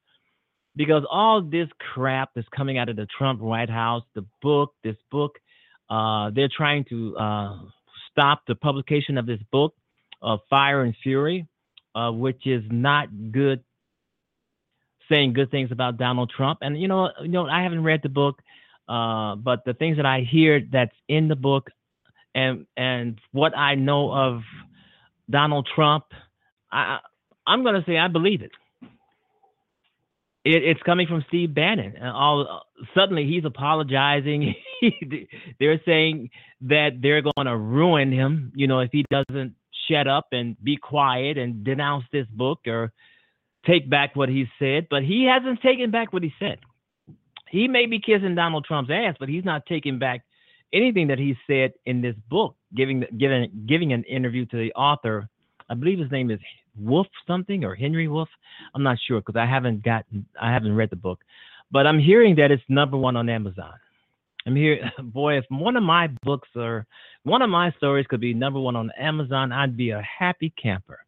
Because 0.76 1.04
all 1.10 1.43
this 1.43 1.68
crap 1.93 2.32
that's 2.34 2.47
coming 2.56 2.80
out 2.80 2.89
of 2.89 2.95
the 2.95 3.06
Trump 3.18 3.39
White 3.39 3.70
House, 3.70 4.04
the 4.16 4.26
book, 4.41 4.74
this 4.84 4.95
book, 5.12 5.38
uh, 5.88 6.32
they're 6.34 6.49
trying 6.49 6.84
to 6.86 7.16
uh, 7.16 7.58
stop 8.10 8.41
the 8.47 8.56
publication 8.56 9.20
of 9.20 9.28
this 9.28 9.39
book, 9.51 9.76
uh, 10.24 10.38
Fire 10.49 10.82
and 10.82 10.95
Fury, 11.04 11.45
uh, 11.96 12.12
which 12.12 12.46
is 12.46 12.64
not 12.70 13.08
good, 13.32 13.64
saying 15.10 15.34
good 15.34 15.52
things 15.52 15.72
about 15.72 15.98
Donald 15.98 16.32
Trump. 16.36 16.60
And 16.62 16.80
you 16.80 16.88
know, 16.88 17.10
you 17.22 17.30
know, 17.30 17.48
I 17.48 17.64
haven't 17.64 17.84
read 17.84 18.02
the 18.04 18.10
book, 18.10 18.41
uh, 18.88 19.36
but 19.36 19.66
the 19.66 19.74
things 19.74 19.98
that 19.98 20.06
I 20.06 20.22
hear 20.22 20.62
that's 20.72 20.96
in 21.08 21.28
the 21.28 21.36
book, 21.36 21.70
and 22.36 22.66
and 22.78 23.20
what 23.32 23.58
I 23.58 23.76
know 23.76 24.12
of 24.12 24.41
Donald 25.30 25.68
Trump, 25.76 26.06
I 26.72 27.00
I'm 27.46 27.64
gonna 27.64 27.84
say 27.86 27.98
I 27.98 28.08
believe 28.08 28.41
it. 28.41 28.52
It, 30.46 30.64
it's 30.64 30.82
coming 30.84 31.08
from 31.08 31.24
Steve 31.28 31.54
Bannon. 31.54 31.94
And 31.96 32.10
all 32.10 32.64
suddenly 32.96 33.26
he's 33.26 33.46
apologizing. 33.46 34.56
they're 35.60 35.82
saying 35.86 36.30
that 36.62 37.02
they're 37.02 37.22
going 37.22 37.48
to 37.48 37.56
ruin 37.56 38.12
him. 38.12 38.52
You 38.56 38.68
know, 38.68 38.80
if 38.80 38.91
he 38.91 39.06
doesn't 39.10 39.56
shut 39.89 40.07
up 40.07 40.27
and 40.31 40.55
be 40.63 40.77
quiet 40.77 41.38
and 41.38 41.63
denounce 41.63 42.05
this 42.11 42.27
book 42.27 42.59
or 42.67 42.91
take 43.65 43.89
back 43.89 44.15
what 44.15 44.29
he 44.29 44.45
said. 44.59 44.88
But 44.89 45.03
he 45.03 45.25
hasn't 45.25 45.61
taken 45.61 45.91
back 45.91 46.13
what 46.13 46.23
he 46.23 46.34
said. 46.39 46.59
He 47.49 47.67
may 47.67 47.86
be 47.86 47.99
kissing 47.99 48.36
Donald 48.36 48.65
Trump's 48.65 48.91
ass, 48.91 49.15
but 49.19 49.29
he's 49.29 49.45
not 49.45 49.65
taking 49.67 49.99
back 49.99 50.23
anything 50.73 51.07
that 51.07 51.19
he 51.19 51.36
said 51.45 51.73
in 51.86 52.01
this 52.01 52.15
book, 52.29 52.55
giving 52.75 53.05
giving 53.17 53.65
giving 53.67 53.93
an 53.93 54.03
interview 54.05 54.45
to 54.47 54.57
the 54.57 54.73
author. 54.73 55.29
I 55.69 55.75
believe 55.75 55.99
his 55.99 56.11
name 56.11 56.31
is 56.31 56.39
Wolf 56.77 57.07
something 57.27 57.63
or 57.63 57.75
Henry 57.75 58.07
Wolf. 58.07 58.29
I'm 58.73 58.84
not 58.84 58.97
sure 59.07 59.21
because 59.21 59.36
I 59.36 59.45
haven't 59.45 59.84
gotten 59.84 60.25
I 60.41 60.51
haven't 60.51 60.75
read 60.75 60.89
the 60.89 60.95
book, 60.95 61.19
but 61.71 61.86
I'm 61.86 61.99
hearing 61.99 62.36
that 62.38 62.51
it's 62.51 62.63
number 62.69 62.97
one 62.97 63.15
on 63.15 63.29
Amazon. 63.29 63.73
I'm 64.46 64.56
here, 64.56 64.91
boy. 65.04 65.38
If 65.38 65.46
one 65.50 65.76
of 65.78 65.84
my 65.84 66.08
books 66.24 66.50
or 66.56 66.86
one 67.24 67.41
of 67.41 67.50
my 67.50 67.72
stories 67.78 68.06
could 68.08 68.22
be 68.22 68.34
number 68.34 68.60
one 68.60 68.76
on 68.76 68.91
Amazon, 68.98 69.52
I'd 69.52 69.78
be 69.78 69.91
a 69.91 70.02
happy 70.02 70.54
camper. 70.62 71.00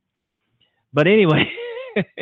But 0.93 1.07
anyway, 1.07 1.43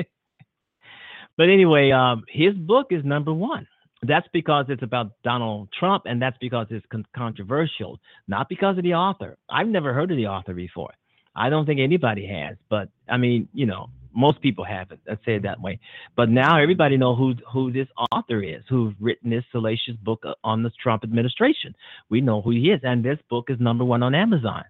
but 1.37 1.49
anyway, 1.49 1.91
um, 1.91 2.23
his 2.27 2.55
book 2.55 2.87
is 2.89 3.05
number 3.05 3.33
one. 3.33 3.67
That's 4.05 4.27
because 4.33 4.65
it's 4.67 4.83
about 4.83 5.11
Donald 5.23 5.69
Trump, 5.79 6.03
and 6.05 6.21
that's 6.21 6.37
because 6.39 6.67
it's 6.71 6.85
con- 6.91 7.05
controversial, 7.15 7.99
not 8.27 8.49
because 8.49 8.77
of 8.77 8.83
the 8.83 8.95
author. 8.95 9.37
I've 9.49 9.67
never 9.67 9.93
heard 9.93 10.11
of 10.11 10.17
the 10.17 10.27
author 10.27 10.53
before. 10.53 10.91
I 11.35 11.49
don't 11.49 11.65
think 11.65 11.79
anybody 11.79 12.27
has, 12.27 12.57
but 12.69 12.89
I 13.09 13.17
mean, 13.17 13.47
you 13.53 13.65
know, 13.65 13.89
most 14.15 14.41
people 14.41 14.63
haven't. 14.63 15.01
Let's 15.07 15.23
say 15.25 15.35
it 15.35 15.43
that 15.43 15.61
way. 15.61 15.79
But 16.15 16.29
now 16.29 16.59
everybody 16.61 16.97
know 16.97 17.15
who 17.15 17.33
who 17.51 17.71
this 17.71 17.87
author 18.11 18.41
is, 18.41 18.63
who's 18.69 18.93
written 18.99 19.29
this 19.29 19.43
salacious 19.51 19.95
book 20.03 20.23
on 20.43 20.63
the 20.63 20.71
Trump 20.81 21.03
administration. 21.03 21.75
We 22.09 22.21
know 22.21 22.41
who 22.41 22.51
he 22.51 22.71
is, 22.71 22.81
and 22.83 23.03
this 23.03 23.19
book 23.29 23.49
is 23.49 23.59
number 23.59 23.85
one 23.85 24.03
on 24.03 24.15
Amazon. 24.15 24.63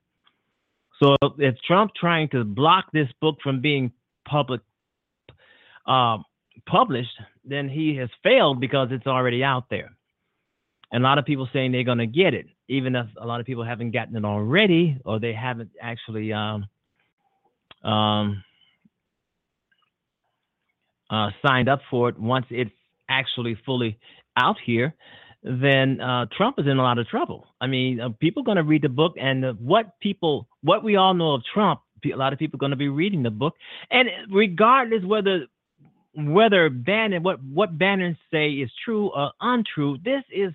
So 1.01 1.15
if 1.37 1.55
Trump 1.67 1.91
trying 1.99 2.29
to 2.29 2.43
block 2.43 2.85
this 2.93 3.09
book 3.19 3.37
from 3.43 3.61
being 3.61 3.91
public 4.25 4.61
um, 5.85 6.23
published, 6.65 7.19
then 7.43 7.67
he 7.67 7.95
has 7.97 8.09
failed 8.23 8.59
because 8.59 8.89
it's 8.91 9.07
already 9.07 9.43
out 9.43 9.65
there. 9.69 9.91
And 10.91 11.03
a 11.03 11.07
lot 11.07 11.17
of 11.17 11.25
people 11.25 11.49
saying 11.51 11.71
they're 11.71 11.83
going 11.83 11.97
to 11.97 12.05
get 12.05 12.33
it, 12.33 12.45
even 12.67 12.95
if 12.95 13.07
a 13.19 13.25
lot 13.25 13.39
of 13.39 13.47
people 13.47 13.63
haven't 13.63 13.91
gotten 13.91 14.15
it 14.15 14.23
already, 14.23 14.97
or 15.03 15.19
they 15.19 15.33
haven't 15.33 15.71
actually 15.81 16.31
um, 16.31 16.67
um, 17.83 18.43
uh, 21.09 21.29
signed 21.45 21.69
up 21.69 21.81
for 21.89 22.09
it. 22.09 22.19
Once 22.19 22.45
it's 22.49 22.71
actually 23.09 23.57
fully 23.65 23.99
out 24.37 24.57
here, 24.65 24.95
then 25.43 25.99
uh, 25.99 26.25
Trump 26.35 26.57
is 26.57 26.65
in 26.65 26.77
a 26.77 26.81
lot 26.81 26.97
of 26.97 27.07
trouble. 27.07 27.47
I 27.59 27.67
mean, 27.67 27.99
uh, 27.99 28.09
people 28.19 28.43
are 28.43 28.45
going 28.45 28.57
to 28.57 28.63
read 28.63 28.81
the 28.81 28.89
book, 28.89 29.13
and 29.19 29.43
uh, 29.43 29.53
what 29.53 29.99
people, 29.99 30.47
what 30.61 30.83
we 30.83 30.95
all 30.95 31.13
know 31.13 31.33
of 31.33 31.41
Trump, 31.53 31.81
a 32.05 32.15
lot 32.15 32.33
of 32.33 32.39
people 32.39 32.57
are 32.57 32.59
going 32.59 32.71
to 32.71 32.77
be 32.77 32.89
reading 32.89 33.23
the 33.23 33.31
book, 33.31 33.55
and 33.91 34.09
regardless 34.29 35.03
whether 35.03 35.45
whether 36.15 36.69
Bannon, 36.69 37.23
what 37.23 37.43
what 37.43 37.77
Bannon 37.77 38.17
say 38.31 38.49
is 38.51 38.69
true 38.85 39.09
or 39.15 39.31
untrue, 39.41 39.97
this 40.03 40.23
is 40.31 40.53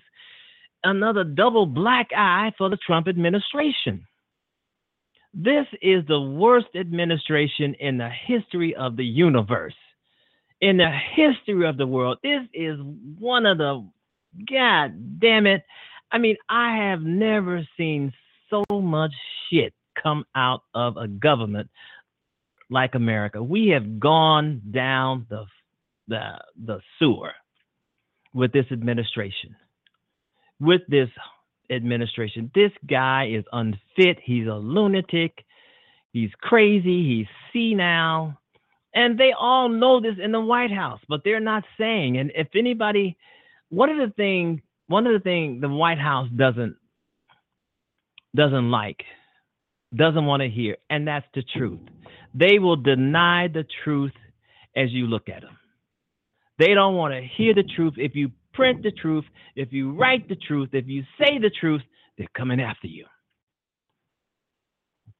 another 0.83 1.23
double 1.23 1.65
black 1.65 2.09
eye 2.15 2.51
for 2.57 2.69
the 2.69 2.77
Trump 2.77 3.07
administration. 3.07 4.05
This 5.33 5.65
is 5.81 6.03
the 6.07 6.19
worst 6.19 6.67
administration 6.75 7.75
in 7.79 7.97
the 7.97 8.09
history 8.09 8.75
of 8.75 8.95
the 8.95 9.05
universe. 9.05 9.75
In 10.61 10.77
the 10.77 10.91
history 11.15 11.67
of 11.67 11.77
the 11.77 11.87
world, 11.87 12.17
this 12.21 12.41
is 12.53 12.77
one 13.17 13.45
of 13.45 13.57
the 13.57 13.89
God 14.51 15.19
damn 15.19 15.47
it. 15.47 15.63
I 16.11 16.17
mean, 16.17 16.35
I 16.49 16.75
have 16.89 17.01
never 17.01 17.67
seen 17.77 18.13
so 18.49 18.63
much 18.69 19.11
shit 19.49 19.73
come 20.01 20.25
out 20.35 20.61
of 20.73 20.97
a 20.97 21.07
government 21.07 21.69
like 22.69 22.95
America. 22.95 23.41
We 23.41 23.69
have 23.69 23.99
gone 23.99 24.61
down 24.71 25.27
the 25.29 25.45
the 26.07 26.39
the 26.65 26.79
sewer 26.97 27.31
with 28.33 28.51
this 28.51 28.65
administration. 28.71 29.55
With 30.59 30.81
this 30.89 31.09
administration, 31.69 32.51
this 32.53 32.71
guy 32.87 33.29
is 33.31 33.45
unfit. 33.53 34.17
He's 34.23 34.47
a 34.47 34.55
lunatic. 34.55 35.45
He's 36.11 36.31
crazy. 36.41 37.07
He's 37.07 37.27
senile. 37.53 38.37
And 38.93 39.19
they 39.19 39.31
all 39.37 39.69
know 39.69 40.01
this 40.01 40.15
in 40.23 40.31
the 40.31 40.41
White 40.41 40.71
House, 40.71 40.99
but 41.07 41.21
they're 41.23 41.39
not 41.39 41.63
saying. 41.77 42.17
And 42.17 42.31
if 42.35 42.47
anybody, 42.55 43.17
one 43.69 43.89
of 43.89 43.97
the 43.97 44.13
thing, 44.15 44.61
one 44.87 45.05
of 45.05 45.13
the 45.13 45.19
thing 45.19 45.59
the 45.61 45.69
White 45.69 45.99
House 45.99 46.27
doesn't 46.35 46.75
doesn't 48.35 48.69
like, 48.69 49.03
doesn't 49.95 50.25
want 50.25 50.41
to 50.41 50.49
hear, 50.49 50.77
and 50.89 51.07
that's 51.07 51.25
the 51.33 51.43
truth. 51.57 51.79
They 52.33 52.59
will 52.59 52.75
deny 52.75 53.47
the 53.47 53.65
truth 53.83 54.13
as 54.75 54.91
you 54.91 55.07
look 55.07 55.29
at 55.29 55.41
them. 55.41 55.57
They 56.59 56.73
don't 56.73 56.95
want 56.95 57.13
to 57.13 57.21
hear 57.21 57.53
the 57.53 57.63
truth. 57.63 57.93
If 57.97 58.15
you 58.15 58.31
print 58.53 58.83
the 58.83 58.91
truth, 58.91 59.25
if 59.55 59.71
you 59.71 59.93
write 59.93 60.27
the 60.29 60.35
truth, 60.35 60.69
if 60.73 60.87
you 60.87 61.03
say 61.19 61.39
the 61.39 61.49
truth, 61.59 61.81
they're 62.17 62.27
coming 62.35 62.61
after 62.61 62.87
you. 62.87 63.05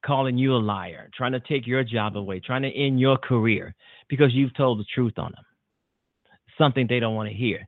Calling 0.04 0.38
you 0.38 0.54
a 0.54 0.58
liar, 0.58 1.10
trying 1.14 1.32
to 1.32 1.40
take 1.40 1.66
your 1.66 1.84
job 1.84 2.16
away, 2.16 2.40
trying 2.40 2.62
to 2.62 2.74
end 2.74 2.98
your 2.98 3.18
career 3.18 3.74
because 4.08 4.32
you've 4.32 4.54
told 4.56 4.78
the 4.78 4.84
truth 4.94 5.18
on 5.18 5.32
them. 5.32 5.44
Something 6.56 6.86
they 6.88 7.00
don't 7.00 7.14
want 7.14 7.28
to 7.28 7.34
hear. 7.34 7.66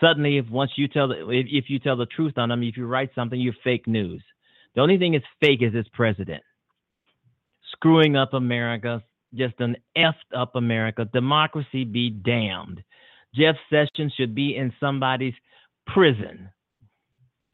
Suddenly, 0.00 0.38
if 0.38 0.48
once 0.48 0.72
you 0.76 0.88
tell 0.88 1.08
the, 1.08 1.28
if, 1.30 1.46
if 1.48 1.64
you 1.68 1.78
tell 1.78 1.96
the 1.96 2.06
truth 2.06 2.36
on 2.36 2.50
them, 2.50 2.62
if 2.62 2.76
you 2.76 2.86
write 2.86 3.10
something, 3.14 3.40
you're 3.40 3.54
fake 3.64 3.86
news. 3.86 4.22
The 4.74 4.80
only 4.80 4.98
thing 4.98 5.12
that's 5.12 5.24
fake 5.40 5.62
is 5.62 5.72
this 5.72 5.86
president 5.92 6.42
screwing 7.72 8.16
up 8.16 8.34
America, 8.34 9.02
just 9.34 9.54
an 9.58 9.76
effed 9.96 10.12
up 10.36 10.54
America. 10.54 11.08
Democracy 11.12 11.84
be 11.84 12.10
damned. 12.10 12.82
Jeff 13.34 13.56
Sessions 13.70 14.12
should 14.16 14.34
be 14.34 14.56
in 14.56 14.72
somebody's 14.78 15.34
prison, 15.86 16.50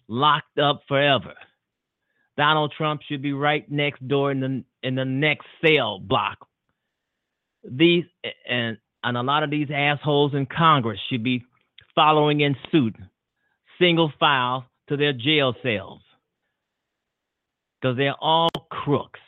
locked 0.09 0.59
up 0.59 0.83
forever. 0.89 1.35
Donald 2.39 2.73
Trump 2.75 3.03
should 3.03 3.21
be 3.21 3.33
right 3.33 3.69
next 3.71 4.07
door 4.07 4.31
in 4.31 4.41
the 4.41 4.65
in 4.83 4.95
the 4.95 5.05
next 5.05 5.45
cell 5.63 5.99
block. 5.99 6.47
These 7.69 8.05
and 8.49 8.79
and 9.03 9.17
a 9.17 9.23
lot 9.23 9.43
of 9.43 9.51
these 9.51 9.69
assholes 9.75 10.35
in 10.35 10.47
Congress 10.47 11.01
should 11.11 11.25
be 11.25 11.45
following 11.97 12.41
in 12.41 12.57
suit, 12.71 12.95
single 13.81 14.13
file 14.21 14.65
to 14.89 14.97
their 14.97 15.13
jail 15.13 15.53
cells, 15.65 16.01
because 17.81 17.97
they're 17.97 18.15
all 18.21 18.49
crooks. 18.71 19.21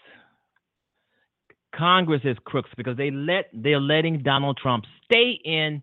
Congress 1.75 2.23
is 2.25 2.37
crooks 2.45 2.71
because 2.77 2.97
they 2.97 3.11
let 3.11 3.51
they're 3.53 3.81
letting 3.81 4.23
Donald 4.23 4.57
Trump 4.57 4.85
stay 5.05 5.41
in 5.45 5.83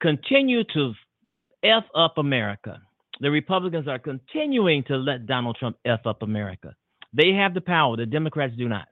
continue 0.00 0.64
to 0.74 0.94
F 1.62 1.84
up 1.94 2.18
America. 2.18 2.82
The 3.20 3.30
Republicans 3.30 3.86
are 3.86 3.98
continuing 3.98 4.82
to 4.84 4.96
let 4.96 5.26
Donald 5.26 5.56
Trump 5.58 5.76
F 5.84 6.06
up 6.06 6.22
America. 6.22 6.74
They 7.12 7.32
have 7.32 7.54
the 7.54 7.60
power, 7.60 7.96
the 7.96 8.06
Democrats 8.06 8.54
do 8.56 8.68
not. 8.68 8.88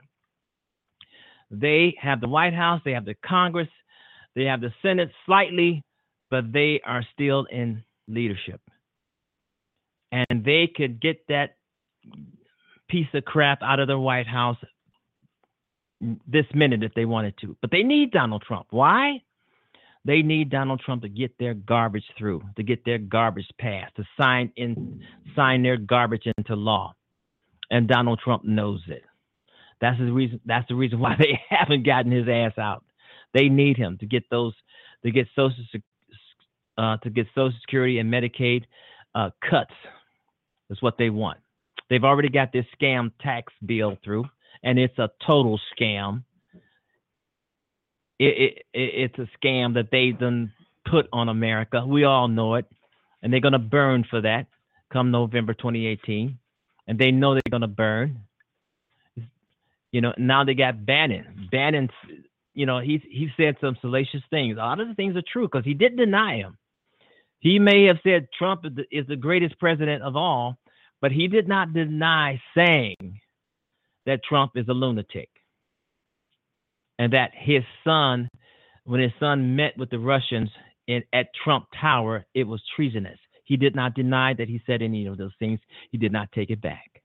They 1.50 1.94
have 2.00 2.20
the 2.20 2.28
White 2.28 2.52
House, 2.52 2.82
they 2.84 2.92
have 2.92 3.06
the 3.06 3.16
Congress, 3.24 3.68
they 4.34 4.44
have 4.44 4.60
the 4.60 4.72
Senate 4.82 5.10
slightly, 5.24 5.82
but 6.30 6.52
they 6.52 6.80
are 6.84 7.02
still 7.14 7.46
in 7.50 7.82
leadership. 8.06 8.60
And 10.12 10.44
they 10.44 10.70
could 10.74 11.00
get 11.00 11.26
that 11.28 11.56
piece 12.88 13.08
of 13.14 13.24
crap 13.24 13.62
out 13.62 13.80
of 13.80 13.88
the 13.88 13.98
White 13.98 14.26
House 14.26 14.56
this 16.26 16.46
minute 16.54 16.82
if 16.82 16.92
they 16.94 17.04
wanted 17.04 17.34
to. 17.40 17.56
But 17.60 17.70
they 17.70 17.82
need 17.82 18.10
Donald 18.10 18.42
Trump. 18.46 18.66
Why? 18.70 19.22
They 20.08 20.22
need 20.22 20.48
Donald 20.48 20.80
Trump 20.80 21.02
to 21.02 21.08
get 21.10 21.36
their 21.38 21.52
garbage 21.52 22.06
through, 22.16 22.42
to 22.56 22.62
get 22.62 22.82
their 22.86 22.96
garbage 22.96 23.46
passed, 23.60 23.94
to 23.96 24.04
sign 24.18 24.50
in 24.56 25.02
sign 25.36 25.62
their 25.62 25.76
garbage 25.76 26.26
into 26.38 26.56
law. 26.56 26.94
And 27.70 27.86
Donald 27.86 28.18
Trump 28.24 28.42
knows 28.42 28.80
it. 28.88 29.02
That's 29.82 29.98
the 29.98 30.10
reason 30.10 30.40
that's 30.46 30.66
the 30.66 30.76
reason 30.76 30.98
why 31.04 31.14
they 31.18 31.38
haven't 31.50 31.84
gotten 31.84 32.10
his 32.10 32.26
ass 32.26 32.56
out. 32.56 32.86
They 33.34 33.50
need 33.50 33.76
him 33.76 33.98
to 33.98 34.06
get 34.06 34.24
those 34.30 34.54
to 35.04 35.10
get 35.10 35.26
social 35.36 35.62
uh, 36.78 36.96
to 36.96 37.10
get 37.10 37.26
Social 37.34 37.52
Security 37.60 37.98
and 37.98 38.10
Medicaid 38.10 38.64
uh, 39.14 39.28
cuts. 39.50 39.74
That's 40.70 40.80
what 40.80 40.96
they 40.96 41.10
want. 41.10 41.36
They've 41.90 42.04
already 42.04 42.30
got 42.30 42.50
this 42.50 42.64
scam 42.80 43.12
tax 43.20 43.52
bill 43.66 43.98
through, 44.02 44.24
and 44.62 44.78
it's 44.78 44.98
a 44.98 45.10
total 45.26 45.60
scam 45.78 46.22
it, 48.18 48.64
it, 48.74 49.12
it's 49.12 49.18
a 49.18 49.28
scam 49.38 49.74
that 49.74 49.90
they 49.90 50.10
done 50.10 50.52
put 50.84 51.08
on 51.12 51.28
America. 51.28 51.84
We 51.86 52.04
all 52.04 52.28
know 52.28 52.54
it, 52.54 52.66
and 53.22 53.32
they're 53.32 53.40
gonna 53.40 53.58
burn 53.58 54.04
for 54.08 54.20
that 54.20 54.46
come 54.90 55.10
November 55.10 55.54
2018, 55.54 56.38
and 56.86 56.98
they 56.98 57.10
know 57.10 57.34
they're 57.34 57.42
gonna 57.50 57.68
burn. 57.68 58.20
You 59.92 60.00
know, 60.00 60.12
now 60.18 60.44
they 60.44 60.54
got 60.54 60.84
Bannon. 60.84 61.48
Bannon, 61.50 61.88
you 62.54 62.66
know, 62.66 62.78
he 62.78 63.02
he 63.08 63.28
said 63.36 63.56
some 63.60 63.76
salacious 63.80 64.22
things. 64.30 64.56
A 64.56 64.60
lot 64.60 64.80
of 64.80 64.88
the 64.88 64.94
things 64.94 65.16
are 65.16 65.22
true 65.22 65.48
because 65.48 65.64
he 65.64 65.74
didn't 65.74 65.98
deny 65.98 66.36
him. 66.36 66.56
He 67.40 67.58
may 67.58 67.84
have 67.84 67.98
said 68.02 68.28
Trump 68.36 68.64
is 68.90 69.06
the 69.06 69.16
greatest 69.16 69.58
president 69.58 70.02
of 70.02 70.16
all, 70.16 70.58
but 71.00 71.12
he 71.12 71.28
did 71.28 71.46
not 71.46 71.72
deny 71.72 72.40
saying 72.54 73.20
that 74.06 74.24
Trump 74.24 74.52
is 74.56 74.68
a 74.68 74.72
lunatic 74.72 75.30
and 76.98 77.12
that 77.12 77.30
his 77.34 77.62
son, 77.84 78.28
when 78.84 79.00
his 79.00 79.12
son 79.20 79.56
met 79.56 79.76
with 79.76 79.90
the 79.90 79.98
Russians 79.98 80.50
in, 80.86 81.02
at 81.12 81.28
Trump 81.44 81.66
Tower, 81.80 82.26
it 82.34 82.44
was 82.44 82.62
treasonous. 82.74 83.18
He 83.44 83.56
did 83.56 83.74
not 83.74 83.94
deny 83.94 84.34
that 84.34 84.48
he 84.48 84.60
said 84.66 84.82
any 84.82 85.06
of 85.06 85.16
those 85.16 85.32
things. 85.38 85.60
He 85.90 85.98
did 85.98 86.12
not 86.12 86.30
take 86.32 86.50
it 86.50 86.60
back. 86.60 87.02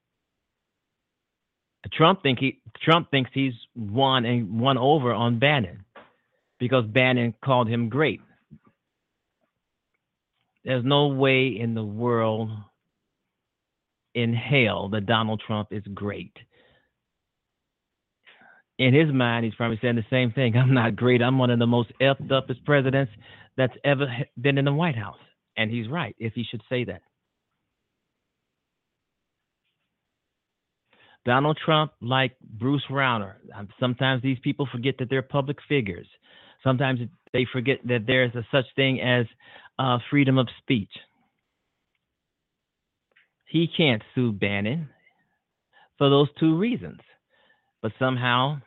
Trump 1.92 2.24
think 2.24 2.40
he 2.40 2.62
Trump 2.82 3.12
thinks 3.12 3.30
he's 3.34 3.54
won 3.76 4.26
and 4.26 4.60
won 4.60 4.78
over 4.78 5.14
on 5.14 5.38
Bannon 5.38 5.84
because 6.60 6.86
Bannon 6.86 7.34
called 7.44 7.68
him 7.68 7.90
great. 7.90 8.22
There's 10.64 10.86
no 10.86 11.08
way 11.08 11.48
in 11.48 11.74
the 11.74 11.84
world 11.84 12.52
in 14.16 14.34
hell 14.34 14.88
that 14.90 15.06
Donald 15.06 15.42
Trump 15.46 15.70
is 15.72 15.84
great 15.94 16.32
in 18.84 18.94
his 18.94 19.14
mind, 19.14 19.46
he's 19.46 19.56
probably 19.56 19.80
saying 19.82 19.96
the 19.96 20.06
same 20.10 20.32
thing. 20.32 20.56
I'm 20.58 20.74
not 20.74 20.96
great. 20.96 21.22
I'm 21.22 21.38
one 21.38 21.50
of 21.50 21.60
the 21.60 21.68
most 21.68 21.92
effed 22.02 22.32
upest 22.32 22.64
presidents 22.66 23.12
that's 23.58 23.74
ever 23.84 24.08
been 24.40 24.58
in 24.58 24.66
the 24.66 24.74
White 24.74 24.98
House. 24.98 25.20
And 25.56 25.70
he's 25.70 25.88
right 25.88 26.16
if 26.20 26.34
he 26.34 26.44
should 26.44 26.62
say 26.70 26.84
that. 26.86 27.02
Donald 31.26 31.58
Trump, 31.64 31.94
like 32.02 32.36
Bruce 32.42 32.84
Rauner, 32.90 33.36
um, 33.56 33.70
sometimes 33.80 34.22
these 34.22 34.40
people 34.44 34.68
forget 34.70 34.96
that 35.00 35.10
they're 35.10 35.22
public 35.22 35.58
figures. 35.70 36.08
Sometimes 36.64 37.00
they 37.32 37.46
forget 37.54 37.80
that 37.86 38.06
there's 38.06 38.36
a 38.36 38.46
such 38.52 38.66
thing 38.76 39.00
as 39.00 39.26
uh, 39.80 40.00
freedom 40.10 40.38
of 40.38 40.50
speech. 40.62 40.92
He 43.46 43.70
can't 43.78 44.02
sue 44.16 44.34
Bannon 44.34 44.90
for 45.98 46.10
those 46.10 46.28
two 46.40 46.58
reasons. 46.58 47.00
But 47.82 47.92
somehow, 48.00 48.62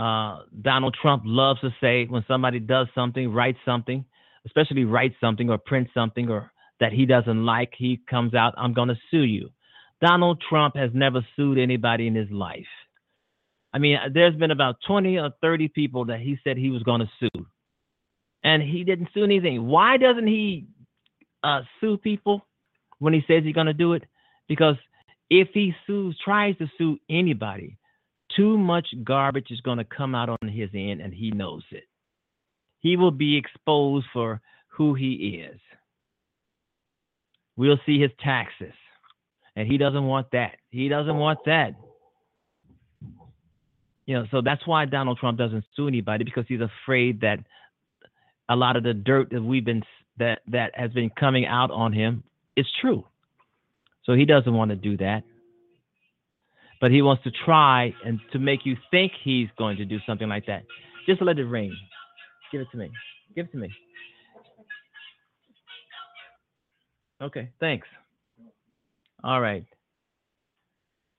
uh, 0.00 0.44
Donald 0.62 0.96
Trump 1.00 1.24
loves 1.26 1.60
to 1.60 1.74
say 1.78 2.06
when 2.06 2.24
somebody 2.26 2.58
does 2.58 2.86
something, 2.94 3.30
writes 3.30 3.58
something, 3.66 4.02
especially 4.46 4.84
writes 4.84 5.14
something 5.20 5.50
or 5.50 5.58
prints 5.58 5.90
something 5.92 6.30
or 6.30 6.50
that 6.80 6.90
he 6.92 7.04
doesn't 7.04 7.44
like, 7.44 7.74
he 7.76 8.00
comes 8.08 8.32
out, 8.32 8.54
I'm 8.56 8.72
going 8.72 8.88
to 8.88 8.98
sue 9.10 9.24
you. 9.24 9.50
Donald 10.00 10.42
Trump 10.48 10.74
has 10.74 10.90
never 10.94 11.20
sued 11.36 11.58
anybody 11.58 12.06
in 12.06 12.14
his 12.14 12.30
life. 12.30 12.64
I 13.74 13.78
mean, 13.78 13.98
there's 14.14 14.34
been 14.34 14.50
about 14.50 14.76
20 14.86 15.18
or 15.18 15.32
30 15.42 15.68
people 15.68 16.06
that 16.06 16.20
he 16.20 16.38
said 16.42 16.56
he 16.56 16.70
was 16.70 16.82
going 16.82 17.02
to 17.02 17.10
sue, 17.20 17.46
and 18.42 18.62
he 18.62 18.82
didn't 18.84 19.10
sue 19.12 19.22
anything. 19.22 19.66
Why 19.66 19.98
doesn't 19.98 20.26
he 20.26 20.66
uh, 21.44 21.60
sue 21.78 21.98
people 21.98 22.46
when 23.00 23.12
he 23.12 23.22
says 23.28 23.44
he's 23.44 23.54
going 23.54 23.66
to 23.66 23.74
do 23.74 23.92
it? 23.92 24.04
Because 24.48 24.76
if 25.28 25.48
he 25.52 25.74
sues, 25.86 26.18
tries 26.24 26.56
to 26.56 26.70
sue 26.78 26.98
anybody, 27.10 27.76
too 28.36 28.58
much 28.58 28.86
garbage 29.04 29.50
is 29.50 29.60
going 29.60 29.78
to 29.78 29.84
come 29.84 30.14
out 30.14 30.28
on 30.28 30.48
his 30.48 30.70
end, 30.74 31.00
and 31.00 31.12
he 31.12 31.30
knows 31.30 31.62
it. 31.70 31.84
He 32.80 32.96
will 32.96 33.10
be 33.10 33.36
exposed 33.36 34.06
for 34.12 34.40
who 34.68 34.94
he 34.94 35.44
is. 35.46 35.60
We'll 37.56 37.80
see 37.84 38.00
his 38.00 38.10
taxes, 38.22 38.72
and 39.56 39.70
he 39.70 39.76
doesn't 39.76 40.04
want 40.04 40.28
that. 40.32 40.56
He 40.70 40.88
doesn't 40.88 41.16
want 41.16 41.40
that. 41.46 41.72
You 44.06 44.14
know, 44.14 44.26
so 44.30 44.40
that's 44.40 44.66
why 44.66 44.86
Donald 44.86 45.18
Trump 45.18 45.38
doesn't 45.38 45.64
sue 45.76 45.86
anybody 45.86 46.24
because 46.24 46.44
he's 46.48 46.60
afraid 46.60 47.20
that 47.20 47.38
a 48.48 48.56
lot 48.56 48.76
of 48.76 48.82
the 48.82 48.94
dirt 48.94 49.30
that 49.30 49.42
we've 49.42 49.64
been 49.64 49.82
that 50.18 50.40
that 50.48 50.72
has 50.74 50.90
been 50.92 51.10
coming 51.10 51.46
out 51.46 51.70
on 51.70 51.92
him 51.92 52.24
is 52.56 52.66
true. 52.80 53.04
So 54.04 54.14
he 54.14 54.24
doesn't 54.24 54.52
want 54.52 54.70
to 54.70 54.76
do 54.76 54.96
that 54.96 55.22
but 56.80 56.90
he 56.90 57.02
wants 57.02 57.22
to 57.24 57.30
try 57.44 57.94
and 58.04 58.18
to 58.32 58.38
make 58.38 58.64
you 58.64 58.76
think 58.90 59.12
he's 59.22 59.48
going 59.58 59.76
to 59.76 59.84
do 59.84 59.98
something 60.06 60.28
like 60.28 60.46
that. 60.46 60.62
Just 61.06 61.22
let 61.22 61.38
it 61.38 61.44
ring. 61.44 61.74
Give 62.50 62.60
it 62.60 62.68
to 62.72 62.76
me. 62.76 62.90
Give 63.34 63.46
it 63.46 63.52
to 63.52 63.58
me. 63.58 63.68
Okay, 67.22 67.50
thanks. 67.60 67.86
All 69.22 69.40
right. 69.40 69.64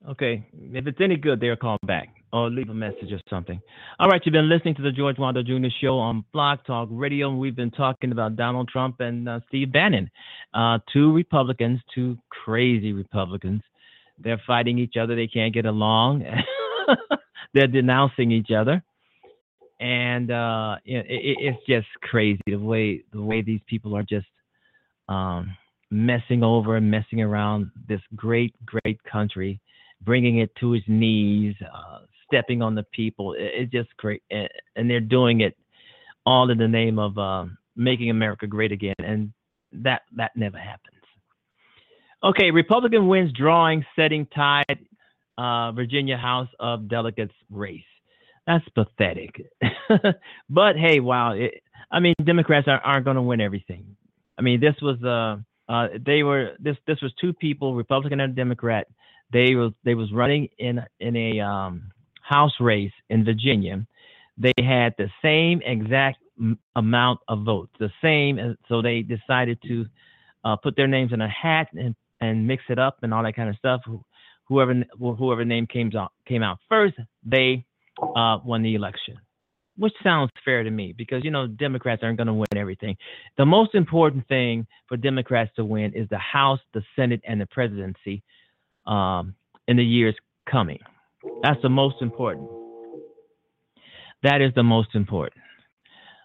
Okay, 0.09 0.47
if 0.51 0.87
it's 0.87 0.97
any 0.99 1.15
good, 1.15 1.39
they'll 1.39 1.55
call 1.55 1.77
back 1.85 2.09
or 2.33 2.49
leave 2.49 2.69
a 2.69 2.73
message 2.73 3.11
or 3.11 3.21
something. 3.29 3.61
All 3.99 4.09
right, 4.09 4.19
you've 4.25 4.33
been 4.33 4.49
listening 4.49 4.73
to 4.75 4.81
the 4.81 4.91
George 4.91 5.19
Wilder 5.19 5.43
Jr. 5.43 5.67
Show 5.79 5.99
on 5.99 6.25
Blog 6.33 6.59
Talk 6.65 6.89
Radio. 6.91 7.31
We've 7.35 7.55
been 7.55 7.69
talking 7.69 8.11
about 8.11 8.35
Donald 8.35 8.67
Trump 8.69 8.99
and 8.99 9.29
uh, 9.29 9.41
Steve 9.47 9.71
Bannon, 9.71 10.09
uh, 10.55 10.79
two 10.91 11.13
Republicans, 11.13 11.79
two 11.93 12.17
crazy 12.31 12.93
Republicans 12.93 13.61
they're 14.23 14.41
fighting 14.45 14.77
each 14.77 14.95
other. 15.01 15.15
They 15.15 15.27
can't 15.27 15.53
get 15.53 15.65
along. 15.65 16.23
They're 17.53 17.67
denouncing 17.67 18.31
each 18.31 18.51
other. 18.51 18.81
and 19.81 20.31
uh, 20.31 20.75
it, 20.85 21.05
it, 21.09 21.37
it's 21.39 21.65
just 21.67 21.87
crazy 22.03 22.39
the 22.45 22.55
way 22.55 23.03
the 23.11 23.21
way 23.21 23.41
these 23.41 23.61
people 23.67 23.95
are 23.97 24.03
just 24.03 24.27
um, 25.09 25.55
messing 25.89 26.43
over 26.43 26.77
and 26.77 26.89
messing 26.89 27.21
around 27.21 27.71
this 27.89 28.01
great 28.15 28.55
great 28.65 29.03
country, 29.03 29.59
bringing 30.01 30.37
it 30.37 30.51
to 30.59 30.75
its 30.75 30.85
knees, 30.87 31.55
uh, 31.61 31.99
stepping 32.27 32.61
on 32.61 32.75
the 32.75 32.83
people. 32.93 33.33
It, 33.33 33.51
it's 33.55 33.71
just 33.71 33.89
great, 33.97 34.23
and, 34.29 34.89
they're 34.89 34.99
doing 34.99 35.41
it 35.41 35.57
all 36.25 36.49
in 36.51 36.57
the 36.57 36.67
name 36.67 36.99
of 36.99 37.17
uh, 37.17 37.45
making 37.75 38.09
America 38.11 38.47
great 38.47 38.71
again, 38.71 38.95
and 38.99 39.33
that 39.73 40.03
that 40.15 40.31
never 40.35 40.57
happens. 40.59 40.90
Okay, 42.23 42.51
Republican 42.51 43.07
wins 43.07 43.31
drawing, 43.33 43.83
setting 43.95 44.27
tied 44.27 44.85
uh, 45.37 45.71
Virginia 45.71 46.17
House 46.17 46.49
of 46.59 46.87
Delegates 46.87 47.33
race. 47.49 47.81
That's 48.45 48.67
pathetic. 48.69 49.43
but 50.49 50.75
hey, 50.75 50.99
wow. 50.99 51.33
It, 51.33 51.63
I 51.91 51.99
mean, 51.99 52.13
Democrats 52.23 52.67
are, 52.67 52.79
aren't 52.79 53.05
going 53.05 53.15
to 53.15 53.21
win 53.21 53.41
everything. 53.41 53.95
I 54.37 54.43
mean, 54.43 54.59
this 54.59 54.75
was 54.81 55.03
uh, 55.03 55.37
uh, 55.71 55.87
they 56.05 56.23
were 56.23 56.51
this 56.59 56.77
this 56.85 57.01
was 57.01 57.11
two 57.19 57.33
people, 57.33 57.75
Republican 57.75 58.19
and 58.19 58.35
Democrat. 58.35 58.87
They 59.31 59.55
was 59.55 59.71
they 59.83 59.95
was 59.95 60.11
running 60.11 60.49
in 60.59 60.79
in 60.99 61.15
a 61.15 61.39
um, 61.39 61.91
House 62.21 62.53
race 62.59 62.93
in 63.09 63.25
Virginia. 63.25 63.85
They 64.37 64.53
had 64.57 64.93
the 64.97 65.09
same 65.21 65.61
exact 65.65 66.19
amount 66.75 67.19
of 67.27 67.43
votes, 67.43 67.73
the 67.79 67.91
same. 68.01 68.57
So 68.67 68.81
they 68.81 69.01
decided 69.01 69.59
to 69.67 69.85
uh, 70.43 70.55
put 70.55 70.75
their 70.75 70.87
names 70.87 71.13
in 71.13 71.21
a 71.21 71.29
hat 71.29 71.67
and 71.73 71.95
and 72.21 72.47
mix 72.47 72.63
it 72.69 72.79
up 72.79 72.97
and 73.01 73.13
all 73.13 73.23
that 73.23 73.35
kind 73.35 73.49
of 73.49 73.55
stuff. 73.57 73.81
Whoever 74.47 74.83
whoever 74.97 75.43
name 75.43 75.67
came 75.67 75.91
out 75.95 76.13
came 76.27 76.43
out 76.43 76.59
first, 76.69 76.95
they 77.25 77.65
uh, 78.15 78.37
won 78.43 78.61
the 78.61 78.75
election, 78.75 79.17
which 79.77 79.93
sounds 80.03 80.29
fair 80.45 80.63
to 80.63 80.69
me 80.69 80.93
because 80.97 81.23
you 81.23 81.31
know 81.31 81.47
Democrats 81.47 82.03
aren't 82.03 82.17
going 82.17 82.27
to 82.27 82.33
win 82.33 82.47
everything. 82.55 82.95
The 83.37 83.45
most 83.45 83.75
important 83.75 84.27
thing 84.27 84.67
for 84.87 84.97
Democrats 84.97 85.51
to 85.55 85.65
win 85.65 85.93
is 85.93 86.07
the 86.09 86.17
House, 86.17 86.59
the 86.73 86.83
Senate, 86.95 87.21
and 87.27 87.41
the 87.41 87.47
presidency 87.47 88.23
um, 88.85 89.35
in 89.67 89.77
the 89.77 89.83
years 89.83 90.15
coming. 90.49 90.79
That's 91.43 91.61
the 91.61 91.69
most 91.69 92.01
important. 92.01 92.49
That 94.23 94.41
is 94.41 94.53
the 94.55 94.63
most 94.63 94.89
important. 94.95 95.41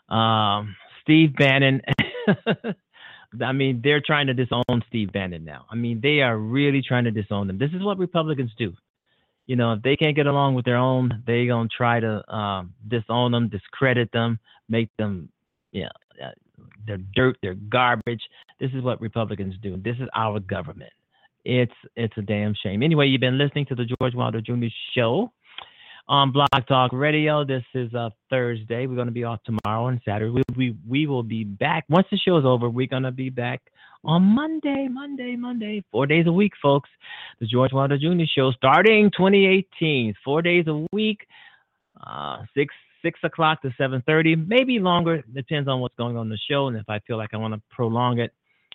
Um, 0.09 0.77
Steve 1.03 1.35
Bannon. 1.37 1.81
I 3.43 3.53
mean, 3.53 3.81
they're 3.83 4.03
trying 4.05 4.27
to 4.29 4.35
disown 4.35 4.83
Steve 4.89 5.13
Bannon 5.13 5.45
now. 5.45 5.67
I 5.71 5.75
mean, 5.75 6.01
they 6.03 6.21
are 6.21 6.37
really 6.37 6.83
trying 6.83 7.05
to 7.05 7.11
disown 7.11 7.47
them. 7.47 7.59
This 7.59 7.71
is 7.73 7.83
what 7.83 7.99
Republicans 7.99 8.51
do 8.59 8.73
you 9.47 9.55
know, 9.55 9.73
if 9.73 9.83
they 9.83 9.97
can't 9.97 10.17
get 10.17 10.27
along 10.27 10.55
with 10.55 10.65
their 10.65 10.77
own, 10.77 11.23
they're 11.27 11.47
gonna 11.47 11.69
try 11.75 12.01
to 12.01 12.35
um, 12.35 12.75
disown 12.89 13.33
them, 13.33 13.49
discredit 13.49 14.11
them, 14.13 14.39
make 14.69 14.91
them, 14.97 15.29
yeah, 15.73 15.89
uh, 16.23 16.31
they're 16.87 16.99
dirt, 17.15 17.37
they're 17.43 17.55
garbage. 17.55 18.23
This 18.59 18.71
is 18.75 18.83
what 18.83 19.01
Republicans 19.01 19.55
do. 19.63 19.77
This 19.77 19.97
is 20.01 20.09
our 20.15 20.41
government. 20.41 20.93
It's 21.45 21.73
it's 21.95 22.15
a 22.17 22.23
damn 22.23 22.55
shame. 22.61 22.83
Anyway, 22.83 23.07
you've 23.07 23.21
been 23.21 23.39
listening 23.39 23.67
to 23.67 23.77
the 23.77 23.85
George 23.85 24.15
Wilder 24.15 24.41
Jr. 24.41 24.67
Show 24.97 25.31
on 26.09 26.33
Blog 26.33 26.49
Talk 26.69 26.93
Radio. 26.93 27.45
This 27.45 27.65
is 27.75 27.93
a 27.95 28.13
Thursday. 28.31 28.87
We're 28.87 28.95
going 28.95 29.09
to 29.09 29.13
be 29.13 29.25
off 29.25 29.41
tomorrow 29.45 29.89
and 29.89 30.01
Saturday. 30.05 30.31
We, 30.31 30.43
we 30.57 30.77
we 30.89 31.07
will 31.07 31.23
be 31.23 31.45
back 31.45 31.85
once 31.89 32.07
the 32.11 32.17
show 32.17 32.37
is 32.39 32.45
over. 32.45 32.69
We're 32.69 32.87
going 32.87 33.03
to 33.03 33.11
be 33.11 33.31
back 33.31 33.63
on 34.05 34.23
Monday, 34.23 34.89
Monday, 34.89 35.37
Monday, 35.37 35.83
four 35.91 36.07
days 36.07 36.27
a 36.27 36.33
week, 36.33 36.53
folks. 36.63 36.89
The 37.41 37.47
George 37.47 37.73
Wilder 37.73 37.99
Jr. 37.99 38.25
Show 38.33 38.53
starting 38.53 39.11
2018, 39.17 40.15
four 40.25 40.43
days 40.43 40.67
a 40.69 40.87
week, 40.93 41.27
uh, 42.01 42.43
six 42.57 42.75
six 43.03 43.19
o'clock 43.25 43.63
to 43.63 43.71
7:30, 43.79 44.47
maybe 44.47 44.79
longer. 44.79 45.23
Depends 45.33 45.69
on 45.69 45.81
what's 45.81 45.97
going 45.97 46.17
on 46.17 46.27
in 46.27 46.31
the 46.31 46.39
show, 46.49 46.69
and 46.69 46.77
if 46.77 46.89
I 46.89 47.01
feel 47.01 47.17
like 47.17 47.31
I 47.33 47.37
want 47.37 47.55
to 47.55 47.63
prolong 47.71 48.21
it, 48.21 48.33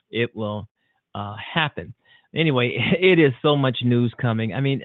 it 0.10 0.36
will 0.36 0.68
uh, 1.16 1.36
happen. 1.54 1.94
Anyway, 2.36 2.76
it 3.00 3.20
is 3.20 3.32
so 3.42 3.56
much 3.56 3.80
news 3.84 4.14
coming. 4.22 4.54
I 4.54 4.60
mean, 4.60 4.82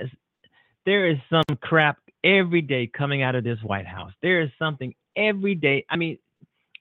there 0.84 1.10
is 1.10 1.16
some 1.28 1.56
crap 1.60 1.98
every 2.24 2.62
day 2.62 2.86
coming 2.86 3.22
out 3.22 3.34
of 3.34 3.44
this 3.44 3.58
White 3.62 3.86
House. 3.86 4.12
There 4.22 4.40
is 4.40 4.50
something 4.58 4.94
every 5.16 5.54
day. 5.54 5.84
I 5.90 5.96
mean, 5.96 6.18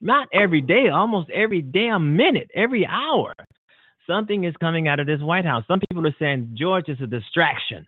not 0.00 0.28
every 0.32 0.60
day, 0.60 0.88
almost 0.88 1.30
every 1.30 1.62
damn 1.62 2.16
minute, 2.16 2.50
every 2.54 2.86
hour 2.86 3.34
something 4.06 4.44
is 4.44 4.54
coming 4.60 4.88
out 4.88 5.00
of 5.00 5.06
this 5.06 5.20
White 5.20 5.44
House. 5.44 5.64
Some 5.68 5.80
people 5.80 6.06
are 6.06 6.16
saying 6.18 6.54
George 6.58 6.88
is 6.88 7.00
a 7.02 7.06
distraction. 7.06 7.86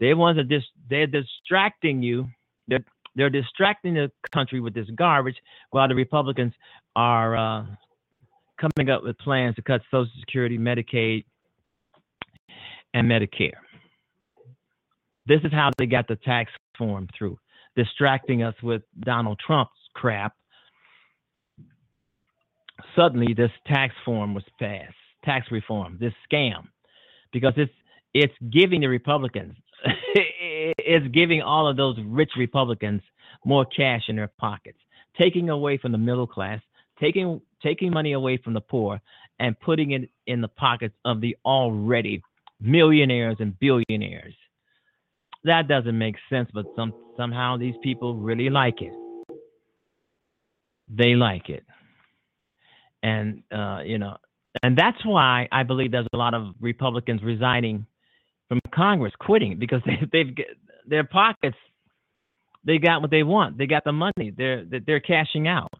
They 0.00 0.14
want 0.14 0.38
to 0.38 0.44
dis- 0.44 0.64
they're 0.90 1.06
distracting 1.06 2.02
you. 2.02 2.26
They're 2.68 2.84
they're 3.14 3.30
distracting 3.30 3.94
the 3.94 4.10
country 4.32 4.60
with 4.60 4.74
this 4.74 4.88
garbage 4.94 5.36
while 5.70 5.88
the 5.88 5.94
Republicans 5.94 6.52
are 6.94 7.36
uh, 7.36 7.66
coming 8.60 8.90
up 8.90 9.02
with 9.02 9.16
plans 9.18 9.56
to 9.56 9.62
cut 9.62 9.80
Social 9.90 10.10
Security, 10.20 10.58
Medicaid, 10.58 11.24
and 12.92 13.10
Medicare. 13.10 13.56
This 15.26 15.40
is 15.44 15.52
how 15.52 15.70
they 15.78 15.86
got 15.86 16.08
the 16.08 16.16
tax 16.16 16.52
through, 16.78 17.38
distracting 17.76 18.42
us 18.42 18.54
with 18.62 18.82
Donald 19.00 19.40
Trump's 19.44 19.72
crap. 19.94 20.34
Suddenly, 22.94 23.34
this 23.34 23.50
tax 23.66 23.94
form 24.04 24.34
was 24.34 24.44
passed 24.58 24.94
tax 25.26 25.50
reform, 25.50 25.98
this 26.00 26.14
scam, 26.30 26.68
because 27.32 27.52
it's 27.56 27.72
it's 28.14 28.32
giving 28.50 28.80
the 28.80 28.88
Republicans, 28.88 29.56
it's 30.14 31.06
giving 31.08 31.42
all 31.42 31.68
of 31.68 31.76
those 31.76 31.98
rich 32.06 32.30
Republicans 32.38 33.02
more 33.44 33.66
cash 33.66 34.04
in 34.08 34.16
their 34.16 34.30
pockets, 34.38 34.78
taking 35.20 35.50
away 35.50 35.76
from 35.76 35.92
the 35.92 35.98
middle 35.98 36.26
class, 36.26 36.60
taking 36.98 37.42
taking 37.62 37.92
money 37.92 38.12
away 38.12 38.38
from 38.38 38.54
the 38.54 38.60
poor, 38.60 39.00
and 39.38 39.58
putting 39.60 39.90
it 39.90 40.08
in 40.26 40.40
the 40.40 40.48
pockets 40.48 40.94
of 41.04 41.20
the 41.20 41.36
already 41.44 42.22
millionaires 42.60 43.36
and 43.40 43.58
billionaires. 43.58 44.34
That 45.46 45.68
doesn't 45.68 45.96
make 45.96 46.16
sense, 46.28 46.50
but 46.52 46.66
some 46.76 46.92
somehow 47.16 47.56
these 47.56 47.74
people 47.82 48.16
really 48.16 48.50
like 48.50 48.82
it. 48.82 48.92
They 50.88 51.14
like 51.14 51.48
it, 51.48 51.64
and 53.02 53.42
uh, 53.50 53.80
you 53.84 53.98
know 53.98 54.16
and 54.62 54.76
that's 54.76 55.04
why 55.04 55.48
I 55.52 55.62
believe 55.62 55.92
there's 55.92 56.06
a 56.12 56.16
lot 56.16 56.34
of 56.34 56.54
Republicans 56.60 57.22
resigning 57.22 57.86
from 58.48 58.60
Congress, 58.74 59.12
quitting 59.18 59.58
because 59.58 59.82
they, 59.86 59.98
they've 60.12 60.34
their 60.86 61.04
pockets. 61.04 61.56
They 62.64 62.78
got 62.78 63.00
what 63.00 63.10
they 63.10 63.22
want. 63.22 63.58
They 63.58 63.66
got 63.66 63.84
the 63.84 63.92
money. 63.92 64.32
They're 64.36 64.64
they're 64.64 65.00
cashing 65.00 65.46
out. 65.48 65.72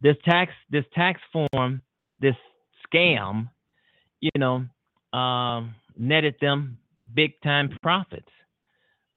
This 0.00 0.16
tax 0.24 0.52
this 0.70 0.84
tax 0.94 1.20
form, 1.32 1.82
this 2.20 2.36
scam, 2.86 3.48
you 4.20 4.30
know, 4.36 4.66
um, 5.18 5.74
netted 5.96 6.36
them 6.40 6.78
big 7.14 7.40
time 7.42 7.76
profits. 7.82 8.28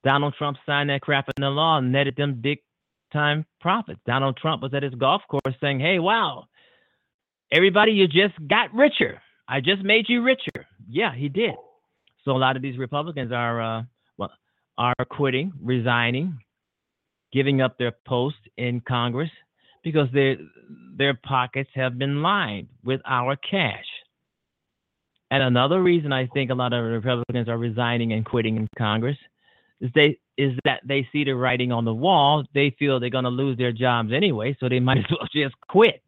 Donald 0.04 0.34
Trump 0.36 0.56
signed 0.66 0.90
that 0.90 1.00
crap 1.00 1.28
in 1.36 1.40
the 1.40 1.48
law, 1.48 1.80
netted 1.80 2.16
them 2.16 2.40
big 2.40 2.58
time 3.12 3.46
profits. 3.60 4.00
Donald 4.06 4.36
Trump 4.36 4.62
was 4.62 4.74
at 4.74 4.82
his 4.82 4.94
golf 4.94 5.22
course 5.28 5.54
saying, 5.60 5.80
"Hey, 5.80 5.98
wow, 5.98 6.46
Everybody, 7.52 7.92
you 7.92 8.06
just 8.06 8.34
got 8.48 8.72
richer. 8.72 9.20
I 9.46 9.60
just 9.60 9.82
made 9.82 10.06
you 10.08 10.22
richer. 10.22 10.66
Yeah, 10.88 11.14
he 11.14 11.28
did. 11.28 11.54
So 12.24 12.30
a 12.30 12.38
lot 12.38 12.56
of 12.56 12.62
these 12.62 12.78
Republicans 12.78 13.30
are 13.30 13.60
uh, 13.60 13.82
well, 14.16 14.30
are 14.78 14.94
quitting, 15.10 15.52
resigning, 15.60 16.38
giving 17.30 17.60
up 17.60 17.76
their 17.76 17.92
post 18.06 18.36
in 18.56 18.80
Congress 18.80 19.30
because 19.84 20.08
their 20.14 20.36
their 20.96 21.12
pockets 21.12 21.68
have 21.74 21.98
been 21.98 22.22
lined 22.22 22.68
with 22.82 23.02
our 23.04 23.36
cash. 23.36 23.84
And 25.30 25.42
another 25.42 25.82
reason 25.82 26.10
I 26.10 26.28
think 26.28 26.50
a 26.50 26.54
lot 26.54 26.72
of 26.72 26.84
Republicans 26.84 27.50
are 27.50 27.58
resigning 27.58 28.14
and 28.14 28.24
quitting 28.24 28.56
in 28.56 28.68
Congress 28.78 29.18
is 29.82 29.90
they 29.94 30.18
is 30.38 30.52
that 30.64 30.80
they 30.86 31.06
see 31.12 31.24
the 31.24 31.32
writing 31.32 31.72
on 31.72 31.84
the 31.84 31.92
wall. 31.92 32.44
They 32.54 32.74
feel 32.78 33.00
they're 33.00 33.10
going 33.10 33.24
to 33.24 33.30
lose 33.30 33.58
their 33.58 33.72
jobs 33.72 34.10
anyway, 34.14 34.56
so 34.58 34.68
they 34.68 34.80
might 34.88 34.98
as 34.98 35.04
well 35.10 35.28
just 35.34 35.54
quit. 35.68 36.02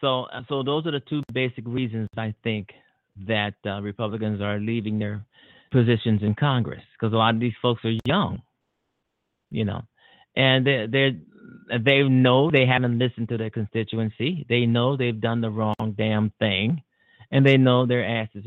So, 0.00 0.24
uh, 0.24 0.42
so 0.48 0.64
those 0.64 0.84
are 0.86 0.90
the 0.90 1.00
two 1.00 1.22
basic 1.32 1.64
reasons 1.66 2.08
I 2.16 2.34
think 2.42 2.70
that 3.28 3.54
uh, 3.64 3.80
Republicans 3.80 4.40
are 4.40 4.58
leaving 4.58 4.98
their 4.98 5.24
positions 5.70 6.22
in 6.22 6.34
Congress 6.34 6.82
because 6.92 7.14
a 7.14 7.16
lot 7.16 7.34
of 7.34 7.40
these 7.40 7.54
folks 7.62 7.84
are 7.84 7.94
young, 8.04 8.42
you 9.50 9.64
know, 9.64 9.82
and 10.34 10.66
they 10.66 10.86
they 10.90 11.16
they 11.78 12.02
know 12.02 12.50
they 12.50 12.66
haven't 12.66 12.98
listened 12.98 13.28
to 13.28 13.38
their 13.38 13.50
constituency. 13.50 14.44
They 14.48 14.66
know 14.66 14.96
they've 14.96 15.18
done 15.18 15.40
the 15.40 15.50
wrong 15.50 15.94
damn 15.96 16.32
thing, 16.40 16.82
and 17.30 17.46
they 17.46 17.56
know 17.56 17.86
their 17.86 18.04
asses 18.04 18.44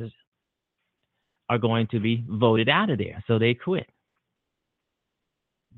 are 1.49 1.57
going 1.57 1.87
to 1.91 1.99
be 1.99 2.23
voted 2.27 2.69
out 2.69 2.89
of 2.89 2.97
there, 2.97 3.23
so 3.27 3.39
they 3.39 3.53
quit. 3.53 3.87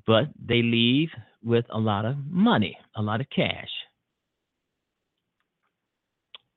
But 0.05 0.26
they 0.43 0.61
leave 0.61 1.09
with 1.43 1.65
a 1.70 1.80
lot 1.80 2.05
of 2.05 2.15
money, 2.30 2.78
a 2.95 3.01
lot 3.01 3.22
of 3.22 3.28
cash 3.30 3.70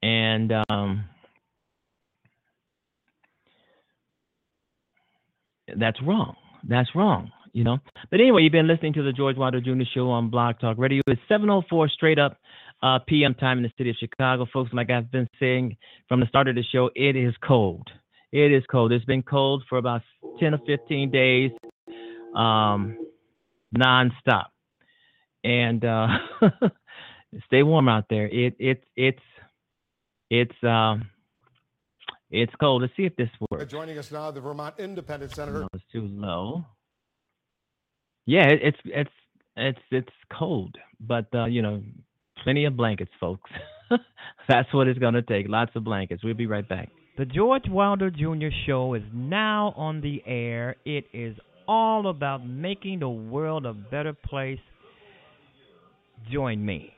and 0.03 0.53
um, 0.69 1.05
that's 5.77 6.01
wrong. 6.03 6.37
That's 6.69 6.89
wrong. 6.95 7.31
you 7.53 7.65
know. 7.65 7.79
But 8.11 8.21
anyway, 8.21 8.43
you've 8.43 8.53
been 8.53 8.69
listening 8.69 8.95
to 8.95 9.03
the 9.03 9.13
George 9.13 9.37
Wilder 9.37 9.61
Jr. 9.61 9.83
Show 9.95 10.11
on 10.11 10.31
Blog 10.31 10.59
Talk 10.61 10.79
Radio. 10.79 11.03
It's 11.07 11.21
7:04 11.31 11.91
straight 11.91 12.19
up 12.19 12.39
uh, 12.83 12.99
p.m. 13.07 13.35
time 13.35 13.59
in 13.59 13.65
the 13.65 13.73
city 13.77 13.91
of 13.91 13.97
Chicago, 13.97 14.47
folks. 14.53 14.73
Like 14.73 14.91
I've 14.91 15.11
been 15.11 15.29
saying 15.39 15.77
from 16.09 16.21
the 16.21 16.27
start 16.27 16.49
of 16.49 16.55
the 16.55 16.65
show, 16.73 16.91
it 16.95 17.17
is 17.17 17.35
cold. 17.47 17.89
It 18.33 18.53
is 18.53 18.63
cold. 18.71 18.93
It's 18.93 19.05
been 19.05 19.23
cold 19.23 19.65
for 19.69 19.79
about 19.79 20.03
10 20.39 20.55
or 20.55 20.61
15 20.67 21.11
days, 21.11 21.51
um, 22.35 22.97
nonstop, 23.77 24.47
and 25.43 25.85
uh, 25.85 26.07
stay 27.47 27.63
warm 27.63 27.89
out 27.89 28.05
there. 28.09 28.27
It 28.27 28.55
it 28.59 28.85
it's 28.97 29.23
it's 30.31 30.55
um 30.63 31.11
it's 32.31 32.53
cold. 32.61 32.83
Let's 32.83 32.95
see 32.97 33.05
if 33.05 33.17
this 33.17 33.29
works. 33.51 33.71
Joining 33.71 33.99
us 33.99 34.13
now, 34.13 34.31
the 34.31 34.41
Vermont 34.41 34.77
Independent 34.79 35.35
Senator. 35.35 35.61
No, 35.61 35.69
it's 35.75 35.85
too 35.93 36.07
low. 36.07 36.65
Yeah, 38.27 38.47
it, 38.47 38.61
it's 38.63 38.79
it's 38.85 39.11
it's 39.57 39.81
it's 39.91 40.09
cold, 40.33 40.77
but 41.01 41.27
uh, 41.35 41.47
you 41.47 41.63
know, 41.63 41.83
plenty 42.45 42.65
of 42.65 42.77
blankets, 42.77 43.11
folks. 43.19 43.51
That's 44.49 44.73
what 44.73 44.87
it's 44.87 45.01
gonna 45.01 45.23
take. 45.23 45.49
Lots 45.49 45.73
of 45.75 45.83
blankets. 45.83 46.23
We'll 46.23 46.35
be 46.35 46.47
right 46.47 46.69
back. 46.69 46.91
The 47.21 47.27
George 47.27 47.69
Wilder 47.69 48.11
Jr. 48.11 48.49
Show 48.67 48.95
is 48.95 49.03
now 49.13 49.75
on 49.77 50.01
the 50.01 50.23
air. 50.25 50.77
It 50.87 51.05
is 51.13 51.37
all 51.69 52.09
about 52.09 52.47
making 52.47 53.01
the 53.01 53.11
world 53.11 53.67
a 53.67 53.75
better 53.75 54.15
place. 54.15 54.59
Join 56.33 56.65
me. 56.65 56.95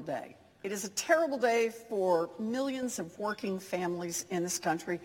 Day 0.00 0.36
It 0.62 0.72
is 0.72 0.84
a 0.84 0.90
terrible 0.90 1.38
day 1.38 1.70
for 1.88 2.28
millions 2.38 2.98
of 2.98 3.18
working 3.18 3.58
families 3.58 4.26
in 4.30 4.42
this 4.42 4.58
country 4.58 5.00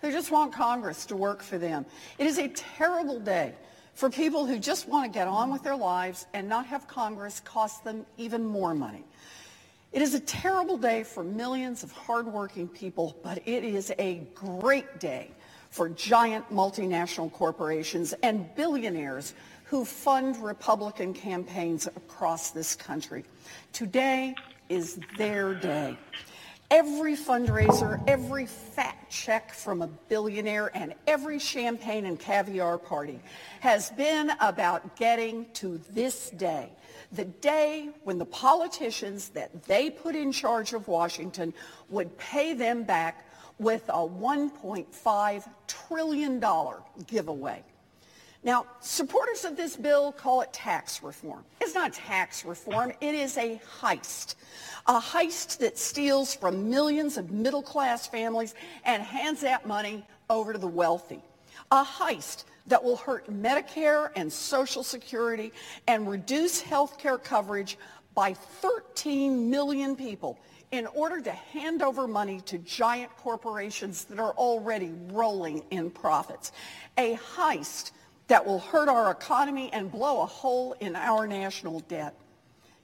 who 0.00 0.10
just 0.10 0.30
want 0.30 0.52
Congress 0.52 1.04
to 1.06 1.16
work 1.16 1.42
for 1.42 1.58
them. 1.58 1.84
It 2.18 2.26
is 2.26 2.38
a 2.38 2.48
terrible 2.48 3.20
day 3.20 3.54
for 3.94 4.08
people 4.08 4.46
who 4.46 4.58
just 4.58 4.88
want 4.88 5.12
to 5.12 5.16
get 5.16 5.28
on 5.28 5.50
with 5.52 5.62
their 5.62 5.76
lives 5.76 6.26
and 6.32 6.48
not 6.48 6.66
have 6.66 6.88
Congress 6.88 7.40
cost 7.40 7.84
them 7.84 8.06
even 8.16 8.44
more 8.44 8.74
money. 8.74 9.04
It 9.92 10.02
is 10.02 10.14
a 10.14 10.20
terrible 10.20 10.78
day 10.78 11.04
for 11.04 11.22
millions 11.22 11.84
of 11.84 11.92
hardworking 11.92 12.66
people, 12.68 13.16
but 13.22 13.38
it 13.46 13.62
is 13.62 13.92
a 13.98 14.26
great 14.34 14.98
day 14.98 15.30
for 15.70 15.88
giant 15.88 16.48
multinational 16.50 17.30
corporations 17.30 18.14
and 18.22 18.52
billionaires 18.56 19.34
who 19.64 19.84
fund 19.84 20.36
Republican 20.42 21.14
campaigns 21.14 21.86
across 21.86 22.50
this 22.50 22.74
country. 22.74 23.24
Today, 23.72 24.34
is 24.68 24.98
their 25.18 25.54
day. 25.54 25.96
Every 26.70 27.14
fundraiser, 27.14 28.02
every 28.08 28.46
fat 28.46 28.96
check 29.10 29.52
from 29.52 29.82
a 29.82 29.86
billionaire, 29.86 30.70
and 30.74 30.94
every 31.06 31.38
champagne 31.38 32.06
and 32.06 32.18
caviar 32.18 32.78
party 32.78 33.20
has 33.60 33.90
been 33.90 34.32
about 34.40 34.96
getting 34.96 35.46
to 35.54 35.78
this 35.90 36.30
day, 36.30 36.70
the 37.12 37.26
day 37.26 37.90
when 38.02 38.18
the 38.18 38.24
politicians 38.24 39.28
that 39.30 39.64
they 39.64 39.90
put 39.90 40.16
in 40.16 40.32
charge 40.32 40.72
of 40.72 40.88
Washington 40.88 41.52
would 41.90 42.16
pay 42.18 42.54
them 42.54 42.82
back 42.82 43.28
with 43.58 43.88
a 43.88 43.92
$1.5 43.92 45.48
trillion 45.68 46.44
giveaway. 47.06 47.62
Now, 48.44 48.66
supporters 48.80 49.46
of 49.46 49.56
this 49.56 49.74
bill 49.74 50.12
call 50.12 50.42
it 50.42 50.52
tax 50.52 51.02
reform. 51.02 51.44
It's 51.62 51.74
not 51.74 51.94
tax 51.94 52.44
reform. 52.44 52.92
It 53.00 53.14
is 53.14 53.38
a 53.38 53.58
heist. 53.80 54.34
A 54.86 55.00
heist 55.00 55.58
that 55.58 55.78
steals 55.78 56.34
from 56.34 56.68
millions 56.68 57.16
of 57.16 57.30
middle-class 57.30 58.06
families 58.06 58.54
and 58.84 59.02
hands 59.02 59.40
that 59.40 59.66
money 59.66 60.04
over 60.28 60.52
to 60.52 60.58
the 60.58 60.68
wealthy. 60.68 61.22
A 61.70 61.82
heist 61.82 62.44
that 62.66 62.84
will 62.84 62.96
hurt 62.96 63.30
Medicare 63.30 64.10
and 64.14 64.30
Social 64.30 64.82
Security 64.82 65.50
and 65.86 66.06
reduce 66.06 66.60
health 66.60 66.98
care 66.98 67.18
coverage 67.18 67.78
by 68.14 68.34
13 68.34 69.48
million 69.48 69.96
people 69.96 70.38
in 70.70 70.86
order 70.88 71.20
to 71.22 71.30
hand 71.30 71.82
over 71.82 72.06
money 72.06 72.40
to 72.42 72.58
giant 72.58 73.14
corporations 73.16 74.04
that 74.04 74.18
are 74.18 74.32
already 74.32 74.92
rolling 75.08 75.64
in 75.70 75.90
profits. 75.90 76.52
A 76.98 77.16
heist 77.16 77.92
that 78.28 78.46
will 78.46 78.58
hurt 78.58 78.88
our 78.88 79.10
economy 79.10 79.70
and 79.72 79.90
blow 79.90 80.22
a 80.22 80.26
hole 80.26 80.74
in 80.80 80.96
our 80.96 81.26
national 81.26 81.80
debt. 81.80 82.14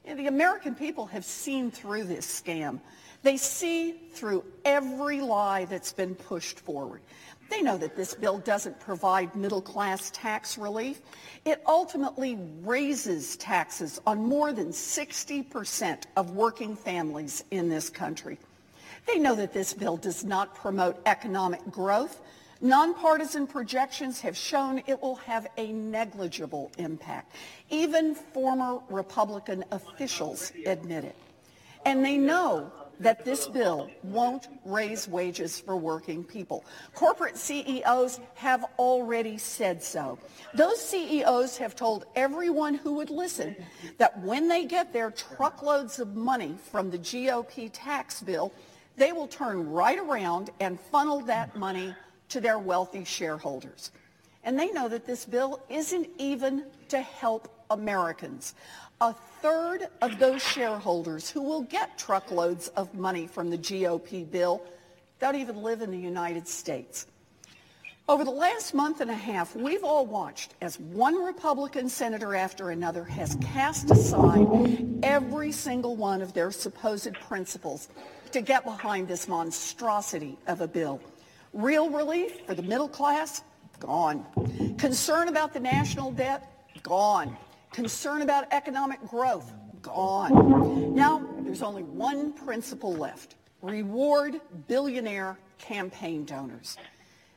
And 0.05 0.19
the 0.19 0.27
American 0.27 0.75
people 0.75 1.07
have 1.07 1.25
seen 1.25 1.71
through 1.71 2.05
this 2.05 2.27
scam. 2.27 2.81
They 3.23 3.37
see 3.37 3.93
through 4.13 4.45
every 4.65 5.21
lie 5.21 5.67
that's 5.67 5.93
been 5.93 6.15
pushed 6.15 6.61
forward. 6.61 7.03
They 7.51 7.63
know 7.63 7.77
that 7.79 7.97
this 7.97 8.15
bill 8.15 8.39
doesn't 8.39 8.79
provide 8.81 9.35
middle-class 9.35 10.11
tax 10.13 10.57
relief. 10.57 11.01
It 11.45 11.61
ultimately 11.67 12.39
raises 12.63 13.37
taxes 13.37 14.01
on 14.07 14.19
more 14.19 14.53
than 14.53 14.69
60% 14.69 16.05
of 16.17 16.31
working 16.31 16.77
families 16.77 17.45
in 17.51 17.69
this 17.69 17.91
country. 17.91 18.39
They 19.07 19.19
know 19.19 19.35
that 19.35 19.53
this 19.53 19.75
bill 19.75 19.97
does 19.97 20.25
not 20.25 20.55
promote 20.55 21.01
economic 21.07 21.61
growth. 21.71 22.21
Nonpartisan 22.63 23.47
projections 23.47 24.21
have 24.21 24.37
shown 24.37 24.83
it 24.87 25.01
will 25.01 25.17
have 25.17 25.47
a 25.57 25.73
negligible 25.73 26.71
impact. 26.77 27.35
Even 27.71 28.15
former 28.15 28.81
Republican 28.91 29.65
officials 29.71 30.53
admit 30.67 31.05
it. 31.05 31.17
And 31.87 32.05
they 32.05 32.19
know 32.19 32.71
that 33.01 33.25
this 33.25 33.49
bill 33.49 33.91
won't 34.03 34.49
raise 34.67 35.09
wages 35.09 35.59
for 35.59 35.75
working 35.75 36.23
people. 36.23 36.67
Corporate 36.95 37.39
CEOs 37.39 38.21
have 38.35 38.63
already 38.79 39.39
said 39.39 39.83
so. 39.83 40.19
Those 40.53 40.79
CEOs 40.85 41.57
have 41.57 41.75
told 41.75 42.05
everyone 42.15 42.75
who 42.75 42.93
would 42.97 43.09
listen 43.09 43.57
that 43.97 44.21
when 44.21 44.49
they 44.49 44.67
get 44.67 44.93
their 44.93 45.11
truckloads 45.11 45.99
of 45.99 46.15
money 46.15 46.57
from 46.71 46.91
the 46.91 46.99
GOP 46.99 47.71
tax 47.73 48.21
bill, 48.21 48.53
they 48.97 49.13
will 49.13 49.29
turn 49.29 49.71
right 49.71 49.99
around 49.99 50.51
and 50.61 50.79
funnel 50.79 51.21
that 51.21 51.57
money 51.57 51.95
to 52.31 52.41
their 52.41 52.59
wealthy 52.59 53.05
shareholders. 53.05 53.93
And 54.43 54.59
they 54.59 54.71
know 54.73 54.89
that 54.89 55.07
this 55.07 55.25
bill 55.25 55.61
isn't 55.69 56.09
even 56.19 56.65
to 56.89 57.01
help 57.01 57.53
Americans. 57.71 58.55
A 59.01 59.15
third 59.43 59.89
of 60.03 60.19
those 60.19 60.43
shareholders 60.43 61.31
who 61.31 61.43
will 61.43 61.63
get 61.63 61.99
truckloads 61.99 62.69
of 62.69 62.95
money 62.95 63.27
from 63.27 63.51
the 63.51 63.59
GOP 63.59 64.31
bill 64.31 64.63
don't 65.19 65.37
even 65.37 65.63
live 65.63 65.83
in 65.83 65.91
the 65.91 65.99
United 65.99 66.49
States. 66.49 67.07
Over 68.09 68.25
the 68.25 68.31
last 68.31 68.75
month 68.75 69.01
and 69.01 69.11
a 69.11 69.15
half, 69.15 69.55
we've 69.55 69.85
all 69.85 70.05
watched 70.05 70.55
as 70.61 70.81
one 70.81 71.15
Republican 71.15 71.89
senator 71.89 72.35
after 72.35 72.71
another 72.71 73.05
has 73.05 73.37
cast 73.37 73.91
aside 73.91 75.05
every 75.05 75.53
single 75.53 75.95
one 75.95 76.21
of 76.21 76.33
their 76.33 76.51
supposed 76.51 77.15
principles 77.15 77.89
to 78.33 78.41
get 78.41 78.65
behind 78.65 79.07
this 79.07 79.29
monstrosity 79.29 80.37
of 80.49 80.61
a 80.61 80.67
bill. 80.67 81.01
Real 81.53 81.91
relief 81.91 82.47
for 82.47 82.55
the 82.55 82.63
middle 82.63 82.89
class? 82.89 83.43
Gone. 83.81 84.25
Concern 84.79 85.29
about 85.29 85.53
the 85.53 85.61
national 85.61 86.13
debt? 86.13 86.47
Gone. 86.83 87.37
Concern 87.73 88.23
about 88.23 88.47
economic 88.53 89.01
growth? 89.09 89.53
Gone. 89.83 90.95
Now, 90.95 91.27
there's 91.41 91.63
only 91.63 91.83
one 91.83 92.33
principle 92.33 92.95
left. 92.95 93.37
Reward 93.63 94.41
billionaire 94.69 95.39
campaign 95.59 96.25
donors. 96.25 96.77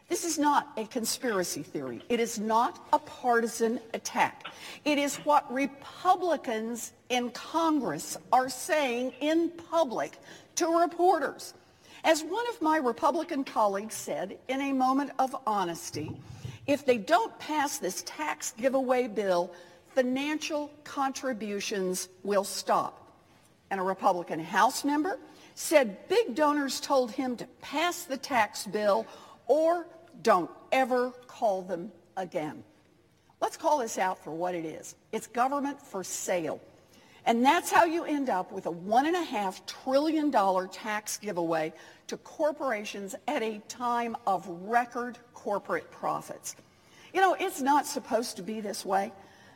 This 0.10 0.26
is 0.26 0.38
not 0.38 0.72
a 0.78 0.86
conspiracy 0.86 1.64
theory. 1.64 2.02
It 2.10 2.20
is 2.20 2.38
not 2.38 2.86
a 2.94 3.00
partisan 3.00 3.80
attack. 3.94 4.44
It 4.86 4.98
is 4.98 5.16
what 5.18 5.52
Republicans 5.52 6.92
in 7.10 7.32
Congress 7.32 8.18
are 8.32 8.50
saying 8.50 9.14
in 9.22 9.50
public 9.72 10.20
to 10.56 10.68
reporters. 10.68 11.56
As 12.04 12.22
one 12.22 12.46
of 12.50 12.62
my 12.62 12.78
Republican 12.78 13.44
colleagues 13.44 13.96
said 13.96 14.38
in 14.50 14.60
a 14.60 14.74
moment 14.74 15.12
of 15.20 15.36
honesty, 15.48 16.12
if 16.68 16.86
they 16.86 16.98
don't 16.98 17.38
pass 17.40 17.78
this 17.78 18.04
tax 18.06 18.54
giveaway 18.58 19.08
bill, 19.08 19.54
financial 19.96 20.70
contributions 20.84 22.10
will 22.24 22.44
stop. 22.44 23.00
And 23.72 23.80
a 23.80 23.84
Republican 23.84 24.40
House 24.40 24.84
member 24.84 25.18
said 25.56 26.08
big 26.10 26.36
donors 26.36 26.80
told 26.80 27.12
him 27.12 27.38
to 27.38 27.48
pass 27.62 28.04
the 28.04 28.18
tax 28.18 28.66
bill 28.66 29.06
or 29.48 29.86
don't 30.22 30.52
ever 30.72 31.12
call 31.28 31.62
them 31.62 31.92
again. 32.18 32.64
Let's 33.40 33.58
call 33.58 33.80
this 33.80 33.98
out 33.98 34.24
for 34.24 34.32
what 34.32 34.56
it 34.56 34.66
is. 34.66 34.96
It's 35.12 35.28
government 35.28 35.82
for 35.82 36.04
sale. 36.04 36.62
And 37.26 37.44
that's 37.44 37.72
how 37.72 37.86
you 37.86 38.04
end 38.04 38.30
up 38.30 38.52
with 38.52 38.66
a 38.66 38.72
$1.5 38.72 39.66
trillion 39.66 40.32
tax 40.70 41.18
giveaway 41.18 41.74
to 42.08 42.18
corporations 42.18 43.16
at 43.28 43.42
a 43.42 43.60
time 43.68 44.18
of 44.28 44.48
record 44.48 45.18
corporate 45.34 45.90
profits. 45.92 46.56
You 47.14 47.22
know, 47.22 47.36
it's 47.40 47.62
not 47.62 47.86
supposed 47.86 48.36
to 48.38 48.44
be 48.44 48.60
this 48.60 48.86
way. 48.86 49.12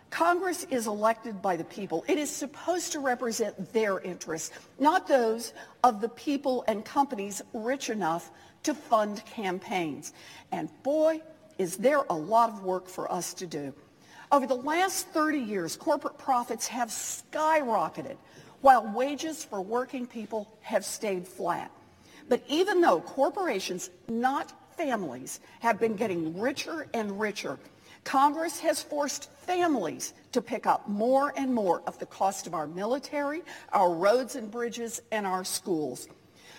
Congress 0.09 0.65
is 0.69 0.87
elected 0.87 1.41
by 1.41 1.57
the 1.57 1.65
people. 1.65 2.05
It 2.07 2.17
is 2.17 2.29
supposed 2.29 2.93
to 2.93 2.99
represent 2.99 3.73
their 3.73 3.99
interests, 3.99 4.51
not 4.79 5.07
those 5.07 5.53
of 5.83 5.99
the 5.99 6.09
people 6.09 6.63
and 6.67 6.85
companies 6.85 7.41
rich 7.53 7.89
enough 7.89 8.31
to 8.63 8.73
fund 8.73 9.23
campaigns. 9.25 10.13
And 10.51 10.69
boy, 10.83 11.21
is 11.57 11.77
there 11.77 12.03
a 12.09 12.13
lot 12.13 12.49
of 12.49 12.63
work 12.63 12.87
for 12.87 13.11
us 13.11 13.33
to 13.35 13.47
do. 13.47 13.73
Over 14.31 14.45
the 14.45 14.55
last 14.55 15.07
30 15.07 15.39
years, 15.39 15.77
corporate 15.77 16.17
profits 16.17 16.67
have 16.67 16.89
skyrocketed 16.89 18.17
while 18.61 18.91
wages 18.93 19.45
for 19.45 19.61
working 19.61 20.05
people 20.05 20.51
have 20.61 20.83
stayed 20.83 21.25
flat. 21.25 21.71
But 22.27 22.43
even 22.49 22.81
though 22.81 22.99
corporations, 22.99 23.89
not 24.09 24.51
families, 24.75 25.39
have 25.61 25.79
been 25.79 25.95
getting 25.95 26.37
richer 26.37 26.87
and 26.93 27.19
richer, 27.19 27.57
Congress 28.03 28.59
has 28.59 28.83
forced 28.83 29.31
families 29.45 30.13
to 30.33 30.41
pick 30.41 30.65
up 30.65 30.87
more 30.89 31.33
and 31.37 31.53
more 31.53 31.81
of 31.87 31.97
the 31.99 32.05
cost 32.05 32.47
of 32.47 32.53
our 32.53 32.67
military, 32.67 33.43
our 33.71 33.93
roads 33.93 34.35
and 34.35 34.51
bridges, 34.51 35.01
and 35.11 35.25
our 35.25 35.45
schools. 35.45 36.07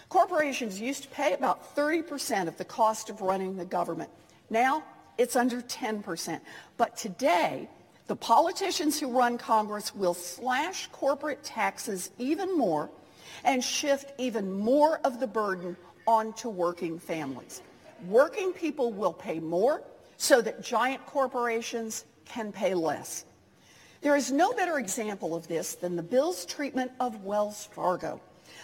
Corporations 0.09 0.81
used 0.81 1.03
to 1.03 1.09
pay 1.11 1.35
about 1.35 1.77
30% 1.77 2.49
of 2.49 2.57
the 2.57 2.65
cost 2.65 3.11
of 3.11 3.21
running 3.21 3.57
the 3.57 3.65
government. 3.65 4.11
Now 4.49 4.85
it's 5.19 5.37
under 5.37 5.61
10%. 5.61 6.41
But 6.77 6.97
today, 6.97 7.69
the 8.07 8.17
politicians 8.17 8.99
who 8.99 9.11
run 9.11 9.37
Congress 9.37 9.95
will 9.95 10.15
slash 10.15 10.89
corporate 10.93 11.45
taxes 11.45 12.11
even 12.19 12.57
more 12.57 12.89
and 13.45 13.63
shift 13.63 14.13
even 14.19 14.51
more 14.51 15.01
of 15.05 15.21
the 15.21 15.27
burden 15.27 15.77
onto 16.07 16.49
working 16.49 16.99
families. 16.99 17.61
Working 18.07 18.53
people 18.53 18.93
will 18.93 19.13
pay 19.13 19.41
more 19.41 19.83
so 20.17 20.41
that 20.41 20.63
giant 20.63 21.05
corporations 21.05 22.05
can 22.25 22.51
pay 22.51 22.75
less. 22.75 23.25
There 24.01 24.17
is 24.17 24.31
no 24.31 24.53
better 24.53 24.79
example 24.79 25.35
of 25.35 25.49
this 25.49 25.75
than 25.75 25.97
the 25.97 26.03
bill's 26.03 26.47
treatment 26.47 26.93
of 27.01 27.25
Wells 27.25 27.69
Fargo. 27.73 28.21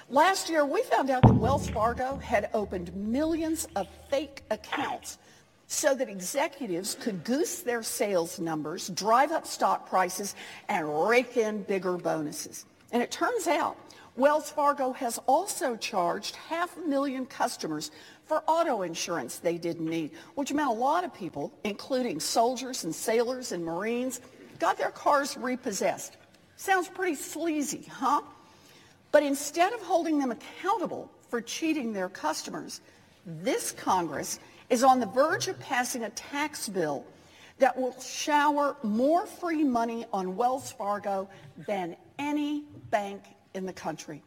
Last 0.08 0.48
year, 0.48 0.64
we 0.64 0.82
found 0.84 1.10
out 1.10 1.22
that 1.22 1.34
Wells 1.34 1.68
Fargo 1.68 2.16
had 2.16 2.50
opened 2.54 2.94
millions 2.94 3.66
of 3.74 3.88
fake 4.08 4.42
accounts 4.50 5.18
so 5.66 5.94
that 5.94 6.08
executives 6.08 6.96
could 7.00 7.24
goose 7.24 7.60
their 7.60 7.82
sales 7.82 8.38
numbers, 8.38 8.88
drive 8.90 9.32
up 9.32 9.46
stock 9.46 9.88
prices, 9.88 10.34
and 10.68 11.08
rake 11.08 11.36
in 11.36 11.62
bigger 11.62 11.96
bonuses. 11.96 12.66
And 12.92 13.02
it 13.02 13.10
turns 13.10 13.46
out 13.46 13.76
Wells 14.16 14.50
Fargo 14.50 14.92
has 14.92 15.18
also 15.26 15.76
charged 15.76 16.36
half 16.36 16.76
a 16.76 16.80
million 16.80 17.26
customers 17.26 17.90
for 18.26 18.42
auto 18.46 18.82
insurance 18.82 19.38
they 19.38 19.58
didn't 19.58 19.88
need, 19.88 20.12
which 20.36 20.52
meant 20.52 20.70
a 20.70 20.72
lot 20.72 21.04
of 21.04 21.12
people, 21.12 21.52
including 21.64 22.20
soldiers 22.20 22.84
and 22.84 22.94
sailors 22.94 23.52
and 23.52 23.64
Marines, 23.64 24.20
got 24.58 24.78
their 24.78 24.90
cars 24.90 25.36
repossessed. 25.36 26.16
Sounds 26.56 26.88
pretty 26.88 27.16
sleazy, 27.16 27.88
huh? 27.90 28.22
But 29.10 29.24
instead 29.24 29.72
of 29.72 29.80
holding 29.80 30.18
them 30.18 30.30
accountable 30.30 31.10
for 31.28 31.40
cheating 31.40 31.92
their 31.92 32.08
customers, 32.08 32.80
this 33.26 33.72
Congress 33.72 34.38
is 34.70 34.82
on 34.82 35.00
the 35.00 35.06
verge 35.06 35.48
of 35.48 35.58
passing 35.60 36.04
a 36.04 36.10
tax 36.10 36.68
bill 36.68 37.04
that 37.58 37.76
will 37.76 37.98
shower 38.00 38.76
more 38.82 39.26
free 39.26 39.64
money 39.64 40.04
on 40.12 40.36
Wells 40.36 40.72
Fargo 40.72 41.28
than 41.66 41.96
any 42.18 42.64
bank 42.90 43.22
in 43.54 43.66
the 43.66 43.72
country. 43.72 44.22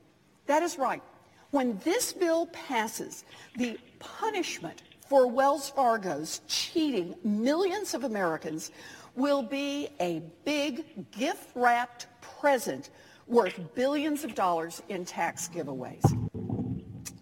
That 0.45 0.63
is 0.63 0.77
right. 0.77 1.03
When 1.51 1.79
this 1.83 2.13
bill 2.13 2.47
passes, 2.47 3.25
the 3.57 3.77
punishment 3.99 4.81
for 5.09 5.27
Wells 5.27 5.69
Fargo's 5.69 6.41
cheating 6.47 7.15
millions 7.23 7.93
of 7.93 8.03
Americans 8.03 8.71
will 9.15 9.41
be 9.41 9.89
a 9.99 10.21
big 10.45 11.11
gift-wrapped 11.11 12.07
present 12.21 12.89
worth 13.27 13.59
billions 13.75 14.23
of 14.23 14.35
dollars 14.35 14.81
in 14.89 15.05
tax 15.05 15.49
giveaways. 15.53 16.03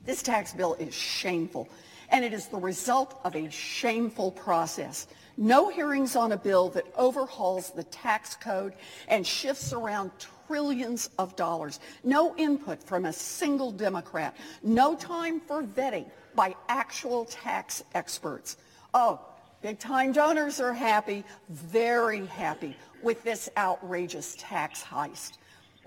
This 0.05 0.21
tax 0.21 0.53
bill 0.53 0.75
is 0.75 0.93
shameful, 0.93 1.69
and 2.09 2.23
it 2.23 2.33
is 2.33 2.47
the 2.47 2.57
result 2.57 3.19
of 3.23 3.35
a 3.35 3.49
shameful 3.49 4.31
process. 4.31 5.07
No 5.37 5.69
hearings 5.69 6.15
on 6.15 6.31
a 6.31 6.37
bill 6.37 6.69
that 6.69 6.85
overhauls 6.95 7.71
the 7.71 7.83
tax 7.83 8.35
code 8.35 8.73
and 9.07 9.27
shifts 9.27 9.73
around 9.73 10.11
trillions 10.47 11.09
of 11.19 11.35
dollars. 11.35 11.79
No 12.03 12.35
input 12.37 12.81
from 12.81 13.05
a 13.05 13.13
single 13.13 13.71
Democrat. 13.71 14.35
No 14.63 14.95
time 14.95 15.41
for 15.41 15.63
vetting 15.63 16.05
by 16.35 16.55
actual 16.69 17.25
tax 17.25 17.83
experts. 17.93 18.57
Oh, 18.93 19.19
big-time 19.61 20.13
donors 20.13 20.61
are 20.61 20.73
happy, 20.73 21.25
very 21.49 22.25
happy 22.27 22.77
with 23.03 23.23
this 23.23 23.49
outrageous 23.57 24.35
tax 24.39 24.83
heist. 24.83 25.33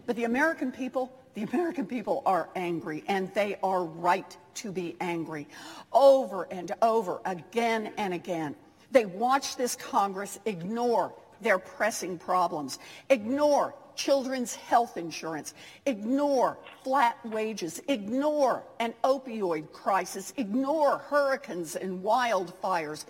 But 0.07 0.17
the 0.17 0.25
American 0.25 0.73
people, 0.73 1.13
the 1.35 1.43
American 1.43 1.87
people 1.87 2.23
are 2.27 2.49
angry, 2.57 3.05
and 3.09 3.33
they 3.35 3.57
are 3.63 3.85
right 3.85 4.37
to 4.55 4.73
be 4.73 4.97
angry. 5.01 5.47
Over 5.93 6.45
and 6.51 6.73
over, 6.83 7.21
again 7.25 7.93
and 7.97 8.15
again. 8.15 8.57
They 8.91 9.07
watch 9.07 9.57
this 9.57 9.77
Congress 9.77 10.39
ignore 10.47 11.13
their 11.41 11.59
pressing 11.59 12.19
problems, 12.19 12.79
ignore 13.11 13.75
children's 13.95 14.55
health 14.55 14.97
insurance, 14.97 15.55
ignore 15.85 16.57
flat 16.85 17.19
wages, 17.27 17.83
ignore 17.89 18.63
an 18.81 18.95
opioid 19.05 19.73
crisis, 19.73 20.33
ignore 20.37 20.99
hurricanes 20.99 21.77
and 21.77 22.03
wildfires, 22.03 23.05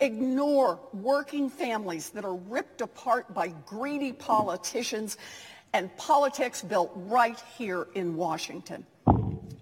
ignore 0.00 0.78
working 0.92 1.48
families 1.48 2.10
that 2.10 2.24
are 2.24 2.36
ripped 2.36 2.80
apart 2.80 3.32
by 3.32 3.48
greedy 3.66 4.12
politicians 4.12 5.16
and 5.74 5.94
politics 5.96 6.62
built 6.62 6.92
right 6.94 7.42
here 7.58 7.88
in 7.94 8.16
Washington. 8.16 8.86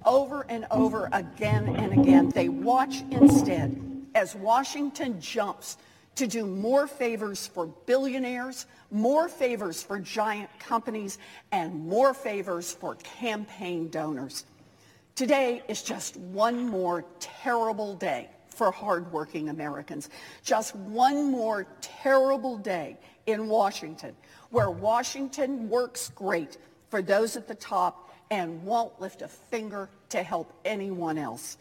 Over 0.04 0.44
and 0.48 0.66
over 0.70 1.08
again 1.12 1.74
and 1.76 1.98
again, 1.98 2.28
they 2.28 2.50
watch 2.50 3.02
instead 3.10 3.80
as 4.14 4.36
Washington 4.36 5.18
jumps 5.20 5.78
to 6.16 6.26
do 6.26 6.44
more 6.44 6.86
favors 6.86 7.46
for 7.46 7.66
billionaires, 7.86 8.66
more 8.90 9.26
favors 9.26 9.82
for 9.82 9.98
giant 9.98 10.50
companies, 10.58 11.16
and 11.50 11.74
more 11.74 12.12
favors 12.12 12.74
for 12.74 12.96
campaign 12.96 13.88
donors. 13.88 14.44
Today 15.14 15.62
is 15.68 15.82
just 15.82 16.18
one 16.18 16.68
more 16.68 17.06
terrible 17.20 17.94
day 17.94 18.28
for 18.48 18.70
hardworking 18.70 19.48
Americans. 19.48 20.10
Just 20.44 20.76
one 20.76 21.30
more 21.30 21.66
terrible 21.80 22.58
day 22.58 22.98
in 23.26 23.48
Washington, 23.48 24.14
where 24.52 24.70
Washington 24.70 25.68
works 25.68 26.12
great 26.14 26.58
for 26.90 27.02
those 27.02 27.36
at 27.36 27.48
the 27.48 27.54
top 27.54 28.10
and 28.30 28.62
won't 28.62 29.00
lift 29.00 29.22
a 29.22 29.28
finger 29.28 29.88
to 30.10 30.22
help 30.22 30.52
anyone 30.64 31.18
else. 31.18 31.56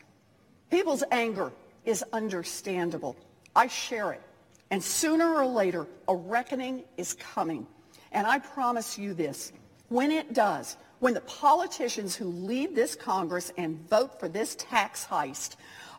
People's 0.70 1.04
anger 1.10 1.52
is 1.86 2.04
understandable. 2.14 3.16
I 3.56 3.68
share 3.68 4.12
it. 4.12 4.22
And 4.70 4.84
sooner 4.84 5.34
or 5.34 5.46
later, 5.46 5.88
a 6.08 6.16
reckoning 6.16 6.84
is 6.98 7.14
coming. 7.14 7.66
And 8.12 8.28
I 8.28 8.40
promise 8.40 8.98
you 8.98 9.14
this, 9.14 9.52
when 9.90 10.12
it 10.12 10.34
does, 10.34 10.78
when 11.00 11.14
the 11.14 11.22
politicians 11.22 12.16
who 12.16 12.26
lead 12.26 12.76
this 12.76 12.96
Congress 12.96 13.52
and 13.58 13.90
vote 13.90 14.20
for 14.20 14.30
this 14.30 14.56
tax 14.56 15.06
heist 15.06 15.56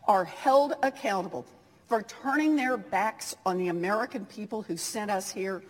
are 0.07 0.25
held 0.25 0.73
accountable 0.81 1.45
for 1.87 2.01
turning 2.01 2.55
their 2.55 2.77
backs 2.77 3.35
on 3.45 3.57
the 3.57 3.67
American 3.67 4.25
people 4.25 4.61
who 4.61 4.77
sent 4.77 5.11
us 5.11 5.31
here, 5.31 5.63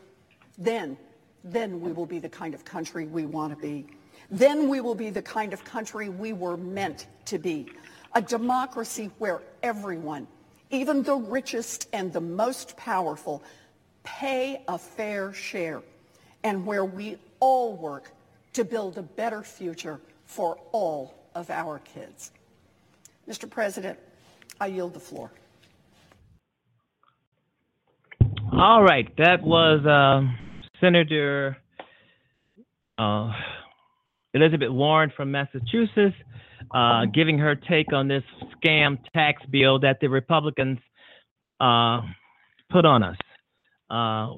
then, 0.58 0.98
then 1.44 1.82
we 1.82 1.92
will 1.92 2.06
be 2.06 2.20
the 2.20 2.30
kind 2.30 2.54
of 2.54 2.64
country 2.64 3.06
we 3.06 3.26
want 3.26 3.54
to 3.54 3.62
be. 3.62 3.86
Then 4.32 4.70
we 4.70 4.82
will 4.82 4.96
be 4.96 5.10
the 5.10 5.22
kind 5.22 5.54
of 5.54 5.64
country 5.64 6.10
we 6.10 6.34
were 6.34 6.58
meant 6.58 7.08
to 7.26 7.38
be. 7.38 7.68
A 8.16 8.22
democracy 8.22 9.12
where 9.18 9.42
everyone, 9.62 10.28
even 10.70 11.04
the 11.04 11.16
richest 11.16 11.90
and 11.94 12.14
the 12.14 12.22
most 12.22 12.78
powerful, 12.78 13.44
pay 14.04 14.64
a 14.68 14.78
fair 14.78 15.34
share 15.34 15.82
and 16.44 16.66
where 16.66 16.86
we 16.86 17.18
all 17.40 17.76
work 17.76 18.12
to 18.54 18.64
build 18.64 18.98
a 18.98 19.02
better 19.02 19.42
future 19.42 20.00
for 20.26 20.58
all 20.72 21.14
of 21.36 21.50
our 21.50 21.80
kids. 21.80 22.32
Mr. 23.28 23.50
President, 23.50 23.98
I 24.60 24.68
yield 24.68 24.94
the 24.94 25.00
floor. 25.00 25.32
All 28.52 28.84
right, 28.84 29.10
that 29.18 29.42
was 29.42 29.86
uh, 29.86 30.22
Senator 30.84 31.56
uh, 32.98 33.32
Elizabeth 34.34 34.70
Warren 34.70 35.14
from 35.16 35.32
Massachusetts 35.32 36.16
uh, 36.74 37.06
giving 37.14 37.38
her 37.38 37.56
take 37.56 37.94
on 37.94 38.10
this 38.10 38.24
scam 38.58 38.98
tax 39.14 39.42
bill 39.50 39.80
that 39.80 40.00
the 40.02 40.10
Republicans 40.10 40.80
uh, 41.62 42.02
put 42.70 42.84
on 42.86 43.02
us. 43.02 43.16
Uh, 43.90 44.34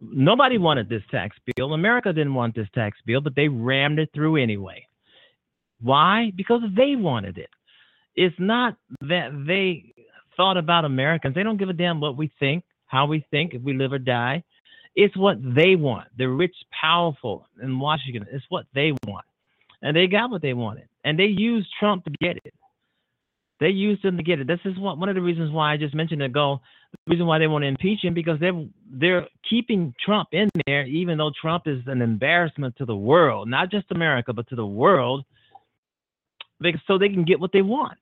nobody 0.00 0.58
wanted 0.58 0.90
this 0.90 1.02
tax 1.10 1.36
bill. 1.56 1.72
America 1.72 2.12
didn't 2.12 2.34
want 2.34 2.54
this 2.54 2.68
tax 2.74 2.98
bill, 3.06 3.22
but 3.22 3.34
they 3.34 3.48
rammed 3.48 3.98
it 3.98 4.10
through 4.14 4.36
anyway. 4.36 4.86
Why? 5.80 6.32
Because 6.36 6.60
they 6.76 6.96
wanted 6.96 7.38
it. 7.38 7.50
It's 8.14 8.36
not 8.38 8.76
that 9.02 9.30
they 9.46 9.94
thought 10.36 10.58
about 10.58 10.84
Americans. 10.84 11.34
They 11.34 11.44
don't 11.44 11.56
give 11.56 11.70
a 11.70 11.72
damn 11.72 12.00
what 12.00 12.16
we 12.16 12.30
think, 12.38 12.64
how 12.86 13.06
we 13.06 13.24
think, 13.30 13.54
if 13.54 13.62
we 13.62 13.74
live 13.74 13.92
or 13.92 13.98
die. 13.98 14.42
It's 15.00 15.16
what 15.16 15.36
they 15.40 15.76
want. 15.76 16.08
The 16.18 16.28
rich, 16.28 16.56
powerful 16.78 17.46
in 17.62 17.78
Washington. 17.78 18.26
It's 18.32 18.44
what 18.48 18.66
they 18.74 18.92
want. 19.06 19.24
And 19.80 19.96
they 19.96 20.08
got 20.08 20.30
what 20.30 20.42
they 20.42 20.54
wanted 20.54 20.88
and 21.04 21.18
they 21.18 21.24
used 21.24 21.68
Trump 21.78 22.04
to 22.04 22.10
get 22.20 22.36
it. 22.44 22.54
They 23.60 23.68
used 23.68 24.04
him 24.04 24.16
to 24.16 24.22
get 24.22 24.40
it. 24.40 24.46
This 24.46 24.60
is 24.64 24.78
one 24.78 25.00
one 25.00 25.08
of 25.08 25.14
the 25.14 25.22
reasons 25.22 25.50
why 25.50 25.72
I 25.72 25.76
just 25.76 25.94
mentioned 25.94 26.22
ago. 26.22 26.60
The 27.06 27.12
reason 27.12 27.26
why 27.26 27.38
they 27.38 27.46
want 27.46 27.62
to 27.62 27.68
impeach 27.68 28.04
him 28.04 28.14
because 28.14 28.38
they're 28.40 28.64
they're 28.90 29.26
keeping 29.48 29.94
Trump 30.04 30.28
in 30.32 30.48
there, 30.66 30.84
even 30.86 31.16
though 31.18 31.32
Trump 31.40 31.66
is 31.66 31.80
an 31.86 32.02
embarrassment 32.02 32.76
to 32.76 32.84
the 32.84 32.96
world, 32.96 33.48
not 33.48 33.70
just 33.70 33.86
America, 33.90 34.32
but 34.32 34.48
to 34.48 34.56
the 34.56 34.66
world, 34.66 35.24
because 36.60 36.80
so 36.86 36.98
they 36.98 37.08
can 37.08 37.24
get 37.24 37.40
what 37.40 37.52
they 37.52 37.62
want. 37.62 37.98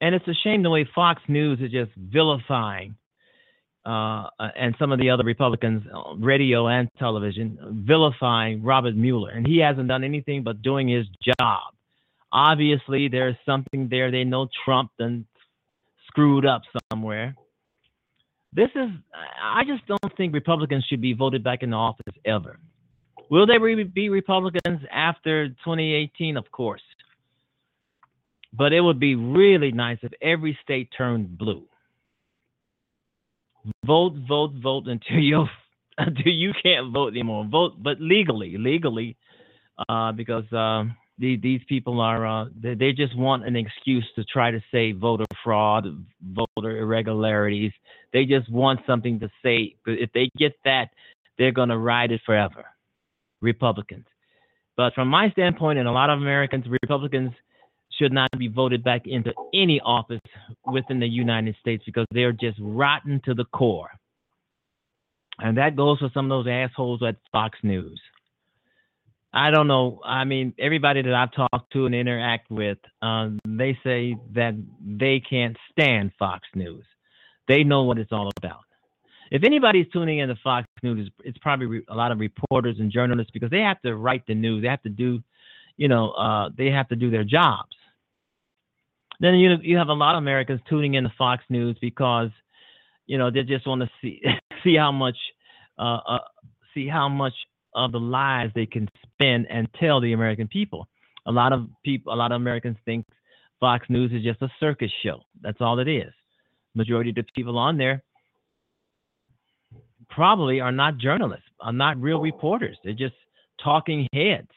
And 0.00 0.14
it's 0.14 0.28
a 0.28 0.34
shame 0.44 0.62
the 0.62 0.70
way 0.70 0.88
Fox 0.94 1.20
News 1.28 1.60
is 1.60 1.70
just 1.70 1.90
vilifying 1.96 2.94
uh, 3.84 4.28
and 4.56 4.74
some 4.78 4.92
of 4.92 4.98
the 4.98 5.10
other 5.10 5.24
Republicans, 5.24 5.82
uh, 5.94 6.14
radio 6.16 6.68
and 6.68 6.88
television, 6.98 7.84
vilifying 7.86 8.62
Robert 8.62 8.96
Mueller, 8.96 9.30
and 9.30 9.46
he 9.46 9.58
hasn't 9.58 9.88
done 9.88 10.04
anything 10.04 10.42
but 10.42 10.62
doing 10.62 10.88
his 10.88 11.06
job. 11.38 11.72
Obviously, 12.30 13.08
there's 13.08 13.36
something 13.46 13.88
there. 13.88 14.10
They 14.10 14.24
know 14.24 14.48
Trump 14.64 14.90
and 14.98 15.24
screwed 16.06 16.44
up 16.44 16.62
somewhere. 16.90 17.34
This 18.52 18.70
is, 18.74 18.90
I 19.42 19.62
just 19.64 19.86
don't 19.86 20.16
think 20.16 20.34
Republicans 20.34 20.84
should 20.88 21.00
be 21.00 21.12
voted 21.12 21.44
back 21.44 21.62
in 21.62 21.72
office 21.72 22.14
ever. 22.24 22.58
Will 23.30 23.46
they 23.46 23.58
be 23.84 24.08
Republicans 24.08 24.80
after 24.90 25.48
2018? 25.48 26.36
Of 26.36 26.50
course. 26.50 26.82
But 28.52 28.72
it 28.72 28.80
would 28.80 28.98
be 28.98 29.14
really 29.14 29.70
nice 29.70 29.98
if 30.02 30.12
every 30.22 30.58
state 30.62 30.88
turned 30.96 31.36
blue 31.36 31.67
vote, 33.84 34.14
vote, 34.28 34.52
vote 34.62 34.86
until 34.86 35.18
you 35.18 35.46
until 35.98 36.32
you 36.32 36.52
can't 36.62 36.92
vote 36.92 37.12
anymore. 37.12 37.46
Vote, 37.50 37.72
but 37.82 38.00
legally, 38.00 38.56
legally, 38.56 39.16
uh, 39.88 40.12
because 40.12 40.44
uh, 40.52 40.84
the, 41.18 41.36
these 41.36 41.60
people 41.68 42.00
are 42.00 42.26
uh, 42.26 42.46
they, 42.60 42.74
they 42.74 42.92
just 42.92 43.16
want 43.16 43.46
an 43.46 43.56
excuse 43.56 44.06
to 44.16 44.24
try 44.24 44.50
to 44.50 44.62
say 44.72 44.92
voter 44.92 45.24
fraud, 45.42 45.86
voter 46.22 46.78
irregularities. 46.78 47.72
They 48.12 48.24
just 48.24 48.50
want 48.50 48.80
something 48.86 49.20
to 49.20 49.28
say. 49.42 49.74
But 49.84 49.94
if 49.94 50.10
they 50.12 50.30
get 50.38 50.52
that, 50.64 50.90
they're 51.36 51.52
to 51.52 51.78
ride 51.78 52.12
it 52.12 52.20
forever. 52.24 52.64
Republicans. 53.40 54.06
But 54.76 54.94
from 54.94 55.08
my 55.08 55.30
standpoint, 55.30 55.78
and 55.78 55.88
a 55.88 55.92
lot 55.92 56.10
of 56.10 56.18
Americans, 56.18 56.64
Republicans 56.82 57.32
should 57.98 58.12
not 58.12 58.30
be 58.38 58.48
voted 58.48 58.84
back 58.84 59.06
into 59.06 59.32
any 59.54 59.80
office 59.80 60.20
within 60.66 61.00
the 61.00 61.08
United 61.08 61.56
States 61.60 61.82
because 61.84 62.06
they're 62.12 62.32
just 62.32 62.58
rotten 62.60 63.20
to 63.24 63.34
the 63.34 63.44
core. 63.46 63.90
And 65.40 65.56
that 65.58 65.76
goes 65.76 65.98
for 65.98 66.10
some 66.12 66.30
of 66.30 66.44
those 66.44 66.50
assholes 66.50 67.02
at 67.02 67.16
Fox 67.32 67.58
News. 67.62 68.00
I 69.32 69.50
don't 69.50 69.68
know. 69.68 70.00
I 70.04 70.24
mean, 70.24 70.54
everybody 70.58 71.02
that 71.02 71.14
I've 71.14 71.32
talked 71.32 71.72
to 71.74 71.86
and 71.86 71.94
interact 71.94 72.50
with, 72.50 72.78
um, 73.02 73.38
they 73.46 73.78
say 73.84 74.16
that 74.34 74.54
they 74.80 75.20
can't 75.20 75.56
stand 75.70 76.12
Fox 76.18 76.48
News. 76.54 76.84
They 77.46 77.62
know 77.62 77.82
what 77.82 77.98
it's 77.98 78.12
all 78.12 78.30
about. 78.38 78.64
If 79.30 79.44
anybody's 79.44 79.86
tuning 79.92 80.18
in 80.18 80.28
to 80.28 80.36
Fox 80.42 80.66
News, 80.82 81.10
it's 81.22 81.38
probably 81.38 81.82
a 81.88 81.94
lot 81.94 82.10
of 82.10 82.18
reporters 82.18 82.76
and 82.78 82.90
journalists 82.90 83.30
because 83.30 83.50
they 83.50 83.60
have 83.60 83.80
to 83.82 83.94
write 83.96 84.26
the 84.26 84.34
news. 84.34 84.62
They 84.62 84.68
have 84.68 84.82
to 84.82 84.88
do, 84.88 85.22
you 85.76 85.88
know, 85.88 86.10
uh, 86.12 86.48
they 86.56 86.70
have 86.70 86.88
to 86.88 86.96
do 86.96 87.10
their 87.10 87.24
jobs. 87.24 87.76
Then 89.20 89.34
you 89.34 89.56
you 89.62 89.76
have 89.76 89.88
a 89.88 89.94
lot 89.94 90.14
of 90.14 90.18
Americans 90.18 90.60
tuning 90.68 90.94
in 90.94 91.04
to 91.04 91.12
Fox 91.18 91.42
News 91.48 91.76
because, 91.80 92.30
you 93.06 93.18
know, 93.18 93.30
they 93.30 93.42
just 93.42 93.66
want 93.66 93.82
to 93.82 93.90
see 94.00 94.22
see 94.64 94.76
how 94.76 94.92
much, 94.92 95.16
uh, 95.78 95.98
uh, 96.06 96.18
see 96.74 96.88
how 96.88 97.08
much 97.08 97.34
of 97.74 97.92
the 97.92 98.00
lies 98.00 98.50
they 98.54 98.66
can 98.66 98.88
spin 99.02 99.46
and 99.50 99.68
tell 99.78 100.00
the 100.00 100.12
American 100.12 100.48
people. 100.48 100.86
A 101.26 101.32
lot 101.32 101.52
of 101.52 101.68
people, 101.84 102.12
a 102.12 102.16
lot 102.16 102.32
of 102.32 102.36
Americans 102.36 102.76
think 102.84 103.04
Fox 103.60 103.86
News 103.88 104.12
is 104.12 104.22
just 104.22 104.40
a 104.42 104.48
circus 104.60 104.90
show. 105.02 105.20
That's 105.42 105.60
all 105.60 105.78
it 105.78 105.88
is. 105.88 106.12
Majority 106.74 107.10
of 107.10 107.16
the 107.16 107.24
people 107.34 107.58
on 107.58 107.76
there 107.76 108.02
probably 110.10 110.60
are 110.60 110.72
not 110.72 110.98
journalists, 110.98 111.46
are 111.60 111.72
not 111.72 112.00
real 112.00 112.20
reporters. 112.20 112.78
They're 112.82 112.92
just 112.92 113.14
talking 113.62 114.06
heads. 114.12 114.48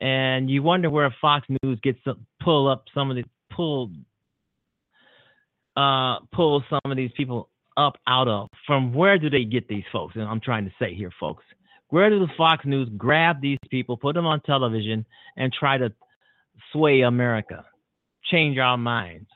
And 0.00 0.50
you 0.50 0.62
wonder 0.62 0.90
where 0.90 1.14
Fox 1.20 1.46
News 1.62 1.78
gets 1.82 2.02
to 2.04 2.14
pull 2.42 2.68
up 2.68 2.84
some 2.92 3.10
of 3.10 3.16
the 3.16 3.24
pull 3.54 3.90
uh 5.76 6.18
pull 6.32 6.62
some 6.68 6.80
of 6.90 6.96
these 6.96 7.10
people 7.16 7.48
up 7.76 7.96
out 8.06 8.28
of. 8.28 8.50
From 8.66 8.92
where 8.92 9.18
do 9.18 9.30
they 9.30 9.44
get 9.44 9.68
these 9.68 9.84
folks? 9.92 10.16
And 10.16 10.24
I'm 10.24 10.40
trying 10.40 10.64
to 10.64 10.72
say 10.78 10.94
here, 10.94 11.10
folks. 11.18 11.44
Where 11.88 12.08
does 12.08 12.20
the 12.20 12.34
Fox 12.36 12.64
News 12.64 12.88
grab 12.96 13.40
these 13.40 13.58
people, 13.70 13.96
put 13.96 14.14
them 14.14 14.26
on 14.26 14.40
television, 14.40 15.04
and 15.36 15.52
try 15.52 15.76
to 15.76 15.92
sway 16.72 17.02
America, 17.02 17.64
change 18.30 18.58
our 18.58 18.78
minds? 18.78 19.28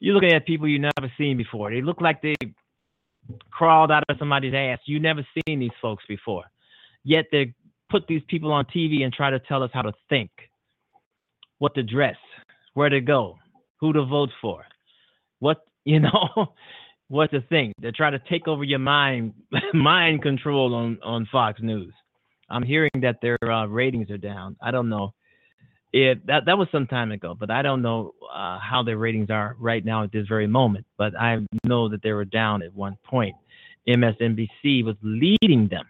You're 0.00 0.14
looking 0.14 0.32
at 0.32 0.46
people 0.46 0.68
you 0.68 0.78
never 0.78 1.12
seen 1.16 1.36
before. 1.36 1.70
They 1.70 1.82
look 1.82 2.00
like 2.00 2.22
they 2.22 2.36
crawled 3.50 3.90
out 3.90 4.04
of 4.08 4.16
somebody's 4.18 4.54
ass. 4.54 4.78
You 4.86 5.00
never 5.00 5.26
seen 5.34 5.58
these 5.58 5.72
folks 5.82 6.04
before. 6.08 6.44
Yet 7.02 7.26
they 7.32 7.54
put 7.90 8.06
these 8.06 8.22
people 8.28 8.52
on 8.52 8.64
TV 8.66 9.02
and 9.02 9.12
try 9.12 9.30
to 9.30 9.40
tell 9.40 9.62
us 9.62 9.70
how 9.72 9.82
to 9.82 9.92
think, 10.08 10.30
what 11.58 11.74
to 11.74 11.82
dress, 11.82 12.16
where 12.78 12.88
to 12.88 13.00
go, 13.00 13.36
who 13.80 13.92
to 13.92 14.04
vote 14.04 14.30
for, 14.40 14.64
what 15.40 15.64
you 15.84 15.98
know 15.98 16.54
what 17.08 17.30
to 17.32 17.40
think. 17.40 17.74
They're 17.80 17.90
trying 17.90 18.12
to 18.12 18.22
take 18.30 18.46
over 18.46 18.62
your 18.62 18.78
mind, 18.78 19.34
mind 19.74 20.22
control 20.22 20.74
on 20.74 20.98
on 21.02 21.26
Fox 21.32 21.60
News. 21.60 21.92
I'm 22.48 22.62
hearing 22.62 22.92
that 23.02 23.16
their 23.20 23.38
uh, 23.42 23.66
ratings 23.66 24.10
are 24.10 24.16
down. 24.16 24.56
I 24.62 24.70
don't 24.70 24.88
know. 24.88 25.12
It 25.92 26.24
that 26.28 26.44
that 26.46 26.56
was 26.56 26.68
some 26.70 26.86
time 26.86 27.10
ago, 27.10 27.34
but 27.38 27.50
I 27.50 27.62
don't 27.62 27.82
know 27.82 28.14
uh, 28.32 28.60
how 28.60 28.84
their 28.84 28.96
ratings 28.96 29.28
are 29.28 29.56
right 29.58 29.84
now 29.84 30.04
at 30.04 30.12
this 30.12 30.28
very 30.28 30.46
moment. 30.46 30.86
But 30.96 31.18
I 31.18 31.38
know 31.64 31.88
that 31.88 32.02
they 32.02 32.12
were 32.12 32.26
down 32.26 32.62
at 32.62 32.72
one 32.74 32.96
point. 33.04 33.34
MSNBC 33.88 34.84
was 34.84 34.96
leading 35.02 35.66
them, 35.68 35.86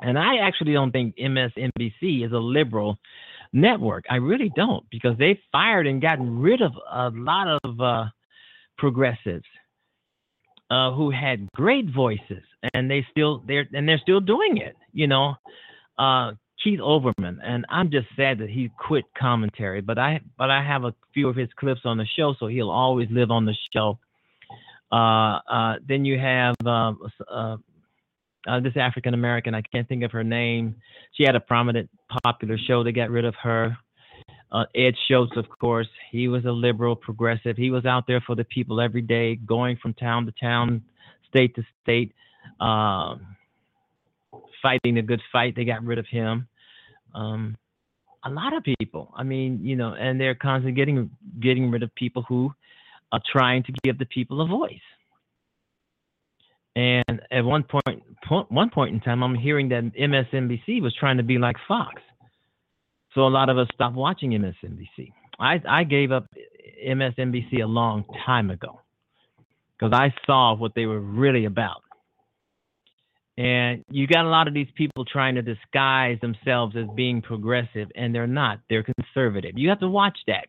and 0.00 0.16
I 0.16 0.36
actually 0.46 0.74
don't 0.74 0.92
think 0.92 1.16
MSNBC 1.16 2.24
is 2.24 2.32
a 2.32 2.38
liberal 2.38 2.98
network. 3.52 4.04
I 4.10 4.16
really 4.16 4.50
don't 4.54 4.84
because 4.90 5.16
they 5.18 5.40
fired 5.50 5.86
and 5.86 6.00
gotten 6.00 6.40
rid 6.40 6.60
of 6.62 6.72
a 6.90 7.10
lot 7.10 7.58
of 7.64 7.80
uh, 7.80 8.04
progressives 8.78 9.44
uh, 10.70 10.92
who 10.92 11.10
had 11.10 11.48
great 11.54 11.86
voices, 11.94 12.42
and 12.74 12.90
they 12.90 13.06
still 13.10 13.42
they're 13.46 13.66
and 13.72 13.88
they're 13.88 14.00
still 14.02 14.20
doing 14.20 14.58
it. 14.58 14.76
You 14.92 15.06
know, 15.06 15.34
uh, 15.98 16.32
Keith 16.62 16.80
Olbermann, 16.80 17.38
and 17.42 17.66
I'm 17.68 17.90
just 17.90 18.06
sad 18.16 18.38
that 18.38 18.48
he 18.48 18.70
quit 18.78 19.04
commentary. 19.18 19.80
But 19.80 19.98
I 19.98 20.20
but 20.38 20.50
I 20.50 20.62
have 20.62 20.84
a 20.84 20.94
few 21.12 21.28
of 21.28 21.36
his 21.36 21.48
clips 21.56 21.82
on 21.84 21.98
the 21.98 22.06
show, 22.16 22.34
so 22.38 22.46
he'll 22.46 22.70
always 22.70 23.08
live 23.10 23.30
on 23.30 23.44
the 23.44 23.56
show. 23.72 23.98
Uh, 24.90 25.40
uh, 25.50 25.74
then 25.86 26.04
you 26.04 26.18
have 26.18 26.54
um, 26.66 26.98
uh, 27.30 27.56
uh, 28.46 28.60
this 28.60 28.76
African 28.76 29.14
American. 29.14 29.54
I 29.54 29.62
can't 29.62 29.88
think 29.88 30.02
of 30.02 30.12
her 30.12 30.24
name. 30.24 30.76
She 31.12 31.24
had 31.24 31.36
a 31.36 31.40
prominent, 31.40 31.90
popular 32.24 32.58
show. 32.58 32.82
They 32.82 32.92
got 32.92 33.10
rid 33.10 33.24
of 33.24 33.34
her. 33.42 33.76
Uh, 34.50 34.64
Ed 34.74 34.94
Schultz, 35.08 35.36
of 35.36 35.46
course, 35.48 35.88
he 36.10 36.28
was 36.28 36.44
a 36.44 36.50
liberal, 36.50 36.94
progressive. 36.94 37.56
He 37.56 37.70
was 37.70 37.86
out 37.86 38.06
there 38.06 38.20
for 38.20 38.34
the 38.36 38.44
people 38.44 38.80
every 38.80 39.00
day, 39.00 39.36
going 39.36 39.78
from 39.80 39.94
town 39.94 40.26
to 40.26 40.32
town, 40.32 40.82
state 41.28 41.54
to 41.54 41.62
state, 41.82 42.12
um, 42.60 43.26
fighting 44.62 44.98
a 44.98 45.02
good 45.02 45.22
fight. 45.32 45.56
They 45.56 45.64
got 45.64 45.82
rid 45.82 45.98
of 45.98 46.06
him. 46.06 46.46
Um, 47.14 47.56
a 48.24 48.30
lot 48.30 48.54
of 48.54 48.62
people. 48.62 49.12
I 49.16 49.22
mean, 49.22 49.64
you 49.64 49.74
know, 49.74 49.94
and 49.94 50.20
they're 50.20 50.34
constantly 50.34 50.72
getting 50.72 51.10
getting 51.40 51.70
rid 51.70 51.82
of 51.82 51.94
people 51.94 52.22
who 52.28 52.52
are 53.10 53.20
trying 53.30 53.62
to 53.64 53.72
give 53.82 53.98
the 53.98 54.06
people 54.06 54.40
a 54.42 54.46
voice. 54.46 54.80
And 56.74 57.20
at 57.30 57.44
one 57.44 57.64
point, 57.64 58.02
point, 58.26 58.50
one 58.50 58.70
point 58.70 58.94
in 58.94 59.00
time, 59.00 59.22
I'm 59.22 59.34
hearing 59.34 59.68
that 59.70 59.92
MSNBC 59.98 60.80
was 60.80 60.94
trying 60.98 61.18
to 61.18 61.22
be 61.22 61.38
like 61.38 61.56
Fox. 61.68 62.00
So 63.14 63.26
a 63.26 63.28
lot 63.28 63.50
of 63.50 63.58
us 63.58 63.68
stopped 63.74 63.94
watching 63.94 64.30
MSNBC. 64.30 65.12
I, 65.38 65.60
I 65.68 65.84
gave 65.84 66.12
up 66.12 66.26
MSNBC 66.86 67.62
a 67.62 67.66
long 67.66 68.04
time 68.24 68.50
ago 68.50 68.80
because 69.78 69.92
I 69.92 70.14
saw 70.26 70.54
what 70.54 70.74
they 70.74 70.86
were 70.86 71.00
really 71.00 71.44
about. 71.44 71.82
And 73.36 73.84
you 73.90 74.06
got 74.06 74.24
a 74.24 74.28
lot 74.28 74.46
of 74.46 74.54
these 74.54 74.68
people 74.74 75.04
trying 75.04 75.34
to 75.36 75.42
disguise 75.42 76.18
themselves 76.20 76.76
as 76.76 76.86
being 76.94 77.22
progressive, 77.22 77.88
and 77.94 78.14
they're 78.14 78.26
not. 78.26 78.60
They're 78.68 78.84
conservative. 78.84 79.52
You 79.56 79.70
have 79.70 79.80
to 79.80 79.88
watch 79.88 80.18
that. 80.26 80.48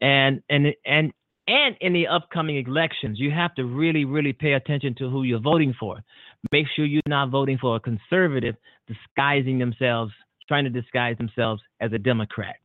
And 0.00 0.42
and 0.48 0.68
and 0.86 1.12
and 1.48 1.76
in 1.80 1.92
the 1.92 2.06
upcoming 2.06 2.56
elections, 2.56 3.18
you 3.18 3.30
have 3.30 3.54
to 3.56 3.64
really, 3.64 4.04
really 4.04 4.32
pay 4.32 4.52
attention 4.52 4.94
to 4.96 5.10
who 5.10 5.24
you're 5.24 5.40
voting 5.40 5.74
for. 5.78 6.02
Make 6.50 6.66
sure 6.74 6.84
you're 6.84 7.02
not 7.06 7.30
voting 7.30 7.58
for 7.58 7.76
a 7.76 7.80
conservative 7.80 8.56
disguising 8.86 9.58
themselves 9.58 10.12
trying 10.48 10.64
to 10.64 10.70
disguise 10.70 11.16
themselves 11.16 11.62
as 11.80 11.92
a 11.92 11.98
Democrat. 11.98 12.56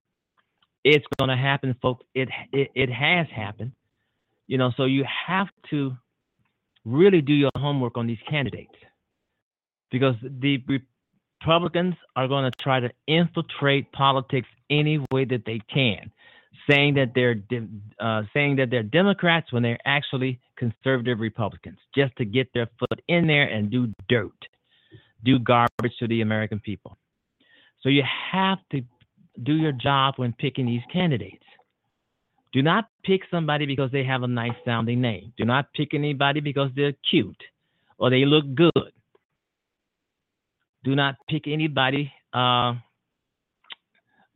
It's 0.83 1.05
going 1.17 1.29
to 1.29 1.37
happen, 1.37 1.75
folks. 1.81 2.05
It, 2.13 2.29
it 2.51 2.69
it 2.75 2.89
has 2.89 3.27
happened. 3.33 3.71
You 4.47 4.57
know, 4.57 4.71
so 4.77 4.85
you 4.85 5.05
have 5.27 5.47
to 5.69 5.95
really 6.85 7.21
do 7.21 7.33
your 7.33 7.51
homework 7.57 7.97
on 7.97 8.07
these 8.07 8.19
candidates 8.29 8.73
because 9.91 10.15
the 10.21 10.63
Republicans 11.41 11.95
are 12.15 12.27
going 12.27 12.49
to 12.49 12.57
try 12.61 12.79
to 12.79 12.89
infiltrate 13.07 13.91
politics 13.91 14.47
any 14.69 14.99
way 15.11 15.25
that 15.25 15.43
they 15.45 15.61
can, 15.73 16.11
saying 16.69 16.95
that 16.95 17.11
they're 17.15 17.35
uh, 17.99 18.23
saying 18.33 18.57
that 18.57 18.69
they're 18.69 18.83
Democrats 18.83 19.51
when 19.51 19.63
they're 19.63 19.79
actually 19.85 20.39
conservative 20.57 21.19
Republicans, 21.19 21.77
just 21.95 22.15
to 22.17 22.25
get 22.25 22.47
their 22.53 22.67
foot 22.79 22.99
in 23.07 23.27
there 23.27 23.47
and 23.47 23.69
do 23.69 23.93
dirt, 24.09 24.37
do 25.23 25.39
garbage 25.39 25.93
to 25.99 26.07
the 26.07 26.21
American 26.21 26.59
people. 26.59 26.97
So 27.81 27.89
you 27.89 28.03
have 28.31 28.59
to 28.71 28.81
do 29.43 29.53
your 29.53 29.71
job 29.71 30.15
when 30.17 30.33
picking 30.33 30.65
these 30.65 30.81
candidates. 30.91 31.43
Do 32.53 32.61
not 32.61 32.89
pick 33.03 33.21
somebody 33.29 33.65
because 33.65 33.91
they 33.91 34.03
have 34.03 34.23
a 34.23 34.27
nice 34.27 34.55
sounding 34.65 35.01
name. 35.01 35.33
Do 35.37 35.45
not 35.45 35.71
pick 35.73 35.93
anybody 35.93 36.39
because 36.39 36.71
they're 36.75 36.93
cute 37.09 37.41
or 37.97 38.09
they 38.09 38.25
look 38.25 38.45
good. 38.55 38.91
Do 40.83 40.95
not 40.95 41.15
pick 41.29 41.47
anybody. 41.47 42.11
Uh, 42.33 42.75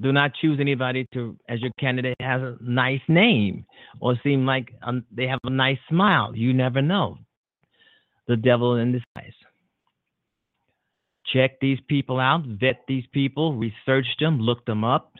do 0.01 0.11
not 0.11 0.33
choose 0.41 0.59
anybody 0.59 1.07
to 1.13 1.37
as 1.47 1.61
your 1.61 1.71
candidate 1.79 2.17
has 2.19 2.41
a 2.41 2.57
nice 2.61 3.01
name 3.07 3.65
or 3.99 4.15
seem 4.23 4.45
like 4.45 4.73
um, 4.81 5.05
they 5.11 5.27
have 5.27 5.39
a 5.43 5.49
nice 5.49 5.79
smile. 5.89 6.35
You 6.35 6.53
never 6.53 6.81
know. 6.81 7.17
The 8.27 8.35
devil 8.37 8.75
in 8.75 8.91
disguise 8.91 9.33
check 11.33 11.59
these 11.59 11.79
people 11.87 12.19
out, 12.19 12.43
vet 12.45 12.81
these 12.87 13.05
people, 13.11 13.55
research 13.55 14.05
them, 14.19 14.39
look 14.39 14.65
them 14.65 14.83
up, 14.83 15.13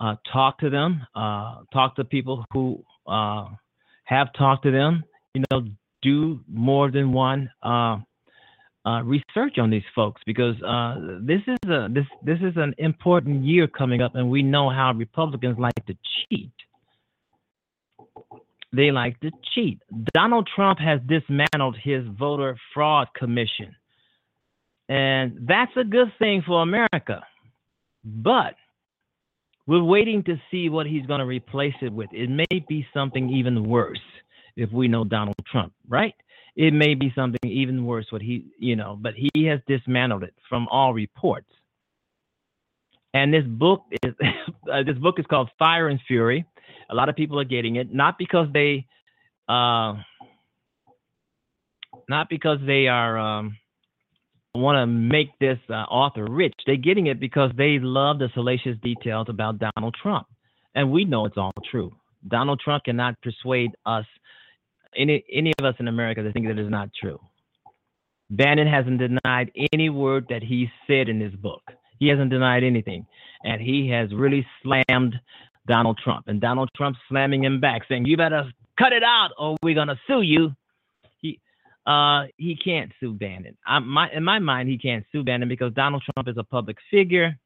uh, 0.00 0.16
talk 0.32 0.58
to 0.58 0.70
them, 0.70 1.06
uh, 1.14 1.62
talk 1.72 1.96
to 1.96 2.04
people 2.04 2.44
who 2.52 2.82
uh, 3.06 3.46
have 4.04 4.32
talked 4.34 4.64
to 4.64 4.70
them. 4.70 5.04
You 5.34 5.44
know, 5.50 5.66
do 6.02 6.40
more 6.48 6.90
than 6.90 7.12
one 7.12 7.50
uh, 8.86 9.02
research 9.02 9.58
on 9.58 9.70
these 9.70 9.82
folks 9.94 10.22
because 10.26 10.60
uh, 10.62 10.96
this 11.20 11.40
is 11.46 11.58
a 11.68 11.88
this 11.90 12.06
this 12.22 12.38
is 12.40 12.56
an 12.56 12.74
important 12.78 13.44
year 13.44 13.66
coming 13.66 14.00
up, 14.00 14.14
and 14.14 14.30
we 14.30 14.42
know 14.42 14.70
how 14.70 14.92
Republicans 14.92 15.58
like 15.58 15.74
to 15.86 15.94
cheat. 16.28 16.52
They 18.72 18.90
like 18.90 19.18
to 19.20 19.30
cheat. 19.54 19.80
Donald 20.14 20.48
Trump 20.54 20.78
has 20.78 21.00
dismantled 21.06 21.76
his 21.82 22.04
voter 22.18 22.56
fraud 22.72 23.08
commission. 23.16 23.74
And 24.88 25.46
that's 25.48 25.72
a 25.76 25.84
good 25.84 26.12
thing 26.18 26.42
for 26.46 26.62
America. 26.62 27.22
But 28.04 28.54
we're 29.66 29.84
waiting 29.84 30.24
to 30.24 30.40
see 30.50 30.68
what 30.68 30.86
he's 30.86 31.06
going 31.06 31.20
to 31.20 31.26
replace 31.26 31.74
it 31.80 31.92
with. 31.92 32.10
It 32.12 32.28
may 32.28 32.64
be 32.68 32.86
something 32.92 33.30
even 33.30 33.68
worse 33.68 34.00
if 34.56 34.72
we 34.72 34.88
know 34.88 35.04
Donald 35.04 35.36
Trump, 35.50 35.72
right? 35.88 36.14
It 36.56 36.72
may 36.72 36.94
be 36.94 37.12
something 37.14 37.38
even 37.44 37.84
worse 37.84 38.06
what 38.10 38.22
he, 38.22 38.46
you 38.58 38.76
know, 38.76 38.98
but 39.00 39.14
he 39.16 39.44
has 39.44 39.60
dismantled 39.66 40.24
it 40.24 40.34
from 40.48 40.68
all 40.68 40.92
reports. 40.92 41.48
And 43.14 43.32
this 43.32 43.44
book 43.44 43.84
is 44.02 44.14
uh, 44.72 44.82
this 44.84 44.98
book 44.98 45.18
is 45.18 45.26
called 45.26 45.50
Fire 45.58 45.88
and 45.88 46.00
Fury. 46.06 46.44
A 46.90 46.94
lot 46.94 47.08
of 47.08 47.16
people 47.16 47.38
are 47.40 47.44
getting 47.44 47.76
it 47.76 47.92
not 47.92 48.18
because 48.18 48.48
they 48.52 48.86
uh, 49.48 49.94
not 52.08 52.28
because 52.28 52.58
they 52.66 52.88
are 52.88 53.18
um, 53.18 53.56
want 54.54 54.76
to 54.76 54.86
make 54.86 55.38
this 55.38 55.58
uh, 55.68 55.72
author 55.72 56.26
rich. 56.28 56.54
They're 56.66 56.76
getting 56.76 57.06
it 57.06 57.20
because 57.20 57.50
they 57.56 57.78
love 57.80 58.18
the 58.18 58.28
salacious 58.34 58.76
details 58.82 59.26
about 59.28 59.58
Donald 59.58 59.94
Trump, 60.00 60.26
and 60.74 60.90
we 60.90 61.04
know 61.04 61.26
it's 61.26 61.36
all 61.36 61.52
true. 61.70 61.94
Donald 62.26 62.60
Trump 62.60 62.84
cannot 62.84 63.20
persuade 63.22 63.70
us, 63.86 64.04
any 64.96 65.24
any 65.32 65.52
of 65.58 65.64
us 65.64 65.74
in 65.78 65.88
America, 65.88 66.22
to 66.22 66.32
think 66.32 66.46
that 66.46 66.58
is 66.58 66.70
not 66.70 66.90
true. 66.98 67.20
Bannon 68.30 68.68
hasn't 68.68 68.98
denied 68.98 69.50
any 69.72 69.90
word 69.90 70.26
that 70.28 70.42
he 70.42 70.70
said 70.86 71.08
in 71.08 71.18
this 71.18 71.34
book. 71.34 71.62
He 71.98 72.08
hasn't 72.08 72.30
denied 72.30 72.62
anything, 72.62 73.06
and 73.44 73.60
he 73.60 73.88
has 73.90 74.12
really 74.14 74.46
slammed 74.62 75.14
Donald 75.66 75.98
Trump, 76.02 76.28
and 76.28 76.40
Donald 76.40 76.70
Trump 76.76 76.96
slamming 77.08 77.44
him 77.44 77.60
back, 77.60 77.82
saying, 77.88 78.06
"You 78.06 78.16
better 78.16 78.50
cut 78.78 78.92
it 78.92 79.02
out, 79.02 79.30
or 79.38 79.56
we're 79.62 79.74
gonna 79.74 79.98
sue 80.06 80.22
you." 80.22 80.54
He 81.20 81.40
uh, 81.86 82.24
he 82.36 82.56
can't 82.56 82.92
sue 83.00 83.12
Bannon. 83.12 83.56
I, 83.66 83.78
my, 83.80 84.10
in 84.12 84.24
my 84.24 84.38
mind, 84.38 84.68
he 84.68 84.78
can't 84.78 85.04
sue 85.12 85.22
Bannon 85.24 85.48
because 85.48 85.72
Donald 85.74 86.02
Trump 86.02 86.28
is 86.28 86.36
a 86.38 86.44
public 86.44 86.76
figure, 86.90 87.36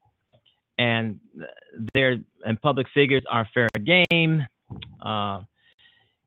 and 0.78 1.18
there 1.94 2.18
and 2.46 2.60
public 2.60 2.86
figures 2.94 3.22
are 3.30 3.48
fair 3.54 3.68
game. 3.84 4.46
Uh, 5.00 5.40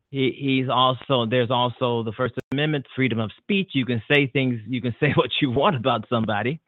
he, 0.09 0.33
he's 0.37 0.69
also 0.69 1.25
there's 1.25 1.51
also 1.51 2.03
the 2.03 2.13
First 2.15 2.35
Amendment, 2.51 2.85
freedom 2.95 3.19
of 3.19 3.31
speech. 3.37 3.71
You 3.73 3.85
can 3.85 4.01
say 4.11 4.27
things, 4.27 4.59
you 4.67 4.81
can 4.81 4.95
say 4.99 5.13
what 5.15 5.29
you 5.41 5.51
want 5.51 5.75
about 5.75 6.05
somebody, 6.09 6.61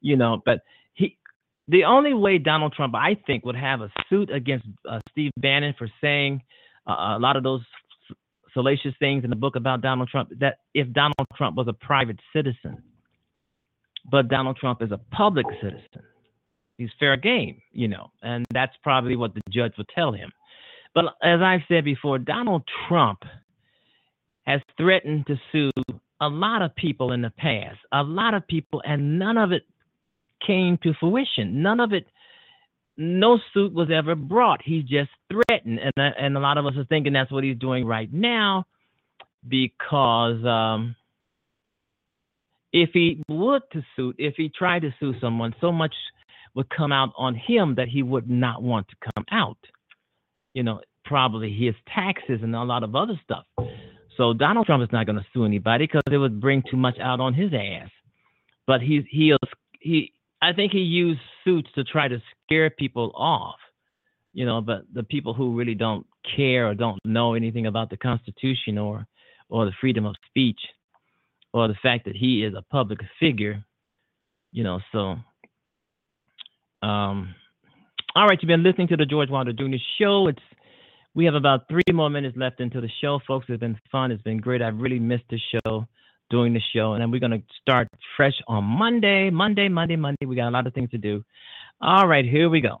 you 0.00 0.16
know. 0.16 0.40
But 0.44 0.60
he, 0.94 1.18
the 1.68 1.84
only 1.84 2.14
way 2.14 2.38
Donald 2.38 2.72
Trump, 2.72 2.94
I 2.94 3.16
think, 3.26 3.44
would 3.44 3.56
have 3.56 3.80
a 3.80 3.90
suit 4.08 4.30
against 4.30 4.66
uh, 4.88 5.00
Steve 5.10 5.32
Bannon 5.36 5.74
for 5.76 5.88
saying 6.00 6.42
uh, 6.86 7.16
a 7.16 7.18
lot 7.18 7.36
of 7.36 7.42
those 7.42 7.62
salacious 8.54 8.94
things 8.98 9.24
in 9.24 9.30
the 9.30 9.36
book 9.36 9.56
about 9.56 9.80
Donald 9.80 10.08
Trump, 10.08 10.30
that 10.40 10.58
if 10.74 10.90
Donald 10.92 11.26
Trump 11.36 11.56
was 11.56 11.68
a 11.68 11.72
private 11.72 12.18
citizen, 12.34 12.82
but 14.10 14.28
Donald 14.28 14.56
Trump 14.56 14.82
is 14.82 14.90
a 14.92 14.98
public 15.14 15.46
citizen, 15.62 16.02
he's 16.76 16.90
fair 16.98 17.16
game, 17.16 17.60
you 17.72 17.88
know, 17.88 18.10
and 18.22 18.44
that's 18.52 18.74
probably 18.82 19.16
what 19.16 19.34
the 19.34 19.40
judge 19.50 19.72
would 19.78 19.88
tell 19.94 20.12
him. 20.12 20.30
But 20.94 21.06
as 21.22 21.40
I've 21.40 21.62
said 21.68 21.84
before, 21.84 22.18
Donald 22.18 22.64
Trump 22.88 23.22
has 24.44 24.60
threatened 24.76 25.26
to 25.26 25.36
sue 25.50 25.70
a 26.20 26.28
lot 26.28 26.62
of 26.62 26.74
people 26.76 27.12
in 27.12 27.22
the 27.22 27.30
past, 27.30 27.78
a 27.92 28.02
lot 28.02 28.34
of 28.34 28.46
people, 28.46 28.82
and 28.84 29.18
none 29.18 29.38
of 29.38 29.52
it 29.52 29.62
came 30.46 30.78
to 30.82 30.92
fruition. 31.00 31.62
None 31.62 31.80
of 31.80 31.92
it, 31.92 32.06
no 32.96 33.38
suit 33.54 33.72
was 33.72 33.88
ever 33.90 34.14
brought. 34.14 34.60
He 34.62 34.82
just 34.82 35.10
threatened, 35.30 35.78
and 35.78 35.92
uh, 35.96 36.10
and 36.18 36.36
a 36.36 36.40
lot 36.40 36.58
of 36.58 36.66
us 36.66 36.74
are 36.76 36.84
thinking 36.84 37.12
that's 37.12 37.32
what 37.32 37.44
he's 37.44 37.58
doing 37.58 37.86
right 37.86 38.12
now, 38.12 38.66
because 39.48 40.44
um, 40.44 40.94
if 42.72 42.90
he 42.92 43.22
would 43.28 43.62
to 43.72 43.82
sue, 43.96 44.14
if 44.18 44.34
he 44.36 44.48
tried 44.48 44.82
to 44.82 44.94
sue 45.00 45.14
someone, 45.20 45.54
so 45.60 45.72
much 45.72 45.94
would 46.54 46.68
come 46.68 46.92
out 46.92 47.12
on 47.16 47.34
him 47.34 47.76
that 47.76 47.88
he 47.88 48.02
would 48.02 48.28
not 48.28 48.62
want 48.62 48.86
to 48.88 48.96
come 49.14 49.24
out 49.30 49.56
you 50.54 50.62
know, 50.62 50.80
probably 51.04 51.52
his 51.52 51.74
taxes 51.94 52.40
and 52.42 52.54
a 52.54 52.62
lot 52.62 52.82
of 52.82 52.94
other 52.94 53.18
stuff. 53.24 53.44
So 54.16 54.32
Donald 54.32 54.66
Trump 54.66 54.82
is 54.82 54.92
not 54.92 55.06
going 55.06 55.16
to 55.16 55.26
sue 55.32 55.44
anybody 55.44 55.86
because 55.86 56.02
it 56.10 56.18
would 56.18 56.40
bring 56.40 56.62
too 56.70 56.76
much 56.76 56.98
out 57.00 57.20
on 57.20 57.34
his 57.34 57.52
ass. 57.54 57.90
But 58.66 58.80
he's 58.80 59.04
he 59.10 59.34
he 59.80 60.12
I 60.40 60.52
think 60.52 60.72
he 60.72 60.80
used 60.80 61.20
suits 61.44 61.68
to 61.74 61.84
try 61.84 62.08
to 62.08 62.22
scare 62.44 62.70
people 62.70 63.12
off, 63.14 63.56
you 64.32 64.44
know. 64.44 64.60
But 64.60 64.82
the 64.92 65.02
people 65.02 65.34
who 65.34 65.56
really 65.56 65.74
don't 65.74 66.06
care 66.36 66.68
or 66.68 66.74
don't 66.74 67.00
know 67.04 67.34
anything 67.34 67.66
about 67.66 67.90
the 67.90 67.96
Constitution 67.96 68.78
or 68.78 69.06
or 69.48 69.64
the 69.64 69.72
freedom 69.80 70.06
of 70.06 70.14
speech 70.26 70.60
or 71.52 71.68
the 71.68 71.76
fact 71.82 72.04
that 72.04 72.16
he 72.16 72.44
is 72.44 72.54
a 72.54 72.62
public 72.70 73.00
figure, 73.18 73.64
you 74.52 74.62
know. 74.62 74.80
So, 74.92 75.16
um, 76.86 77.34
all 78.14 78.26
right, 78.26 78.38
you've 78.42 78.48
been 78.48 78.62
listening 78.62 78.88
to 78.88 78.96
the 78.96 79.06
George 79.06 79.30
Wilder 79.30 79.52
Jr. 79.52 79.76
Show. 79.98 80.28
It's 80.28 80.42
we 81.14 81.24
have 81.24 81.34
about 81.34 81.68
three 81.68 81.82
more 81.92 82.10
minutes 82.10 82.36
left 82.36 82.60
into 82.60 82.80
the 82.80 82.88
show, 83.00 83.20
folks. 83.26 83.46
It's 83.48 83.60
been 83.60 83.78
fun. 83.90 84.10
It's 84.10 84.22
been 84.22 84.38
great. 84.38 84.62
I've 84.62 84.78
really 84.78 84.98
missed 84.98 85.24
the 85.30 85.38
show, 85.38 85.86
doing 86.30 86.52
the 86.52 86.60
show, 86.74 86.92
and 86.92 87.02
then 87.02 87.10
we're 87.10 87.20
gonna 87.20 87.42
start 87.60 87.88
fresh 88.16 88.34
on 88.48 88.64
Monday. 88.64 89.30
Monday, 89.30 89.68
Monday, 89.68 89.96
Monday. 89.96 90.26
We 90.26 90.36
got 90.36 90.48
a 90.48 90.50
lot 90.50 90.66
of 90.66 90.74
things 90.74 90.90
to 90.90 90.98
do. 90.98 91.24
All 91.80 92.06
right, 92.06 92.24
here 92.24 92.48
we 92.50 92.60
go. 92.60 92.80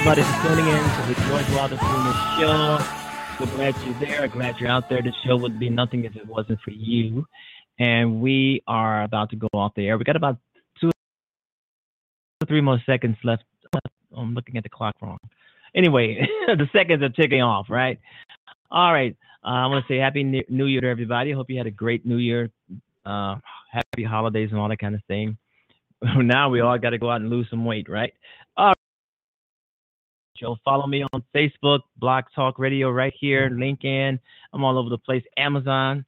Everybody 0.00 0.22
for 0.22 0.48
tuning 0.48 0.66
in 0.66 0.82
to 0.82 1.02
the 1.08 1.28
George 1.28 1.50
Wilder 1.50 1.76
Jr. 1.76 2.40
Show. 2.40 2.78
We're 3.38 3.54
glad 3.54 3.74
you're 3.84 4.00
there. 4.00 4.28
Glad 4.28 4.58
you're 4.58 4.70
out 4.70 4.88
there. 4.88 5.02
The 5.02 5.12
show 5.26 5.36
would 5.36 5.58
be 5.58 5.68
nothing 5.68 6.06
if 6.06 6.16
it 6.16 6.26
wasn't 6.26 6.58
for 6.62 6.70
you. 6.70 7.26
And 7.78 8.22
we 8.22 8.62
are 8.66 9.02
about 9.02 9.28
to 9.30 9.36
go 9.36 9.48
off 9.52 9.72
the 9.76 9.86
air. 9.86 9.98
We 9.98 10.04
got 10.04 10.16
about 10.16 10.38
two 10.80 10.88
or 10.88 12.46
three 12.46 12.62
more 12.62 12.80
seconds 12.86 13.18
left. 13.24 13.44
I'm 14.16 14.32
looking 14.32 14.56
at 14.56 14.62
the 14.62 14.70
clock 14.70 14.94
wrong. 15.02 15.18
Anyway, 15.74 16.26
the 16.46 16.66
seconds 16.72 17.02
are 17.02 17.10
ticking 17.10 17.42
off, 17.42 17.66
right? 17.68 18.00
All 18.70 18.94
right. 18.94 19.14
Uh, 19.44 19.48
I 19.48 19.66
want 19.66 19.84
to 19.86 19.92
say 19.92 19.98
Happy 19.98 20.24
New 20.48 20.64
Year 20.64 20.80
to 20.80 20.88
everybody. 20.88 21.32
Hope 21.32 21.50
you 21.50 21.58
had 21.58 21.66
a 21.66 21.70
great 21.70 22.06
New 22.06 22.16
Year. 22.16 22.50
Uh, 23.04 23.36
happy 23.70 24.04
holidays 24.04 24.48
and 24.50 24.58
all 24.58 24.70
that 24.70 24.78
kind 24.78 24.94
of 24.94 25.02
thing. 25.08 25.36
now 26.16 26.48
we 26.48 26.60
all 26.60 26.78
got 26.78 26.90
to 26.90 26.98
go 26.98 27.10
out 27.10 27.20
and 27.20 27.28
lose 27.28 27.46
some 27.50 27.66
weight, 27.66 27.86
right. 27.86 28.14
Joe, 30.40 30.56
follow 30.64 30.86
me 30.86 31.04
on 31.12 31.22
Facebook, 31.34 31.80
Blog 31.98 32.24
Talk 32.34 32.58
Radio, 32.58 32.90
right 32.90 33.12
here, 33.20 33.50
LinkedIn. 33.50 34.18
I'm 34.52 34.64
all 34.64 34.78
over 34.78 34.88
the 34.88 34.98
place, 34.98 35.22
Amazon. 35.36 36.04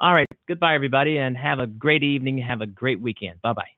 All 0.00 0.14
right. 0.14 0.26
Goodbye, 0.48 0.74
everybody, 0.74 1.18
and 1.18 1.36
have 1.36 1.58
a 1.58 1.66
great 1.66 2.02
evening. 2.02 2.38
Have 2.38 2.62
a 2.62 2.66
great 2.66 3.00
weekend. 3.00 3.40
Bye 3.42 3.52
bye. 3.52 3.68